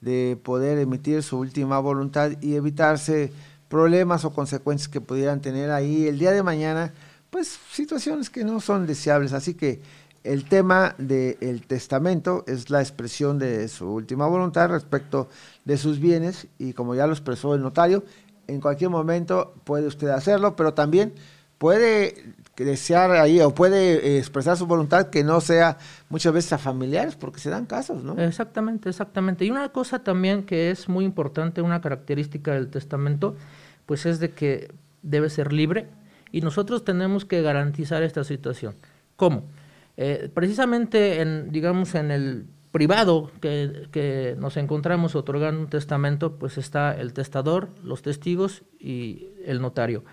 de 0.00 0.38
poder 0.42 0.78
emitir 0.78 1.24
su 1.24 1.38
última 1.38 1.80
voluntad 1.80 2.30
y 2.40 2.54
evitarse 2.54 3.32
problemas 3.70 4.26
o 4.26 4.34
consecuencias 4.34 4.88
que 4.88 5.00
pudieran 5.00 5.40
tener 5.40 5.70
ahí 5.70 6.08
el 6.08 6.18
día 6.18 6.32
de 6.32 6.42
mañana, 6.42 6.92
pues 7.30 7.58
situaciones 7.70 8.28
que 8.28 8.44
no 8.44 8.60
son 8.60 8.86
deseables. 8.86 9.32
Así 9.32 9.54
que 9.54 9.80
el 10.24 10.44
tema 10.44 10.96
del 10.98 11.62
testamento 11.66 12.44
es 12.46 12.68
la 12.68 12.80
expresión 12.80 13.38
de 13.38 13.68
su 13.68 13.88
última 13.88 14.26
voluntad 14.26 14.68
respecto 14.68 15.28
de 15.64 15.78
sus 15.78 16.00
bienes 16.00 16.48
y 16.58 16.74
como 16.74 16.94
ya 16.94 17.06
lo 17.06 17.12
expresó 17.12 17.54
el 17.54 17.62
notario, 17.62 18.04
en 18.48 18.60
cualquier 18.60 18.90
momento 18.90 19.54
puede 19.64 19.86
usted 19.86 20.08
hacerlo, 20.08 20.56
pero 20.56 20.74
también 20.74 21.14
puede 21.56 22.34
desear 22.56 23.12
ahí 23.12 23.40
o 23.40 23.54
puede 23.54 24.18
expresar 24.18 24.56
su 24.56 24.66
voluntad 24.66 25.10
que 25.10 25.22
no 25.22 25.40
sea 25.40 25.78
muchas 26.08 26.32
veces 26.32 26.54
a 26.54 26.58
familiares, 26.58 27.14
porque 27.14 27.38
se 27.38 27.50
dan 27.50 27.66
casos, 27.66 28.02
¿no? 28.02 28.18
Exactamente, 28.18 28.88
exactamente. 28.88 29.44
Y 29.44 29.50
una 29.50 29.68
cosa 29.68 30.02
también 30.02 30.42
que 30.42 30.70
es 30.70 30.88
muy 30.88 31.04
importante, 31.04 31.62
una 31.62 31.80
característica 31.80 32.52
del 32.52 32.68
testamento, 32.68 33.36
pues 33.90 34.06
es 34.06 34.20
de 34.20 34.30
que 34.30 34.72
debe 35.02 35.28
ser 35.30 35.52
libre 35.52 35.88
y 36.30 36.42
nosotros 36.42 36.84
tenemos 36.84 37.24
que 37.24 37.42
garantizar 37.42 38.04
esta 38.04 38.22
situación. 38.22 38.76
¿Cómo? 39.16 39.48
Eh, 39.96 40.30
precisamente 40.32 41.20
en, 41.20 41.50
digamos, 41.50 41.96
en 41.96 42.12
el 42.12 42.46
privado 42.70 43.32
que, 43.40 43.88
que, 43.90 44.36
nos 44.38 44.56
encontramos 44.56 45.16
otorgando 45.16 45.62
un 45.62 45.68
testamento, 45.68 46.36
pues 46.36 46.56
está 46.56 46.92
el 46.92 47.12
testador, 47.12 47.70
los 47.82 48.02
testigos 48.02 48.62
y 48.78 49.26
el 49.44 49.60
notario. 49.60 50.04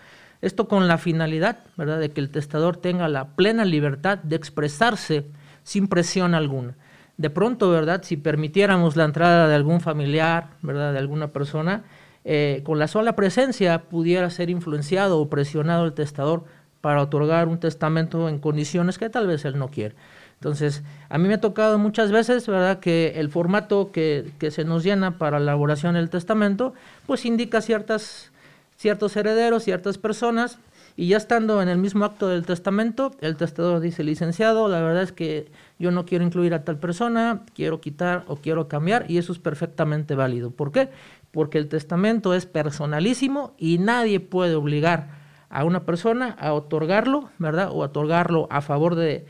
Esto 0.41 0.67
con 0.67 0.87
la 0.87 0.97
finalidad, 0.97 1.59
¿verdad?, 1.77 1.99
de 1.99 2.09
que 2.09 2.19
el 2.19 2.31
testador 2.31 2.77
tenga 2.77 3.07
la 3.07 3.35
plena 3.35 3.63
libertad 3.63 4.17
de 4.17 4.37
expresarse 4.37 5.27
sin 5.61 5.87
presión 5.87 6.33
alguna. 6.33 6.77
De 7.17 7.29
pronto, 7.29 7.69
¿verdad?, 7.69 8.01
si 8.01 8.17
permitiéramos 8.17 8.95
la 8.95 9.03
entrada 9.03 9.47
de 9.47 9.53
algún 9.53 9.81
familiar, 9.81 10.49
¿verdad?, 10.63 10.93
de 10.93 10.97
alguna 10.97 11.27
persona, 11.27 11.83
eh, 12.29 12.61
con 12.65 12.77
la 12.77 12.89
sola 12.89 13.15
presencia 13.15 13.83
pudiera 13.83 14.29
ser 14.29 14.49
influenciado 14.49 15.17
o 15.21 15.29
presionado 15.29 15.85
el 15.85 15.93
testador 15.93 16.43
para 16.81 17.01
otorgar 17.01 17.47
un 17.47 17.57
testamento 17.57 18.27
en 18.27 18.39
condiciones 18.39 18.97
que 18.97 19.09
tal 19.09 19.27
vez 19.27 19.45
él 19.45 19.57
no 19.57 19.69
quiere. 19.69 19.95
Entonces, 20.33 20.83
a 21.07 21.17
mí 21.17 21.29
me 21.29 21.35
ha 21.35 21.41
tocado 21.41 21.79
muchas 21.79 22.11
veces, 22.11 22.45
¿verdad?, 22.45 22.81
que 22.81 23.13
el 23.15 23.29
formato 23.29 23.93
que, 23.93 24.29
que 24.39 24.51
se 24.51 24.65
nos 24.65 24.83
llena 24.83 25.17
para 25.17 25.39
la 25.39 25.53
elaboración 25.53 25.95
del 25.95 26.09
testamento, 26.09 26.73
pues 27.05 27.25
indica 27.25 27.61
ciertas 27.61 28.29
ciertos 28.75 29.15
herederos, 29.15 29.63
ciertas 29.63 29.97
personas, 29.97 30.59
y 30.97 31.09
ya 31.09 31.17
estando 31.17 31.61
en 31.61 31.69
el 31.69 31.77
mismo 31.77 32.05
acto 32.05 32.27
del 32.27 32.43
testamento, 32.43 33.11
el 33.21 33.37
testador 33.37 33.79
dice, 33.79 34.03
licenciado, 34.03 34.67
la 34.67 34.81
verdad 34.81 35.03
es 35.03 35.11
que 35.11 35.51
yo 35.77 35.91
no 35.91 36.07
quiero 36.07 36.25
incluir 36.25 36.55
a 36.55 36.63
tal 36.63 36.79
persona, 36.79 37.43
quiero 37.53 37.79
quitar 37.79 38.23
o 38.27 38.37
quiero 38.37 38.67
cambiar, 38.67 39.05
y 39.07 39.19
eso 39.19 39.31
es 39.31 39.37
perfectamente 39.37 40.15
válido. 40.15 40.49
¿Por 40.49 40.71
qué? 40.71 40.89
Porque 41.29 41.59
el 41.59 41.69
testamento 41.69 42.33
es 42.33 42.47
personalísimo 42.47 43.53
y 43.59 43.77
nadie 43.77 44.19
puede 44.19 44.55
obligar 44.55 45.09
a 45.49 45.63
una 45.65 45.85
persona 45.85 46.35
a 46.39 46.51
otorgarlo, 46.53 47.29
¿verdad? 47.37 47.69
O 47.69 47.81
otorgarlo 47.81 48.47
a 48.49 48.61
favor 48.61 48.95
de, 48.95 49.27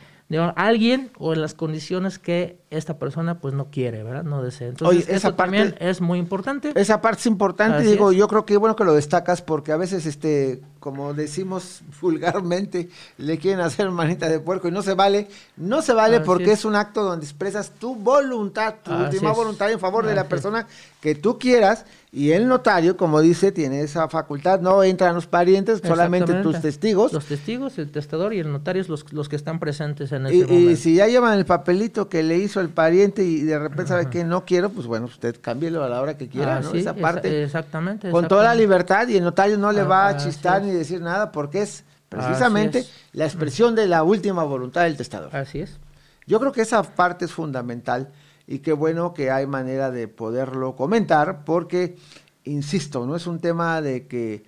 alguien 0.55 1.11
o 1.17 1.33
en 1.33 1.41
las 1.41 1.53
condiciones 1.53 2.19
que 2.19 2.59
esta 2.69 2.99
persona 2.99 3.39
pues 3.39 3.53
no 3.53 3.69
quiere, 3.71 4.03
¿verdad? 4.03 4.23
No 4.23 4.43
desea. 4.43 4.67
Entonces, 4.67 5.07
eso 5.07 5.33
también 5.35 5.75
es 5.79 6.01
muy 6.01 6.19
importante. 6.19 6.73
Esa 6.75 7.01
parte 7.01 7.21
es 7.21 7.25
importante, 7.27 7.83
digo, 7.83 8.11
yo 8.11 8.27
creo 8.27 8.45
que 8.45 8.57
bueno 8.57 8.75
que 8.75 8.83
lo 8.83 8.93
destacas 8.93 9.41
porque 9.41 9.71
a 9.71 9.77
veces 9.77 10.05
este 10.05 10.61
como 10.79 11.13
decimos 11.13 11.81
vulgarmente, 12.01 12.89
le 13.17 13.37
quieren 13.37 13.61
hacer 13.61 13.89
manita 13.89 14.29
de 14.29 14.39
puerco 14.39 14.67
y 14.67 14.71
no 14.71 14.81
se 14.81 14.93
vale, 14.93 15.27
no 15.55 15.81
se 15.81 15.93
vale 15.93 16.21
porque 16.21 16.51
es. 16.51 16.65
un 16.65 16.75
acto 16.75 17.03
donde 17.03 17.25
expresas 17.25 17.71
tu 17.71 17.95
voluntad, 17.95 18.75
tu 18.83 18.93
última 18.93 19.31
voluntad 19.31 19.71
en 19.71 19.79
favor 19.79 20.05
de 20.05 20.15
la 20.15 20.27
persona 20.27 20.67
que 21.07 21.15
tú 21.15 21.39
quieras 21.39 21.85
y 22.11 22.31
el 22.31 22.49
notario, 22.49 22.97
como 22.97 23.21
dice, 23.21 23.53
tiene 23.53 23.79
esa 23.79 24.09
facultad, 24.09 24.59
no 24.59 24.83
entran 24.83 25.15
los 25.15 25.25
parientes, 25.25 25.81
solamente 25.81 26.33
tus 26.43 26.59
testigos. 26.59 27.13
Los 27.13 27.27
testigos, 27.27 27.77
el 27.77 27.89
testador 27.91 28.33
y 28.33 28.39
el 28.39 28.51
notario 28.51 28.81
es 28.81 28.89
los, 28.89 29.13
los 29.13 29.29
que 29.29 29.37
están 29.37 29.57
presentes 29.57 30.11
en 30.11 30.25
ese 30.25 30.35
y, 30.35 30.41
momento. 30.41 30.71
Y 30.71 30.75
si 30.75 30.95
ya 30.95 31.07
llevan 31.07 31.37
el 31.37 31.45
papelito 31.45 32.09
que 32.09 32.23
le 32.23 32.37
hizo 32.39 32.59
el 32.59 32.67
pariente 32.67 33.23
y 33.23 33.43
de 33.43 33.57
repente 33.57 33.87
sabe 33.87 34.09
que 34.09 34.25
no 34.25 34.43
quiero, 34.43 34.69
pues 34.69 34.85
bueno, 34.85 35.05
usted 35.05 35.37
cámbielo 35.39 35.81
a 35.81 35.87
la 35.87 36.01
hora 36.01 36.17
que 36.17 36.27
quiera, 36.27 36.59
¿no? 36.59 36.73
Esa 36.73 36.93
parte. 36.93 37.43
exactamente. 37.43 38.11
Con 38.11 38.27
toda 38.27 38.43
la 38.43 38.55
libertad 38.55 39.07
y 39.07 39.15
el 39.15 39.23
notario 39.23 39.57
no 39.57 39.71
le 39.71 39.83
va 39.83 40.09
a 40.09 40.17
chistar 40.17 40.61
ni 40.61 40.71
decir 40.71 40.99
nada 40.99 41.31
porque 41.31 41.61
es 41.61 41.85
precisamente 42.09 42.85
la 43.13 43.23
expresión 43.23 43.75
de 43.75 43.87
la 43.87 44.03
última 44.03 44.43
voluntad 44.43 44.83
del 44.83 44.97
testador. 44.97 45.33
Así 45.33 45.59
es. 45.59 45.77
Yo 46.25 46.41
creo 46.41 46.51
que 46.51 46.63
esa 46.63 46.83
parte 46.83 47.23
es 47.23 47.31
fundamental 47.31 48.09
y 48.47 48.59
qué 48.59 48.73
bueno 48.73 49.13
que 49.13 49.29
hay 49.29 49.45
manera 49.45 49.91
de 49.91 50.07
poderlo 50.07 50.75
comentar 50.75 51.43
porque, 51.43 51.97
insisto, 52.45 53.05
no 53.05 53.15
es 53.15 53.27
un 53.27 53.39
tema 53.39 53.81
de 53.81 54.07
que 54.07 54.45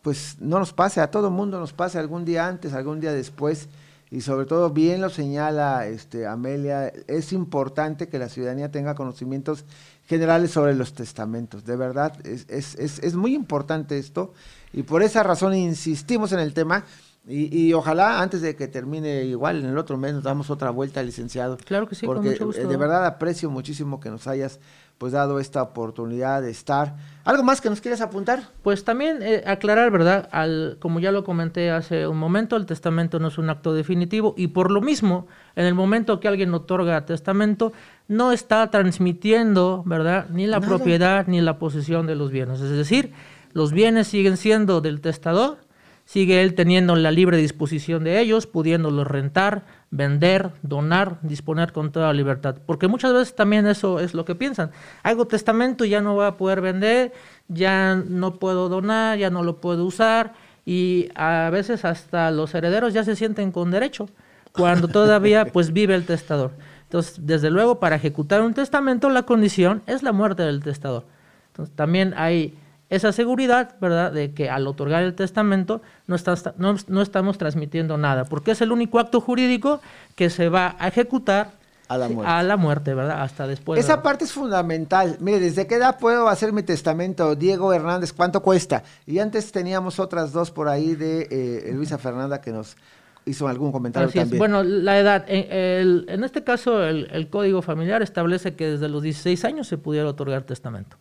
pues 0.00 0.36
no 0.40 0.58
nos 0.58 0.72
pase, 0.72 1.00
a 1.00 1.10
todo 1.10 1.30
mundo 1.30 1.60
nos 1.60 1.72
pase 1.72 1.98
algún 1.98 2.24
día 2.24 2.46
antes, 2.46 2.72
algún 2.72 3.00
día 3.00 3.12
después 3.12 3.68
y 4.10 4.20
sobre 4.20 4.46
todo 4.46 4.70
bien 4.70 5.00
lo 5.00 5.10
señala 5.10 5.86
este 5.86 6.26
Amelia, 6.26 6.92
es 7.08 7.32
importante 7.32 8.08
que 8.08 8.18
la 8.18 8.28
ciudadanía 8.28 8.70
tenga 8.70 8.94
conocimientos 8.94 9.64
generales 10.06 10.52
sobre 10.52 10.74
los 10.74 10.94
testamentos. 10.94 11.64
De 11.64 11.76
verdad, 11.76 12.16
es, 12.24 12.46
es, 12.48 12.76
es, 12.76 13.00
es 13.00 13.14
muy 13.16 13.34
importante 13.34 13.98
esto 13.98 14.32
y 14.72 14.84
por 14.84 15.02
esa 15.02 15.22
razón 15.24 15.54
insistimos 15.54 16.32
en 16.32 16.38
el 16.38 16.54
tema. 16.54 16.84
Y, 17.28 17.66
y, 17.66 17.72
ojalá 17.72 18.20
antes 18.22 18.40
de 18.40 18.54
que 18.54 18.68
termine 18.68 19.24
igual 19.24 19.58
en 19.58 19.66
el 19.66 19.78
otro 19.78 19.96
mes 19.96 20.14
nos 20.14 20.22
damos 20.22 20.48
otra 20.48 20.70
vuelta, 20.70 21.02
licenciado. 21.02 21.56
Claro 21.56 21.88
que 21.88 21.96
sí, 21.96 22.06
porque 22.06 22.20
con 22.20 22.30
mucho 22.30 22.46
gusto. 22.46 22.68
de 22.68 22.76
verdad 22.76 23.04
aprecio 23.04 23.50
muchísimo 23.50 23.98
que 23.98 24.10
nos 24.10 24.28
hayas 24.28 24.60
pues 24.98 25.12
dado 25.12 25.40
esta 25.40 25.62
oportunidad 25.62 26.40
de 26.40 26.50
estar. 26.50 26.96
¿Algo 27.24 27.42
más 27.42 27.60
que 27.60 27.68
nos 27.68 27.80
quieras 27.80 28.00
apuntar? 28.00 28.44
Pues 28.62 28.84
también 28.84 29.18
eh, 29.22 29.42
aclarar, 29.46 29.90
¿verdad? 29.90 30.28
Al, 30.32 30.78
como 30.80 31.00
ya 31.00 31.12
lo 31.12 31.24
comenté 31.24 31.70
hace 31.70 32.06
un 32.06 32.16
momento, 32.16 32.56
el 32.56 32.64
testamento 32.64 33.18
no 33.18 33.28
es 33.28 33.38
un 33.38 33.50
acto 33.50 33.74
definitivo 33.74 34.34
y 34.36 34.48
por 34.48 34.70
lo 34.70 34.80
mismo, 34.80 35.26
en 35.54 35.66
el 35.66 35.74
momento 35.74 36.18
que 36.20 36.28
alguien 36.28 36.54
otorga 36.54 37.04
testamento, 37.04 37.72
no 38.08 38.32
está 38.32 38.70
transmitiendo, 38.70 39.82
¿verdad? 39.84 40.28
Ni 40.30 40.46
la 40.46 40.60
Nada. 40.60 40.68
propiedad 40.68 41.26
ni 41.26 41.40
la 41.40 41.58
posesión 41.58 42.06
de 42.06 42.14
los 42.14 42.30
bienes. 42.30 42.60
Es 42.60 42.70
decir, 42.70 43.12
los 43.52 43.72
bienes 43.72 44.06
siguen 44.06 44.36
siendo 44.36 44.80
del 44.80 45.00
testador, 45.00 45.58
sigue 46.06 46.40
él 46.40 46.54
teniendo 46.54 46.96
la 46.96 47.10
libre 47.10 47.36
disposición 47.36 48.04
de 48.04 48.20
ellos, 48.20 48.46
pudiéndolos 48.46 49.06
rentar, 49.06 49.64
vender, 49.90 50.52
donar, 50.62 51.18
disponer 51.22 51.72
con 51.72 51.90
toda 51.90 52.12
libertad. 52.12 52.56
Porque 52.64 52.88
muchas 52.88 53.12
veces 53.12 53.34
también 53.34 53.66
eso 53.66 53.98
es 54.00 54.14
lo 54.14 54.24
que 54.24 54.36
piensan. 54.36 54.70
Hago 55.02 55.26
testamento 55.26 55.84
y 55.84 55.90
ya 55.90 56.00
no 56.00 56.14
voy 56.14 56.26
a 56.26 56.36
poder 56.36 56.60
vender, 56.60 57.12
ya 57.48 57.96
no 57.96 58.36
puedo 58.36 58.68
donar, 58.68 59.18
ya 59.18 59.30
no 59.30 59.42
lo 59.42 59.60
puedo 59.60 59.84
usar 59.84 60.34
y 60.64 61.08
a 61.16 61.50
veces 61.50 61.84
hasta 61.84 62.30
los 62.30 62.54
herederos 62.54 62.94
ya 62.94 63.04
se 63.04 63.16
sienten 63.16 63.50
con 63.50 63.70
derecho 63.72 64.08
cuando 64.52 64.88
todavía 64.88 65.44
pues 65.52 65.72
vive 65.72 65.96
el 65.96 66.06
testador. 66.06 66.52
Entonces, 66.84 67.26
desde 67.26 67.50
luego, 67.50 67.80
para 67.80 67.96
ejecutar 67.96 68.42
un 68.42 68.54
testamento 68.54 69.10
la 69.10 69.24
condición 69.24 69.82
es 69.86 70.04
la 70.04 70.12
muerte 70.12 70.44
del 70.44 70.62
testador. 70.62 71.04
Entonces, 71.48 71.74
también 71.74 72.14
hay 72.16 72.56
esa 72.88 73.12
seguridad, 73.12 73.74
¿verdad?, 73.80 74.12
de 74.12 74.32
que 74.32 74.48
al 74.48 74.66
otorgar 74.66 75.02
el 75.02 75.14
testamento 75.14 75.82
no, 76.06 76.14
está, 76.14 76.36
no, 76.56 76.76
no, 76.86 77.02
estamos 77.02 77.36
transmitiendo 77.38 77.98
nada, 77.98 78.24
porque 78.24 78.52
es 78.52 78.60
el 78.60 78.72
único 78.72 78.98
acto 78.98 79.20
jurídico 79.20 79.80
que 80.14 80.30
se 80.30 80.48
va 80.48 80.76
a 80.78 80.88
ejecutar 80.88 81.50
a 81.88 81.98
la 81.98 82.08
muerte, 82.08 82.32
a 82.32 82.42
la 82.42 82.56
muerte 82.56 82.94
¿verdad? 82.94 83.22
Hasta 83.22 83.46
después. 83.46 83.78
Esa 83.78 84.02
parte 84.02 84.24
es 84.24 84.32
fundamental. 84.32 85.16
Mire, 85.20 85.38
¿desde 85.38 85.66
qué 85.66 85.76
edad 85.76 85.98
puedo 85.98 86.28
hacer 86.28 86.52
mi 86.52 86.62
testamento? 86.62 87.36
Diego 87.36 87.72
Hernández, 87.72 88.12
¿cuánto 88.12 88.42
cuesta? 88.42 88.82
Y 89.06 89.18
antes 89.20 89.52
teníamos 89.52 90.00
otras 90.00 90.32
dos 90.32 90.50
por 90.50 90.68
ahí 90.68 90.96
de 90.96 91.28
eh, 91.30 91.72
Luisa 91.72 91.98
Fernanda 91.98 92.40
que 92.40 92.50
nos 92.50 92.76
hizo 93.24 93.48
algún 93.48 93.72
comentario 93.72 94.08
Así 94.08 94.18
también. 94.18 94.34
Es. 94.34 94.38
Bueno, 94.38 94.62
la 94.62 94.98
edad, 94.98 95.24
en, 95.28 96.04
en 96.08 96.24
este 96.24 96.42
caso 96.44 96.82
el, 96.84 97.08
el, 97.12 97.28
Código 97.28 97.62
Familiar 97.62 98.02
establece 98.02 98.54
que 98.54 98.68
desde 98.68 98.88
los 98.88 99.02
16 99.02 99.44
años 99.44 99.68
se 99.68 99.78
pudiera 99.78 100.08
otorgar 100.08 100.42
testamento. 100.42 100.96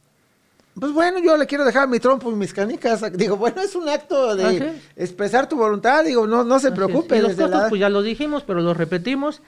Pues 0.80 0.92
bueno, 0.92 1.20
yo 1.20 1.38
le 1.38 1.46
quiero 1.46 1.64
dejar 1.64 1.88
mi 1.88 2.00
trompo 2.00 2.30
y 2.32 2.36
mis 2.36 2.54
canicas. 2.54 3.02
Digo, 3.14 3.38
bueno, 3.38 3.62
es 3.62 3.76
un 3.76 3.88
acto 3.88 4.36
de 4.36 4.44
¿Ah, 4.46 4.74
expresar 4.96 5.48
tu 5.48 5.56
voluntad. 5.56 6.04
Digo, 6.04 6.28
no, 6.28 6.44
no 6.44 6.60
se 6.60 6.72
preocupe. 6.72 7.18
Y 7.18 7.22
los 7.22 7.34
costos, 7.34 7.50
la... 7.50 7.70
pues 7.70 7.80
ya 7.80 7.90
lo 7.90 8.02
dijimos, 8.02 8.44
pero 8.44 8.62
lo 8.62 8.74
repetimos. 8.74 9.42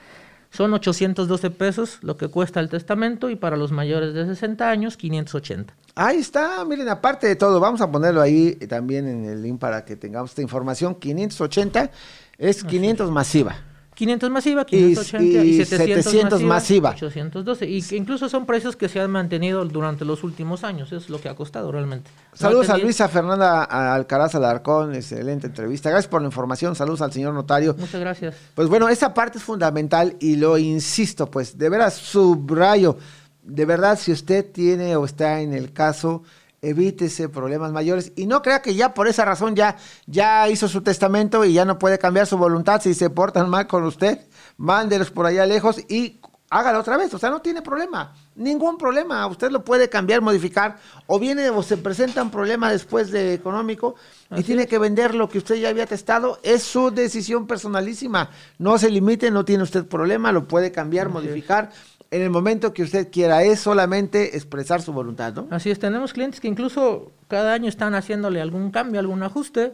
Son 0.50 0.72
812 0.72 1.50
pesos 1.50 1.98
lo 2.00 2.16
que 2.16 2.28
cuesta 2.28 2.60
el 2.60 2.70
testamento 2.70 3.28
y 3.28 3.36
para 3.36 3.58
los 3.58 3.70
mayores 3.70 4.14
de 4.14 4.24
60 4.24 4.70
años 4.70 4.96
580. 4.96 5.74
Ahí 5.94 6.18
está, 6.18 6.64
miren, 6.64 6.88
aparte 6.88 7.26
de 7.26 7.36
todo, 7.36 7.60
vamos 7.60 7.82
a 7.82 7.90
ponerlo 7.90 8.22
ahí 8.22 8.54
también 8.66 9.06
en 9.06 9.26
el 9.26 9.42
link 9.42 9.58
para 9.58 9.84
que 9.84 9.96
tengamos 9.96 10.30
esta 10.30 10.40
información. 10.40 10.94
580 10.94 11.90
es 12.38 12.64
500 12.64 13.10
masiva. 13.10 13.56
500 13.98 14.30
masiva, 14.30 14.64
580 14.64 15.24
y, 15.24 15.48
y, 15.48 15.60
y 15.60 15.64
700, 15.64 16.04
700 16.04 16.42
masiva, 16.44 16.90
masiva. 16.90 16.90
812. 16.90 17.66
Y 17.66 17.82
que 17.82 17.96
incluso 17.96 18.28
son 18.28 18.46
precios 18.46 18.76
que 18.76 18.88
se 18.88 19.00
han 19.00 19.10
mantenido 19.10 19.64
durante 19.64 20.04
los 20.04 20.22
últimos 20.22 20.62
años. 20.62 20.92
Es 20.92 21.10
lo 21.10 21.20
que 21.20 21.28
ha 21.28 21.34
costado 21.34 21.72
realmente. 21.72 22.08
Saludos 22.32 22.70
a 22.70 22.78
Luisa 22.78 23.08
Fernanda 23.08 23.64
Alcaraz 23.64 24.36
Alarcón. 24.36 24.94
Excelente 24.94 25.48
entrevista. 25.48 25.90
Gracias 25.90 26.08
por 26.08 26.22
la 26.22 26.28
información. 26.28 26.76
Saludos 26.76 27.02
al 27.02 27.12
señor 27.12 27.34
notario. 27.34 27.74
Muchas 27.76 28.00
gracias. 28.00 28.36
Pues 28.54 28.68
bueno, 28.68 28.88
esa 28.88 29.12
parte 29.12 29.38
es 29.38 29.44
fundamental 29.44 30.14
y 30.20 30.36
lo 30.36 30.56
insisto, 30.58 31.28
pues 31.28 31.58
de 31.58 31.68
veras 31.68 31.94
subrayo. 31.94 32.98
De 33.42 33.64
verdad, 33.64 33.98
si 33.98 34.12
usted 34.12 34.48
tiene 34.52 34.94
o 34.94 35.06
está 35.06 35.40
en 35.40 35.54
el 35.54 35.72
caso 35.72 36.22
evítese 36.62 37.28
problemas 37.28 37.72
mayores. 37.72 38.12
Y 38.16 38.26
no 38.26 38.42
crea 38.42 38.62
que 38.62 38.74
ya 38.74 38.94
por 38.94 39.08
esa 39.08 39.24
razón 39.24 39.54
ya, 39.54 39.76
ya 40.06 40.48
hizo 40.48 40.68
su 40.68 40.82
testamento 40.82 41.44
y 41.44 41.52
ya 41.52 41.64
no 41.64 41.78
puede 41.78 41.98
cambiar 41.98 42.26
su 42.26 42.36
voluntad. 42.36 42.80
Si 42.82 42.94
se 42.94 43.10
portan 43.10 43.48
mal 43.48 43.66
con 43.66 43.84
usted, 43.84 44.26
mándelos 44.56 45.10
por 45.10 45.26
allá 45.26 45.46
lejos 45.46 45.80
y 45.88 46.20
hágalo 46.50 46.80
otra 46.80 46.96
vez, 46.96 47.12
o 47.12 47.18
sea, 47.18 47.30
no 47.30 47.40
tiene 47.40 47.62
problema, 47.62 48.14
ningún 48.34 48.78
problema, 48.78 49.26
usted 49.26 49.50
lo 49.50 49.64
puede 49.64 49.88
cambiar, 49.88 50.22
modificar, 50.22 50.76
o 51.06 51.18
viene 51.18 51.50
o 51.50 51.62
se 51.62 51.76
presenta 51.76 52.22
un 52.22 52.30
problema 52.30 52.70
después 52.70 53.10
de 53.10 53.34
económico 53.34 53.96
y 54.34 54.42
tiene 54.42 54.66
que 54.66 54.78
vender 54.78 55.14
lo 55.14 55.28
que 55.28 55.38
usted 55.38 55.56
ya 55.56 55.68
había 55.68 55.86
testado, 55.86 56.38
es 56.42 56.62
su 56.62 56.90
decisión 56.90 57.46
personalísima, 57.46 58.30
no 58.58 58.78
se 58.78 58.90
limite, 58.90 59.30
no 59.30 59.44
tiene 59.44 59.62
usted 59.62 59.86
problema, 59.86 60.32
lo 60.32 60.48
puede 60.48 60.72
cambiar, 60.72 61.10
modificar, 61.10 61.70
en 62.10 62.22
el 62.22 62.30
momento 62.30 62.72
que 62.72 62.82
usted 62.82 63.10
quiera, 63.10 63.42
es 63.42 63.60
solamente 63.60 64.36
expresar 64.36 64.80
su 64.80 64.92
voluntad, 64.92 65.34
¿no? 65.34 65.48
Así 65.50 65.70
es, 65.70 65.78
tenemos 65.78 66.12
clientes 66.12 66.40
que 66.40 66.48
incluso 66.48 67.12
cada 67.28 67.52
año 67.52 67.68
están 67.68 67.94
haciéndole 67.94 68.40
algún 68.40 68.70
cambio, 68.70 69.00
algún 69.00 69.22
ajuste. 69.22 69.72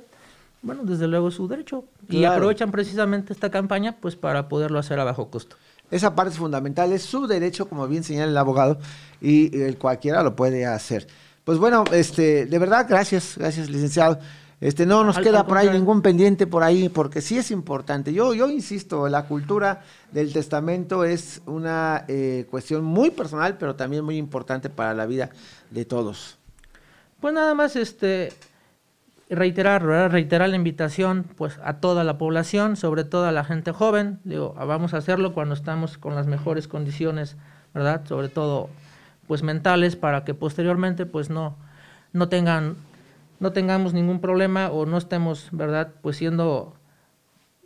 Bueno, 0.62 0.82
desde 0.84 1.06
luego 1.06 1.28
es 1.28 1.34
su 1.34 1.46
derecho. 1.46 1.84
Claro. 2.08 2.22
Y 2.22 2.24
aprovechan 2.24 2.70
precisamente 2.70 3.32
esta 3.32 3.50
campaña 3.50 3.96
pues 4.00 4.16
para 4.16 4.48
poderlo 4.48 4.78
hacer 4.78 4.98
a 4.98 5.04
bajo 5.04 5.30
costo. 5.30 5.56
Esa 5.90 6.14
parte 6.14 6.32
es 6.32 6.38
fundamental, 6.38 6.92
es 6.92 7.02
su 7.02 7.26
derecho, 7.26 7.68
como 7.68 7.86
bien 7.86 8.02
señala 8.02 8.30
el 8.30 8.36
abogado, 8.36 8.78
y 9.20 9.56
el 9.60 9.76
cualquiera 9.78 10.22
lo 10.22 10.34
puede 10.34 10.66
hacer. 10.66 11.06
Pues 11.44 11.58
bueno, 11.58 11.84
este, 11.92 12.46
de 12.46 12.58
verdad, 12.58 12.86
gracias, 12.88 13.34
gracias, 13.36 13.68
licenciado. 13.68 14.18
Este, 14.60 14.86
no 14.86 15.04
nos 15.04 15.18
al, 15.18 15.24
queda 15.24 15.40
al 15.40 15.46
por 15.46 15.58
ahí 15.58 15.68
ningún 15.70 16.00
pendiente 16.00 16.46
por 16.46 16.62
ahí, 16.62 16.88
porque 16.88 17.20
sí 17.20 17.36
es 17.36 17.50
importante. 17.50 18.12
Yo, 18.12 18.34
yo 18.34 18.48
insisto, 18.48 19.08
la 19.08 19.26
cultura 19.26 19.82
del 20.12 20.32
testamento 20.32 21.04
es 21.04 21.42
una 21.46 22.04
eh, 22.08 22.46
cuestión 22.50 22.84
muy 22.84 23.10
personal, 23.10 23.56
pero 23.58 23.74
también 23.74 24.04
muy 24.04 24.16
importante 24.16 24.70
para 24.70 24.94
la 24.94 25.06
vida 25.06 25.30
de 25.70 25.84
todos. 25.84 26.38
Pues 27.20 27.34
nada 27.34 27.54
más, 27.54 27.76
este, 27.76 28.32
reiterar, 29.28 29.84
¿verdad? 29.84 30.10
reiterar 30.10 30.48
la 30.48 30.56
invitación, 30.56 31.24
pues, 31.36 31.58
a 31.62 31.74
toda 31.74 32.04
la 32.04 32.18
población, 32.18 32.76
sobre 32.76 33.04
todo 33.04 33.26
a 33.26 33.32
la 33.32 33.44
gente 33.44 33.72
joven. 33.72 34.20
Digo, 34.24 34.54
vamos 34.54 34.94
a 34.94 34.98
hacerlo 34.98 35.32
cuando 35.34 35.54
estamos 35.54 35.98
con 35.98 36.14
las 36.14 36.26
mejores 36.26 36.68
condiciones, 36.68 37.36
¿verdad? 37.72 38.06
Sobre 38.06 38.28
todo, 38.28 38.68
pues, 39.26 39.42
mentales, 39.42 39.96
para 39.96 40.24
que 40.24 40.34
posteriormente, 40.34 41.06
pues, 41.06 41.30
no, 41.30 41.56
no 42.12 42.28
tengan 42.28 42.76
no 43.40 43.52
tengamos 43.52 43.92
ningún 43.92 44.20
problema 44.20 44.70
o 44.70 44.86
no 44.86 44.98
estemos, 44.98 45.48
¿verdad? 45.52 45.92
Pues 46.02 46.16
siendo, 46.16 46.74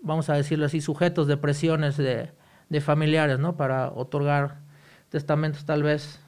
vamos 0.02 0.28
a 0.30 0.34
decirlo 0.34 0.66
así, 0.66 0.80
sujetos 0.80 1.26
de 1.26 1.36
presiones 1.36 1.96
de, 1.96 2.30
de 2.68 2.80
familiares, 2.80 3.38
¿no? 3.38 3.56
Para 3.56 3.90
otorgar 3.90 4.60
testamentos 5.10 5.64
tal 5.64 5.82
vez 5.82 6.20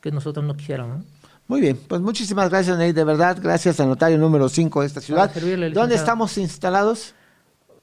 que 0.00 0.10
nosotros 0.10 0.44
no 0.44 0.56
quisiéramos. 0.56 0.98
¿no? 0.98 1.04
Muy 1.48 1.60
bien, 1.60 1.78
pues 1.88 2.00
muchísimas 2.00 2.50
gracias, 2.50 2.78
Ney, 2.78 2.92
de 2.92 3.04
verdad. 3.04 3.36
Gracias 3.40 3.78
al 3.80 3.88
notario 3.88 4.18
número 4.18 4.48
5 4.48 4.80
de 4.80 4.86
esta 4.86 5.00
ciudad. 5.00 5.30
¿Dónde 5.72 5.94
estamos 5.94 6.38
instalados? 6.38 7.14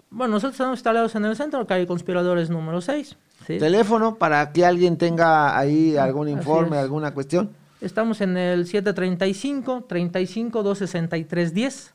Bueno, 0.10 0.34
nosotros 0.34 0.54
estamos 0.54 0.78
instalados 0.78 1.14
en 1.16 1.26
el 1.26 1.36
centro, 1.36 1.68
calle 1.68 1.86
Conspiradores 1.86 2.50
número 2.50 2.82
6. 2.82 3.16
¿sí? 3.46 3.58
Teléfono 3.60 4.16
para 4.16 4.52
que 4.52 4.66
alguien 4.66 4.98
tenga 4.98 5.58
ahí 5.58 5.98
algún 5.98 6.30
informe, 6.30 6.78
alguna 6.78 7.14
cuestión. 7.14 7.52
Estamos 7.82 8.22
en 8.22 8.38
el 8.38 8.66
735 8.66 9.86
35 9.88 10.64
263 10.64 11.54
10. 11.54 11.94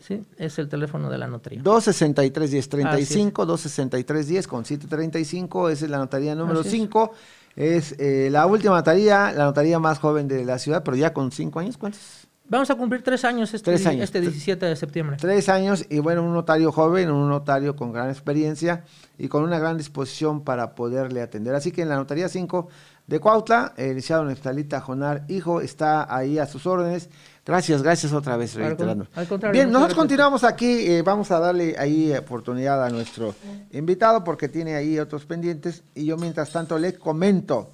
¿sí? 0.00 0.24
Es 0.36 0.58
el 0.58 0.68
teléfono 0.68 1.08
de 1.08 1.18
la 1.18 1.26
notaría. 1.28 1.62
263 1.62 2.50
10, 2.50 2.68
35 2.68 3.46
263 3.46 4.26
10 4.26 4.48
con 4.48 4.64
735, 4.64 5.68
esa 5.68 5.84
es 5.84 5.90
la 5.90 5.98
notaría 5.98 6.34
número 6.34 6.64
5. 6.64 7.12
Es, 7.56 7.92
es 7.92 8.00
eh, 8.00 8.28
la 8.30 8.46
última 8.46 8.76
notaría, 8.76 9.32
la 9.32 9.44
notaría 9.44 9.78
más 9.78 9.98
joven 9.98 10.26
de 10.26 10.44
la 10.44 10.58
ciudad, 10.58 10.82
pero 10.84 10.96
ya 10.96 11.12
con 11.12 11.30
5 11.30 11.60
años, 11.60 11.76
¿cuántos? 11.76 12.28
Vamos 12.50 12.68
a 12.68 12.74
cumplir 12.74 13.00
tres 13.02 13.24
años 13.24 13.54
este, 13.54 13.70
tres 13.70 13.86
años. 13.86 14.02
este 14.02 14.20
17 14.20 14.66
de 14.66 14.74
septiembre. 14.74 15.16
Tres 15.20 15.48
años 15.48 15.86
y 15.88 16.00
bueno, 16.00 16.24
un 16.24 16.34
notario 16.34 16.72
joven, 16.72 17.08
un 17.08 17.28
notario 17.28 17.76
con 17.76 17.92
gran 17.92 18.10
experiencia 18.10 18.82
y 19.18 19.28
con 19.28 19.44
una 19.44 19.60
gran 19.60 19.78
disposición 19.78 20.42
para 20.42 20.74
poderle 20.74 21.22
atender. 21.22 21.54
Así 21.54 21.70
que 21.70 21.82
en 21.82 21.90
la 21.90 21.94
notaría 21.94 22.28
5 22.28 22.68
de 23.10 23.18
Cuautla, 23.18 23.74
el 23.76 23.96
licenciado 23.96 24.24
Neftalita 24.24 24.80
Jonar 24.80 25.24
Hijo 25.26 25.60
está 25.60 26.14
ahí 26.14 26.38
a 26.38 26.46
sus 26.46 26.64
órdenes. 26.64 27.10
Gracias, 27.44 27.82
gracias 27.82 28.12
otra 28.12 28.36
vez, 28.36 28.54
reiterando. 28.54 29.08
Al 29.16 29.26
contrario, 29.26 29.52
Bien, 29.52 29.72
nosotros 29.72 29.98
continuamos 29.98 30.44
aquí, 30.44 30.86
eh, 30.86 31.02
vamos 31.02 31.28
a 31.32 31.40
darle 31.40 31.74
ahí 31.76 32.14
oportunidad 32.16 32.84
a 32.84 32.88
nuestro 32.88 33.34
invitado 33.72 34.22
porque 34.22 34.48
tiene 34.48 34.76
ahí 34.76 34.96
otros 35.00 35.26
pendientes 35.26 35.82
y 35.92 36.04
yo 36.04 36.16
mientras 36.18 36.52
tanto 36.52 36.78
le 36.78 36.94
comento. 36.94 37.72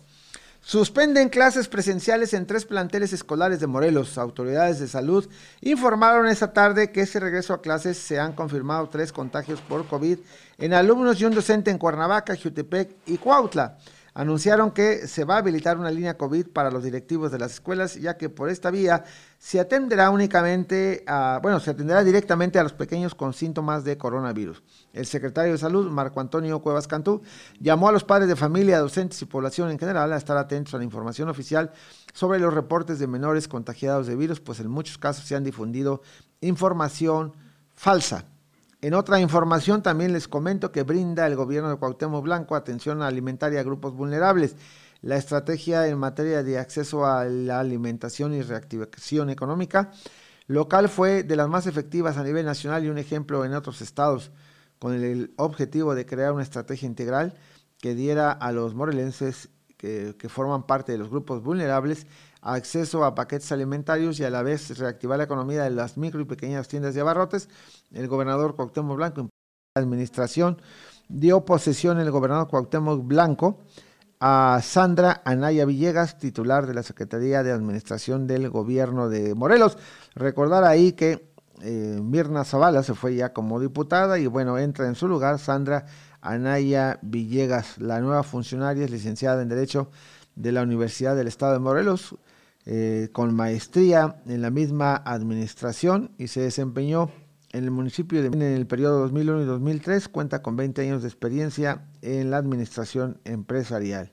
Suspenden 0.62 1.28
clases 1.28 1.68
presenciales 1.68 2.32
en 2.32 2.46
tres 2.46 2.64
planteles 2.64 3.12
escolares 3.12 3.60
de 3.60 3.66
Morelos. 3.66 4.16
Autoridades 4.16 4.80
de 4.80 4.88
salud 4.88 5.28
informaron 5.60 6.28
esta 6.28 6.54
tarde 6.54 6.90
que 6.90 7.02
ese 7.02 7.20
regreso 7.20 7.52
a 7.52 7.60
clases 7.60 7.98
se 7.98 8.18
han 8.18 8.32
confirmado 8.32 8.88
tres 8.88 9.12
contagios 9.12 9.60
por 9.60 9.86
COVID 9.86 10.18
en 10.56 10.72
alumnos 10.72 11.20
y 11.20 11.26
un 11.26 11.34
docente 11.34 11.70
en 11.70 11.76
Cuernavaca, 11.76 12.34
Jutepec 12.42 12.96
y 13.04 13.18
Cuautla. 13.18 13.76
Anunciaron 14.18 14.70
que 14.70 15.06
se 15.08 15.26
va 15.26 15.34
a 15.34 15.38
habilitar 15.40 15.76
una 15.76 15.90
línea 15.90 16.16
COVID 16.16 16.46
para 16.46 16.70
los 16.70 16.82
directivos 16.82 17.30
de 17.30 17.38
las 17.38 17.52
escuelas, 17.52 17.96
ya 17.96 18.16
que 18.16 18.30
por 18.30 18.48
esta 18.48 18.70
vía 18.70 19.04
se 19.38 19.60
atenderá 19.60 20.08
únicamente 20.08 21.04
a, 21.06 21.38
bueno, 21.42 21.60
se 21.60 21.72
atenderá 21.72 22.02
directamente 22.02 22.58
a 22.58 22.62
los 22.62 22.72
pequeños 22.72 23.14
con 23.14 23.34
síntomas 23.34 23.84
de 23.84 23.98
coronavirus. 23.98 24.62
El 24.94 25.04
secretario 25.04 25.52
de 25.52 25.58
Salud, 25.58 25.90
Marco 25.90 26.18
Antonio 26.20 26.62
Cuevas 26.62 26.88
Cantú, 26.88 27.20
llamó 27.60 27.90
a 27.90 27.92
los 27.92 28.04
padres 28.04 28.26
de 28.26 28.36
familia, 28.36 28.78
docentes 28.78 29.20
y 29.20 29.26
población 29.26 29.70
en 29.70 29.78
general 29.78 30.10
a 30.10 30.16
estar 30.16 30.38
atentos 30.38 30.72
a 30.72 30.78
la 30.78 30.84
información 30.84 31.28
oficial 31.28 31.72
sobre 32.14 32.38
los 32.38 32.54
reportes 32.54 32.98
de 32.98 33.06
menores 33.06 33.48
contagiados 33.48 34.06
de 34.06 34.16
virus, 34.16 34.40
pues 34.40 34.60
en 34.60 34.70
muchos 34.70 34.96
casos 34.96 35.26
se 35.26 35.36
han 35.36 35.44
difundido 35.44 36.00
información 36.40 37.34
falsa. 37.74 38.24
En 38.82 38.92
otra 38.94 39.20
información 39.20 39.82
también 39.82 40.12
les 40.12 40.28
comento 40.28 40.70
que 40.70 40.82
brinda 40.82 41.26
el 41.26 41.34
gobierno 41.34 41.70
de 41.70 41.76
Cuauhtémoc 41.76 42.22
Blanco 42.22 42.54
atención 42.54 43.02
alimentaria 43.02 43.60
a 43.60 43.64
grupos 43.64 43.94
vulnerables. 43.94 44.56
La 45.00 45.16
estrategia 45.16 45.86
en 45.88 45.98
materia 45.98 46.42
de 46.42 46.58
acceso 46.58 47.06
a 47.06 47.24
la 47.24 47.60
alimentación 47.60 48.34
y 48.34 48.42
reactivación 48.42 49.30
económica 49.30 49.92
local 50.46 50.88
fue 50.88 51.22
de 51.22 51.36
las 51.36 51.48
más 51.48 51.66
efectivas 51.66 52.18
a 52.18 52.22
nivel 52.22 52.44
nacional 52.44 52.84
y 52.84 52.88
un 52.88 52.98
ejemplo 52.98 53.44
en 53.44 53.54
otros 53.54 53.80
estados, 53.80 54.30
con 54.78 54.94
el 54.94 55.32
objetivo 55.36 55.94
de 55.94 56.06
crear 56.06 56.32
una 56.32 56.42
estrategia 56.42 56.86
integral 56.86 57.34
que 57.80 57.94
diera 57.94 58.30
a 58.30 58.52
los 58.52 58.74
morelenses 58.74 59.48
que, 59.76 60.14
que 60.18 60.28
forman 60.28 60.66
parte 60.66 60.92
de 60.92 60.98
los 60.98 61.08
grupos 61.10 61.42
vulnerables 61.42 62.06
acceso 62.46 63.04
a 63.04 63.14
paquetes 63.14 63.50
alimentarios 63.50 64.20
y 64.20 64.24
a 64.24 64.30
la 64.30 64.42
vez 64.42 64.78
reactivar 64.78 65.18
la 65.18 65.24
economía 65.24 65.64
de 65.64 65.70
las 65.70 65.96
micro 65.96 66.20
y 66.20 66.24
pequeñas 66.24 66.68
tiendas 66.68 66.94
de 66.94 67.00
abarrotes. 67.00 67.48
El 67.92 68.06
gobernador 68.08 68.54
Cuauhtémoc 68.54 68.96
Blanco, 68.96 69.20
en 69.20 69.28
la 69.74 69.82
administración, 69.82 70.60
dio 71.08 71.44
posesión 71.44 71.98
el 71.98 72.10
gobernador 72.10 72.48
Cuauhtémoc 72.48 73.04
Blanco 73.04 73.58
a 74.20 74.60
Sandra 74.62 75.22
Anaya 75.24 75.64
Villegas, 75.64 76.18
titular 76.18 76.66
de 76.66 76.74
la 76.74 76.82
Secretaría 76.82 77.42
de 77.42 77.52
Administración 77.52 78.26
del 78.26 78.48
Gobierno 78.48 79.08
de 79.08 79.34
Morelos. 79.34 79.76
Recordar 80.14 80.64
ahí 80.64 80.92
que 80.92 81.32
eh, 81.62 81.98
Mirna 82.00 82.44
Zavala 82.44 82.82
se 82.82 82.94
fue 82.94 83.16
ya 83.16 83.32
como 83.32 83.60
diputada 83.60 84.18
y 84.18 84.26
bueno, 84.26 84.56
entra 84.56 84.86
en 84.86 84.94
su 84.94 85.08
lugar 85.08 85.38
Sandra 85.38 85.86
Anaya 86.20 86.98
Villegas, 87.02 87.78
la 87.78 88.00
nueva 88.00 88.22
funcionaria, 88.22 88.84
es 88.84 88.90
licenciada 88.90 89.42
en 89.42 89.48
Derecho 89.48 89.90
de 90.34 90.52
la 90.52 90.62
Universidad 90.62 91.16
del 91.16 91.28
Estado 91.28 91.54
de 91.54 91.58
Morelos, 91.58 92.16
eh, 92.66 93.10
con 93.12 93.34
maestría 93.34 94.16
en 94.26 94.42
la 94.42 94.50
misma 94.50 94.96
administración 94.96 96.10
y 96.18 96.26
se 96.26 96.40
desempeñó 96.40 97.10
en 97.52 97.62
el 97.64 97.70
municipio 97.70 98.20
de 98.22 98.26
en 98.26 98.42
el 98.42 98.66
periodo 98.66 98.98
2001 99.00 99.42
y 99.42 99.44
2003, 99.44 100.08
cuenta 100.08 100.42
con 100.42 100.56
20 100.56 100.82
años 100.82 101.02
de 101.02 101.08
experiencia 101.08 101.84
en 102.02 102.30
la 102.30 102.38
administración 102.38 103.18
empresarial. 103.24 104.10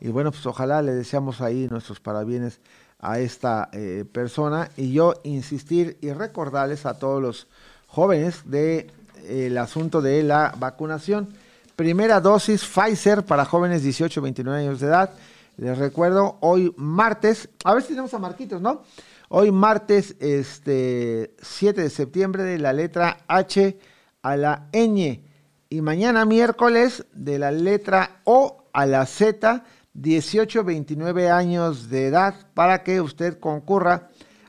Y 0.00 0.08
bueno, 0.08 0.30
pues 0.32 0.44
ojalá 0.44 0.82
le 0.82 0.94
deseamos 0.94 1.40
ahí 1.40 1.66
nuestros 1.70 1.98
parabienes 1.98 2.60
a 3.00 3.20
esta 3.20 3.70
eh, 3.72 4.04
persona 4.10 4.68
y 4.76 4.92
yo 4.92 5.14
insistir 5.24 5.96
y 6.00 6.12
recordarles 6.12 6.86
a 6.86 6.98
todos 6.98 7.22
los 7.22 7.46
jóvenes 7.86 8.42
de 8.44 8.90
el 9.26 9.56
asunto 9.56 10.02
de 10.02 10.22
la 10.22 10.54
vacunación. 10.58 11.28
Primera 11.76 12.20
dosis 12.20 12.64
Pfizer 12.64 13.24
para 13.24 13.44
jóvenes 13.44 13.82
18 13.82 14.20
29 14.20 14.60
años 14.60 14.80
de 14.80 14.86
edad. 14.88 15.10
Les 15.56 15.78
recuerdo, 15.78 16.36
hoy 16.40 16.74
martes, 16.76 17.48
a 17.64 17.74
ver 17.74 17.82
si 17.82 17.90
tenemos 17.90 18.12
a 18.12 18.18
Marquitos, 18.18 18.60
¿no? 18.60 18.82
Hoy 19.28 19.52
martes 19.52 20.16
este, 20.18 21.34
7 21.40 21.80
de 21.80 21.90
septiembre 21.90 22.42
de 22.42 22.58
la 22.58 22.72
letra 22.72 23.18
H 23.28 23.78
a 24.22 24.36
la 24.36 24.68
ñ 24.72 25.20
y 25.68 25.80
mañana 25.80 26.24
miércoles 26.24 27.06
de 27.12 27.38
la 27.38 27.52
letra 27.52 28.20
O 28.24 28.64
a 28.72 28.84
la 28.86 29.06
Z, 29.06 29.64
18, 29.94 30.64
29 30.64 31.30
años 31.30 31.88
de 31.88 32.08
edad 32.08 32.34
para 32.54 32.82
que 32.82 33.00
usted 33.00 33.38
concurra 33.38 34.08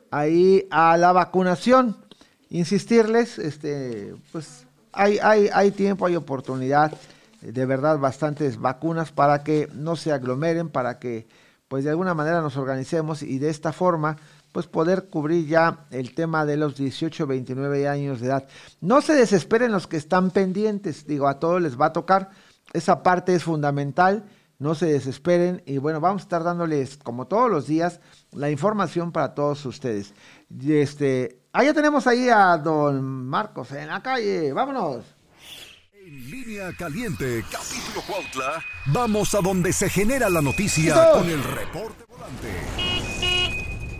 ahí 0.10 0.68
a 0.72 0.98
la 0.98 1.12
vacunación. 1.12 1.98
Insistirles, 2.50 3.38
este, 3.38 4.16
pues 4.32 4.66
hay, 4.92 5.20
hay, 5.20 5.50
hay 5.54 5.70
tiempo, 5.70 6.08
hay 6.08 6.16
oportunidad, 6.16 6.92
de 7.52 7.66
verdad 7.66 8.00
bastantes 8.00 8.60
vacunas 8.60 9.12
para 9.12 9.44
que 9.44 9.70
no 9.74 9.96
se 9.96 10.12
aglomeren, 10.12 10.70
para 10.70 11.00
que 11.00 11.28
pues 11.68 11.84
de 11.84 11.90
alguna 11.90 12.14
manera 12.14 12.42
nos 12.42 12.58
organicemos 12.58 13.24
y 13.24 13.40
de 13.40 13.50
esta 13.50 13.74
forma 13.74 14.18
pues 14.52 14.68
poder 14.68 15.10
cubrir 15.10 15.48
ya 15.48 15.86
el 15.92 16.16
tema 16.16 16.46
de 16.46 16.56
los 16.56 16.78
18, 16.78 17.28
29 17.28 17.90
años 17.90 18.22
de 18.22 18.28
edad. 18.28 18.48
No 18.80 19.02
se 19.02 19.14
desesperen 19.14 19.74
los 19.74 19.86
que 19.86 19.98
están 19.98 20.32
pendientes, 20.32 21.06
digo, 21.06 21.28
a 21.28 21.40
todos 21.40 21.62
les 21.62 21.80
va 21.80 21.88
a 21.88 21.94
tocar, 21.94 22.30
esa 22.72 23.04
parte 23.04 23.36
es 23.36 23.44
fundamental, 23.44 24.24
no 24.58 24.74
se 24.74 24.86
desesperen 24.86 25.62
y 25.66 25.78
bueno, 25.78 26.00
vamos 26.00 26.22
a 26.22 26.24
estar 26.24 26.44
dándoles 26.44 26.98
como 26.98 27.28
todos 27.28 27.52
los 27.52 27.68
días 27.68 28.00
la 28.32 28.50
información 28.50 29.12
para 29.12 29.34
todos 29.34 29.66
ustedes. 29.66 30.14
Este, 30.66 31.42
ya 31.54 31.74
tenemos 31.74 32.08
ahí 32.08 32.30
a 32.30 32.58
don 32.58 33.04
Marcos 33.28 33.72
en 33.74 33.88
la 33.88 34.02
calle, 34.02 34.54
vámonos. 34.54 35.15
En 36.06 36.30
línea 36.30 36.72
caliente, 36.78 37.44
capítulo 37.52 38.04
Cuautla, 38.06 38.64
vamos 38.86 39.34
a 39.34 39.42
donde 39.42 39.74
se 39.74 39.90
genera 39.90 40.30
la 40.30 40.40
noticia 40.40 41.10
con 41.14 41.28
el 41.28 41.44
reporte 41.44 42.04
volante. 42.08 42.48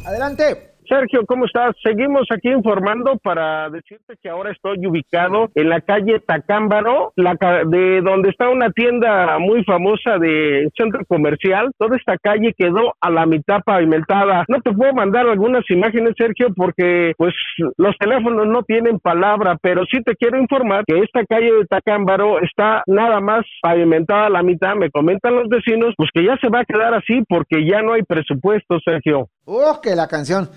Adelante. 0.06 0.75
Sergio, 0.88 1.26
¿cómo 1.26 1.46
estás? 1.46 1.76
Seguimos 1.84 2.28
aquí 2.32 2.50
informando 2.50 3.18
para 3.24 3.70
decirte 3.70 4.16
que 4.22 4.30
ahora 4.30 4.52
estoy 4.52 4.86
ubicado 4.86 5.50
en 5.56 5.70
la 5.70 5.82
calle 5.82 6.20
Tacámbaro, 6.20 7.14
la 7.16 7.36
de 7.66 8.02
donde 8.02 8.30
está 8.30 8.50
una 8.50 8.70
tienda 8.72 9.40
muy 9.40 9.64
famosa 9.64 10.18
de 10.20 10.70
centro 10.78 11.04
comercial. 11.08 11.72
Toda 11.78 11.98
esta 11.98 12.18
calle 12.18 12.54
quedó 12.58 12.94
a 13.02 13.10
la 13.10 13.26
mitad 13.26 13.62
pavimentada. 13.66 14.46
No 14.48 14.62
te 14.62 14.74
puedo 14.74 14.94
mandar 14.94 15.28
algunas 15.28 15.64
imágenes, 15.70 16.14
Sergio, 16.18 16.48
porque 16.56 17.14
pues 17.18 17.34
los 17.78 17.98
teléfonos 17.98 18.48
no 18.48 18.64
tienen 18.64 19.00
palabra, 19.00 19.58
pero 19.62 19.84
sí 19.92 20.02
te 20.04 20.16
quiero 20.16 20.40
informar 20.40 20.84
que 20.86 21.00
esta 21.00 21.26
calle 21.26 21.52
de 21.52 21.66
Tacámbaro 21.66 22.40
está 22.42 22.84
nada 22.88 23.20
más 23.20 23.46
pavimentada 23.62 24.28
a 24.28 24.30
la 24.30 24.44
mitad. 24.44 24.76
Me 24.76 24.92
comentan 24.92 25.36
los 25.36 25.50
vecinos, 25.50 25.94
pues 25.98 26.10
que 26.14 26.24
ya 26.24 26.38
se 26.38 26.50
va 26.50 26.60
a 26.60 26.66
quedar 26.66 26.94
así 26.94 27.24
porque 27.28 27.66
ya 27.68 27.82
no 27.82 27.94
hay 27.94 28.04
presupuesto, 28.04 28.78
Sergio. 28.84 29.30
¡Oh, 29.46 29.80
que 29.82 29.96
la 29.96 30.08
canción! 30.08 30.50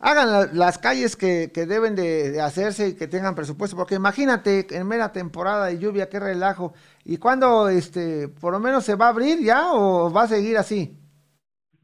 Hagan 0.00 0.58
las 0.58 0.78
calles 0.78 1.14
que, 1.14 1.48
deben 1.66 1.94
de, 1.94 2.40
hacerse 2.40 2.88
y 2.88 2.96
que 2.96 3.06
tengan 3.06 3.34
presupuesto, 3.34 3.76
porque 3.76 3.94
imagínate 3.94 4.66
en 4.70 4.88
mera 4.88 5.12
temporada 5.12 5.66
de 5.66 5.78
lluvia, 5.78 6.08
qué 6.08 6.18
relajo. 6.18 6.72
¿Y 7.04 7.18
cuándo, 7.18 7.68
este, 7.68 8.28
por 8.40 8.52
lo 8.52 8.60
menos 8.60 8.84
se 8.84 8.96
va 8.96 9.06
a 9.06 9.10
abrir 9.10 9.38
ya 9.44 9.72
o 9.72 10.12
va 10.12 10.22
a 10.22 10.28
seguir 10.28 10.56
así? 10.56 10.96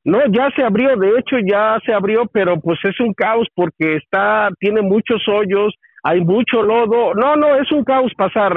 No, 0.05 0.19
ya 0.31 0.49
se 0.55 0.63
abrió, 0.63 0.97
de 0.97 1.19
hecho 1.19 1.37
ya 1.45 1.79
se 1.85 1.93
abrió, 1.93 2.27
pero 2.33 2.61
pues 2.61 2.79
es 2.85 2.99
un 3.01 3.13
caos 3.13 3.49
porque 3.55 3.97
está, 3.97 4.49
tiene 4.61 4.81
muchos 4.81 5.21
hoyos, 5.29 5.75
hay 6.05 6.21
mucho 6.21 6.63
lodo. 6.63 7.13
No, 7.15 7.37
no, 7.37 7.57
es 7.57 7.71
un 7.73 7.85
caos 7.85 8.13
pasar. 8.17 8.55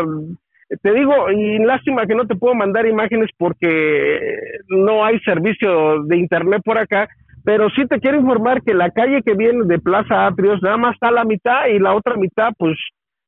Te 0.83 0.93
digo, 0.93 1.31
y 1.31 1.57
lástima 1.65 2.05
que 2.05 2.13
no 2.13 2.27
te 2.27 2.35
puedo 2.35 2.53
mandar 2.53 2.85
imágenes 2.85 3.31
porque 3.35 4.19
no 4.67 5.03
hay 5.03 5.19
servicio 5.21 6.03
de 6.03 6.17
internet 6.17 6.61
por 6.63 6.77
acá, 6.77 7.09
pero 7.43 7.69
sí 7.69 7.85
te 7.87 7.99
quiero 7.99 8.19
informar 8.19 8.61
que 8.61 8.73
la 8.73 8.91
calle 8.91 9.21
que 9.23 9.33
viene 9.33 9.65
de 9.65 9.79
Plaza 9.79 10.27
Atrios 10.27 10.61
nada 10.61 10.77
más 10.77 10.93
está 10.93 11.09
a 11.09 11.11
la 11.11 11.23
mitad 11.23 11.67
y 11.67 11.79
la 11.79 11.95
otra 11.95 12.15
mitad, 12.15 12.49
pues 12.57 12.77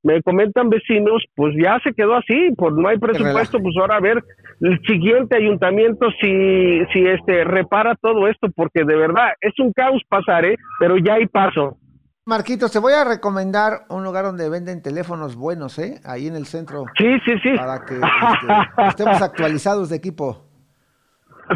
me 0.03 0.21
comentan 0.23 0.69
vecinos, 0.69 1.23
pues 1.35 1.53
ya 1.61 1.79
se 1.83 1.93
quedó 1.93 2.15
así, 2.15 2.49
pues 2.57 2.73
no 2.73 2.87
hay 2.87 2.97
presupuesto, 2.97 3.59
pues 3.59 3.75
ahora 3.79 3.97
a 3.97 4.01
ver 4.01 4.23
el 4.61 4.79
siguiente 4.87 5.37
ayuntamiento 5.37 6.07
si, 6.19 6.85
si 6.91 7.05
este 7.07 7.43
repara 7.43 7.95
todo 8.01 8.27
esto, 8.27 8.47
porque 8.55 8.83
de 8.83 8.95
verdad 8.95 9.29
es 9.41 9.53
un 9.59 9.71
caos 9.73 10.01
pasar, 10.09 10.45
¿eh? 10.45 10.57
pero 10.79 10.97
ya 10.97 11.15
hay 11.15 11.27
paso. 11.27 11.77
Marquitos, 12.25 12.71
te 12.71 12.79
voy 12.79 12.93
a 12.93 13.03
recomendar 13.03 13.81
un 13.89 14.03
lugar 14.03 14.25
donde 14.25 14.47
venden 14.47 14.83
teléfonos 14.83 15.35
buenos, 15.35 15.79
¿eh? 15.79 15.99
Ahí 16.05 16.27
en 16.27 16.35
el 16.35 16.45
centro. 16.45 16.85
Sí, 16.95 17.17
sí, 17.25 17.33
sí. 17.41 17.57
Para 17.57 17.83
que 17.83 17.95
este, 17.95 18.87
estemos 18.87 19.21
actualizados 19.21 19.89
de 19.89 19.97
equipo. 19.97 20.47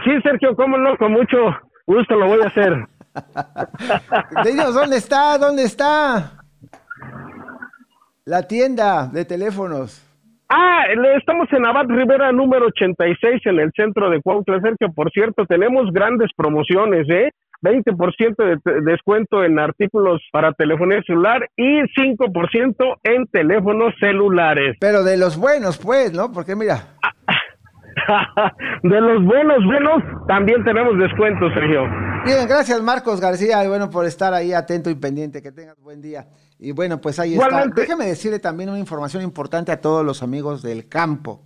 Sí, 0.03 0.11
Sergio, 0.23 0.53
cómo 0.57 0.77
no, 0.77 0.97
con 0.97 1.13
mucho 1.13 1.37
Gusto 1.85 2.15
lo 2.15 2.27
voy 2.27 2.41
a 2.41 2.47
hacer. 2.47 2.73
¿dónde 4.73 4.97
está? 4.97 5.37
¿Dónde 5.37 5.63
está? 5.63 6.31
La 8.25 8.47
tienda 8.47 9.07
de 9.07 9.23
teléfonos. 9.25 10.01
Ah, 10.49 10.83
estamos 11.17 11.47
en 11.51 11.65
Abad 11.65 11.85
Rivera 11.87 12.31
número 12.31 12.67
86 12.67 13.41
en 13.45 13.59
el 13.59 13.71
centro 13.75 14.09
de 14.09 14.21
Cuautla, 14.21 14.59
que 14.79 14.89
por 14.89 15.11
cierto 15.11 15.45
tenemos 15.45 15.91
grandes 15.91 16.29
promociones, 16.35 17.07
¿eh? 17.09 17.31
20% 17.61 18.35
de 18.35 18.81
descuento 18.81 19.43
en 19.43 19.57
artículos 19.57 20.21
para 20.31 20.53
telefonía 20.53 21.01
celular 21.03 21.49
y 21.55 21.81
5% 21.81 22.97
en 23.03 23.25
teléfonos 23.27 23.93
celulares. 23.99 24.77
Pero 24.79 25.03
de 25.03 25.17
los 25.17 25.37
buenos, 25.37 25.77
pues, 25.77 26.13
¿no? 26.13 26.31
Porque 26.31 26.55
mira. 26.55 26.83
de 28.83 29.01
los 29.01 29.23
buenos, 29.23 29.63
buenos, 29.65 30.03
también 30.27 30.63
tenemos 30.63 30.97
descuentos, 30.97 31.53
Sergio. 31.53 31.83
Bien, 32.25 32.47
gracias 32.47 32.81
Marcos 32.81 33.21
García, 33.21 33.63
y 33.63 33.67
bueno, 33.67 33.89
por 33.89 34.05
estar 34.05 34.33
ahí 34.33 34.53
atento 34.53 34.89
y 34.89 34.95
pendiente, 34.95 35.41
que 35.41 35.51
tengas 35.51 35.79
buen 35.79 36.01
día. 36.01 36.27
Y 36.59 36.71
bueno, 36.71 36.99
pues 36.99 37.19
ahí 37.19 37.35
está. 37.35 37.65
Déjeme 37.67 38.05
decirle 38.05 38.39
también 38.39 38.69
una 38.69 38.79
información 38.79 39.23
importante 39.23 39.71
a 39.71 39.81
todos 39.81 40.05
los 40.05 40.23
amigos 40.23 40.61
del 40.61 40.87
campo. 40.87 41.43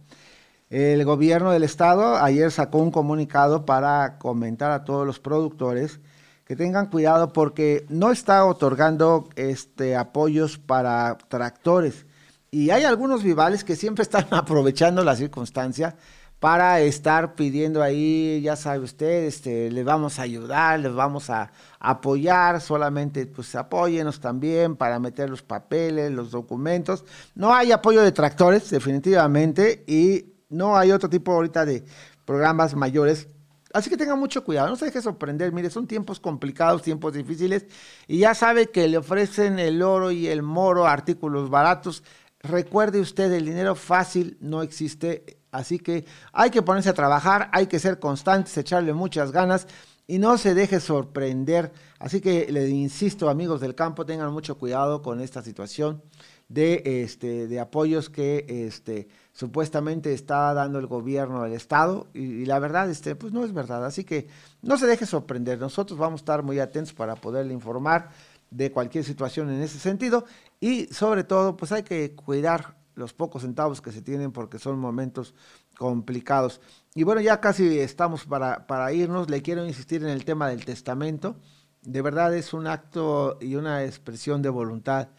El 0.70 1.04
gobierno 1.04 1.52
del 1.52 1.64
estado 1.64 2.18
ayer 2.18 2.52
sacó 2.52 2.78
un 2.78 2.92
comunicado 2.92 3.66
para 3.66 4.20
comentar 4.20 4.70
a 4.72 4.84
todos 4.84 5.06
los 5.06 5.20
productores 5.20 6.00
que 6.46 6.56
tengan 6.56 6.88
cuidado 6.88 7.34
porque 7.34 7.86
no 7.90 8.12
está 8.12 8.46
otorgando 8.46 9.30
este 9.36 9.96
apoyos 9.96 10.58
para 10.60 11.18
tractores. 11.28 12.06
Y 12.52 12.70
hay 12.70 12.84
algunos 12.84 13.24
vivales 13.24 13.64
que 13.64 13.76
siempre 13.76 14.02
están 14.04 14.26
aprovechando 14.32 15.04
la 15.04 15.16
circunstancia 15.16 15.96
para 16.40 16.80
estar 16.80 17.36
pidiendo 17.36 17.84
ahí, 17.84 18.40
ya 18.42 18.56
sabe 18.56 18.80
usted, 18.80 19.26
este, 19.26 19.70
les 19.72 19.84
vamos 19.84 20.20
a 20.20 20.22
ayudar, 20.22 20.80
les 20.80 20.94
vamos 20.94 21.30
a 21.30 21.52
apoyar, 21.80 22.62
solamente 22.62 23.26
pues 23.26 23.54
apóyenos 23.56 24.22
también 24.22 24.78
para 24.78 25.00
meter 25.00 25.30
los 25.30 25.42
papeles, 25.42 26.12
los 26.12 26.32
documentos. 26.32 27.04
No 27.36 27.54
hay 27.54 27.74
apoyo 27.74 28.02
de 28.02 28.14
tractores, 28.14 28.70
definitivamente, 28.70 29.84
y 29.86 30.34
no 30.48 30.78
hay 30.78 30.94
otro 30.94 31.10
tipo 31.10 31.34
ahorita 31.34 31.66
de 31.66 31.84
programas 32.24 32.74
mayores. 32.74 33.28
Así 33.74 33.90
que 33.90 33.98
tenga 33.98 34.16
mucho 34.16 34.46
cuidado, 34.46 34.70
no 34.70 34.78
se 34.78 34.86
deje 34.86 35.02
sorprender, 35.02 35.52
mire, 35.52 35.70
son 35.70 35.88
tiempos 35.88 36.22
complicados, 36.22 36.82
tiempos 36.84 37.14
difíciles, 37.14 37.66
y 38.08 38.20
ya 38.20 38.34
sabe 38.34 38.68
que 38.68 38.88
le 38.88 38.98
ofrecen 38.98 39.60
el 39.60 39.82
oro 39.82 40.10
y 40.10 40.28
el 40.28 40.42
moro, 40.42 40.88
artículos 40.88 41.50
baratos. 41.50 42.02
Recuerde 42.40 43.02
usted, 43.02 43.30
el 43.34 43.46
dinero 43.46 43.76
fácil 43.76 44.38
no 44.40 44.64
existe 44.64 45.39
Así 45.52 45.80
que 45.80 46.06
hay 46.32 46.50
que 46.50 46.62
ponerse 46.62 46.90
a 46.90 46.94
trabajar, 46.94 47.50
hay 47.54 47.68
que 47.68 47.80
ser 47.80 48.00
constantes, 48.00 48.58
echarle 48.58 48.94
muchas 48.94 49.32
ganas 49.32 49.68
y 50.10 50.18
no 50.18 50.38
se 50.40 50.56
deje 50.56 50.80
sorprender. 50.80 51.72
Así 52.00 52.20
que 52.20 52.52
le 52.52 52.68
insisto, 52.68 53.30
amigos 53.30 53.62
del 53.62 53.76
campo, 53.76 54.06
tengan 54.06 54.34
mucho 54.34 54.58
cuidado 54.58 55.04
con 55.04 55.22
esta 55.22 55.44
situación 55.44 56.02
de, 56.48 56.82
este, 57.04 57.48
de 57.48 57.60
apoyos 57.60 58.10
que 58.10 58.46
este, 58.48 59.08
supuestamente 59.34 60.12
está 60.12 60.52
dando 60.56 60.80
el 60.80 60.88
gobierno 60.88 61.44
del 61.44 61.54
Estado 61.54 62.08
y, 62.14 62.46
la 62.46 62.58
verdad 62.58 62.90
este, 62.90 63.16
pues 63.16 63.32
no 63.34 63.46
es 63.46 63.54
verdad. 63.54 63.86
Así 63.86 64.04
que 64.04 64.28
no 64.64 64.78
se 64.78 64.88
deje 64.88 65.06
sorprender. 65.06 65.60
Nosotros 65.60 66.00
vamos 66.00 66.22
a 66.22 66.24
estar 66.24 66.44
muy 66.44 66.60
atentos 66.60 66.94
para 66.94 67.16
poderle 67.16 67.54
informar 67.54 68.10
de 68.50 68.72
cualquier 68.72 69.04
situación 69.04 69.52
en 69.52 69.62
ese 69.62 69.78
sentido 69.78 70.26
y 70.60 70.88
sobre 70.88 71.24
todo 71.24 71.56
pues 71.56 71.72
hay 71.72 71.84
que 71.84 72.16
cuidar 72.16 72.79
los 73.00 73.14
pocos 73.14 73.42
centavos 73.42 73.82
que 73.82 73.92
se 73.92 74.02
tienen 74.02 74.32
porque 74.32 74.60
son 74.60 74.78
momentos 74.78 75.34
complicados. 75.78 76.62
Y 76.94 77.04
bueno, 77.04 77.22
ya 77.22 77.40
casi 77.40 77.80
estamos 77.80 78.26
para, 78.26 78.68
para 78.68 78.92
irnos. 78.94 79.30
Le 79.30 79.42
quiero 79.42 79.66
insistir 79.66 80.04
en 80.04 80.10
el 80.10 80.26
tema 80.26 80.50
del 80.50 80.66
testamento. 80.66 81.38
De 81.82 82.02
verdad 82.02 82.36
es 82.36 82.54
un 82.54 82.68
acto 82.68 83.38
y 83.42 83.56
una 83.56 83.86
expresión 83.86 84.42
de 84.42 84.50
voluntad 84.50 85.10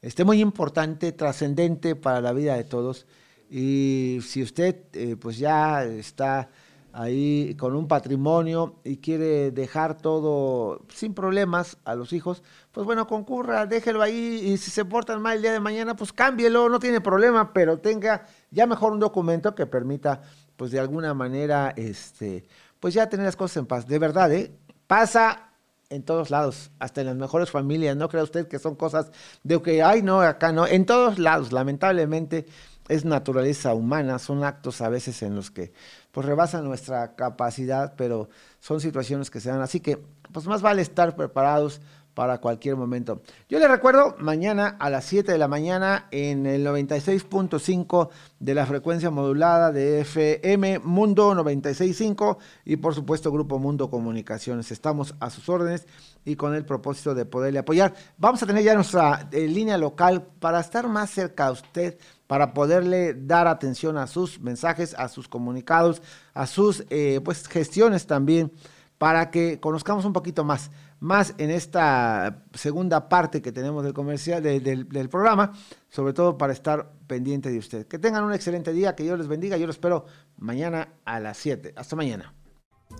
este, 0.00 0.24
muy 0.24 0.40
importante, 0.40 1.12
trascendente 1.12 1.96
para 1.96 2.20
la 2.20 2.32
vida 2.32 2.56
de 2.56 2.64
todos. 2.64 3.06
Y 3.50 4.20
si 4.22 4.42
usted 4.42 4.76
eh, 4.92 5.16
pues 5.16 5.38
ya 5.38 5.84
está 5.84 6.50
ahí 6.94 7.56
con 7.58 7.74
un 7.74 7.88
patrimonio 7.88 8.76
y 8.84 8.98
quiere 8.98 9.50
dejar 9.50 9.96
todo 9.96 10.82
sin 10.88 11.12
problemas 11.12 11.76
a 11.84 11.94
los 11.94 12.12
hijos, 12.12 12.42
pues 12.72 12.86
bueno, 12.86 13.06
concurra, 13.06 13.66
déjelo 13.66 14.00
ahí 14.00 14.40
y 14.44 14.56
si 14.56 14.70
se 14.70 14.84
portan 14.84 15.20
mal 15.20 15.36
el 15.36 15.42
día 15.42 15.52
de 15.52 15.60
mañana, 15.60 15.96
pues 15.96 16.12
cámbielo, 16.12 16.68
no 16.68 16.78
tiene 16.78 17.00
problema, 17.00 17.52
pero 17.52 17.78
tenga 17.78 18.26
ya 18.50 18.66
mejor 18.66 18.92
un 18.92 19.00
documento 19.00 19.54
que 19.54 19.66
permita 19.66 20.22
pues 20.56 20.70
de 20.70 20.78
alguna 20.78 21.14
manera 21.14 21.72
este 21.76 22.44
pues 22.78 22.94
ya 22.94 23.08
tener 23.08 23.26
las 23.26 23.36
cosas 23.36 23.56
en 23.56 23.66
paz. 23.66 23.86
De 23.86 23.98
verdad, 23.98 24.30
¿eh? 24.32 24.54
Pasa 24.86 25.54
en 25.88 26.02
todos 26.02 26.30
lados, 26.30 26.70
hasta 26.78 27.00
en 27.00 27.06
las 27.06 27.16
mejores 27.16 27.50
familias. 27.50 27.96
No 27.96 28.08
crea 28.08 28.22
usted 28.22 28.46
que 28.46 28.58
son 28.58 28.74
cosas 28.74 29.10
de 29.42 29.60
que, 29.62 29.82
ay, 29.82 30.02
no, 30.02 30.20
acá 30.20 30.52
no. 30.52 30.66
En 30.66 30.84
todos 30.84 31.18
lados, 31.18 31.52
lamentablemente, 31.52 32.46
es 32.88 33.04
naturaleza 33.04 33.72
humana. 33.74 34.18
Son 34.18 34.44
actos 34.44 34.80
a 34.80 34.88
veces 34.88 35.22
en 35.22 35.34
los 35.34 35.50
que 35.50 35.72
pues 36.14 36.26
rebasan 36.26 36.64
nuestra 36.64 37.16
capacidad, 37.16 37.94
pero 37.96 38.28
son 38.60 38.80
situaciones 38.80 39.30
que 39.30 39.40
se 39.40 39.50
dan. 39.50 39.60
Así 39.60 39.80
que, 39.80 39.98
pues 40.30 40.46
más 40.46 40.62
vale 40.62 40.80
estar 40.80 41.16
preparados 41.16 41.80
para 42.14 42.38
cualquier 42.38 42.76
momento. 42.76 43.20
Yo 43.48 43.58
le 43.58 43.66
recuerdo, 43.66 44.14
mañana 44.20 44.76
a 44.78 44.88
las 44.90 45.04
7 45.06 45.32
de 45.32 45.38
la 45.38 45.48
mañana 45.48 46.06
en 46.12 46.46
el 46.46 46.64
96.5 46.64 48.10
de 48.38 48.54
la 48.54 48.64
frecuencia 48.64 49.10
modulada 49.10 49.72
de 49.72 50.02
FM 50.02 50.78
Mundo 50.78 51.34
96.5 51.34 52.38
y 52.64 52.76
por 52.76 52.94
supuesto 52.94 53.32
Grupo 53.32 53.58
Mundo 53.58 53.90
Comunicaciones. 53.90 54.70
Estamos 54.70 55.16
a 55.18 55.30
sus 55.30 55.48
órdenes 55.48 55.88
y 56.24 56.36
con 56.36 56.54
el 56.54 56.64
propósito 56.64 57.14
de 57.14 57.26
poderle 57.26 57.58
apoyar. 57.58 57.92
Vamos 58.16 58.40
a 58.42 58.46
tener 58.46 58.62
ya 58.62 58.74
nuestra 58.76 59.28
eh, 59.32 59.48
línea 59.48 59.76
local 59.76 60.22
para 60.38 60.60
estar 60.60 60.88
más 60.88 61.10
cerca 61.10 61.48
a 61.48 61.50
usted, 61.50 61.98
para 62.26 62.54
poderle 62.54 63.14
dar 63.14 63.46
atención 63.46 63.96
a 63.98 64.06
sus 64.06 64.40
mensajes, 64.40 64.94
a 64.94 65.08
sus 65.08 65.28
comunicados, 65.28 66.02
a 66.32 66.46
sus 66.46 66.84
eh, 66.90 67.20
pues 67.24 67.46
gestiones 67.48 68.06
también, 68.06 68.52
para 68.98 69.30
que 69.30 69.60
conozcamos 69.60 70.04
un 70.04 70.12
poquito 70.12 70.44
más 70.44 70.70
más 71.04 71.34
en 71.36 71.50
esta 71.50 72.44
segunda 72.54 73.10
parte 73.10 73.42
que 73.42 73.52
tenemos 73.52 73.84
del 73.84 73.92
comercial 73.92 74.42
del, 74.42 74.88
del, 74.88 75.08
programa, 75.10 75.52
sobre 75.90 76.14
todo 76.14 76.38
para 76.38 76.54
estar 76.54 76.92
pendiente 77.06 77.50
de 77.50 77.58
usted. 77.58 77.86
Que 77.86 77.98
tengan 77.98 78.24
un 78.24 78.32
excelente 78.32 78.72
día, 78.72 78.94
que 78.94 79.02
Dios 79.02 79.18
les 79.18 79.28
bendiga. 79.28 79.58
Yo 79.58 79.66
lo 79.66 79.72
espero 79.72 80.06
mañana 80.38 80.94
a 81.04 81.20
las 81.20 81.36
7. 81.36 81.74
Hasta 81.76 81.94
mañana. 81.94 82.32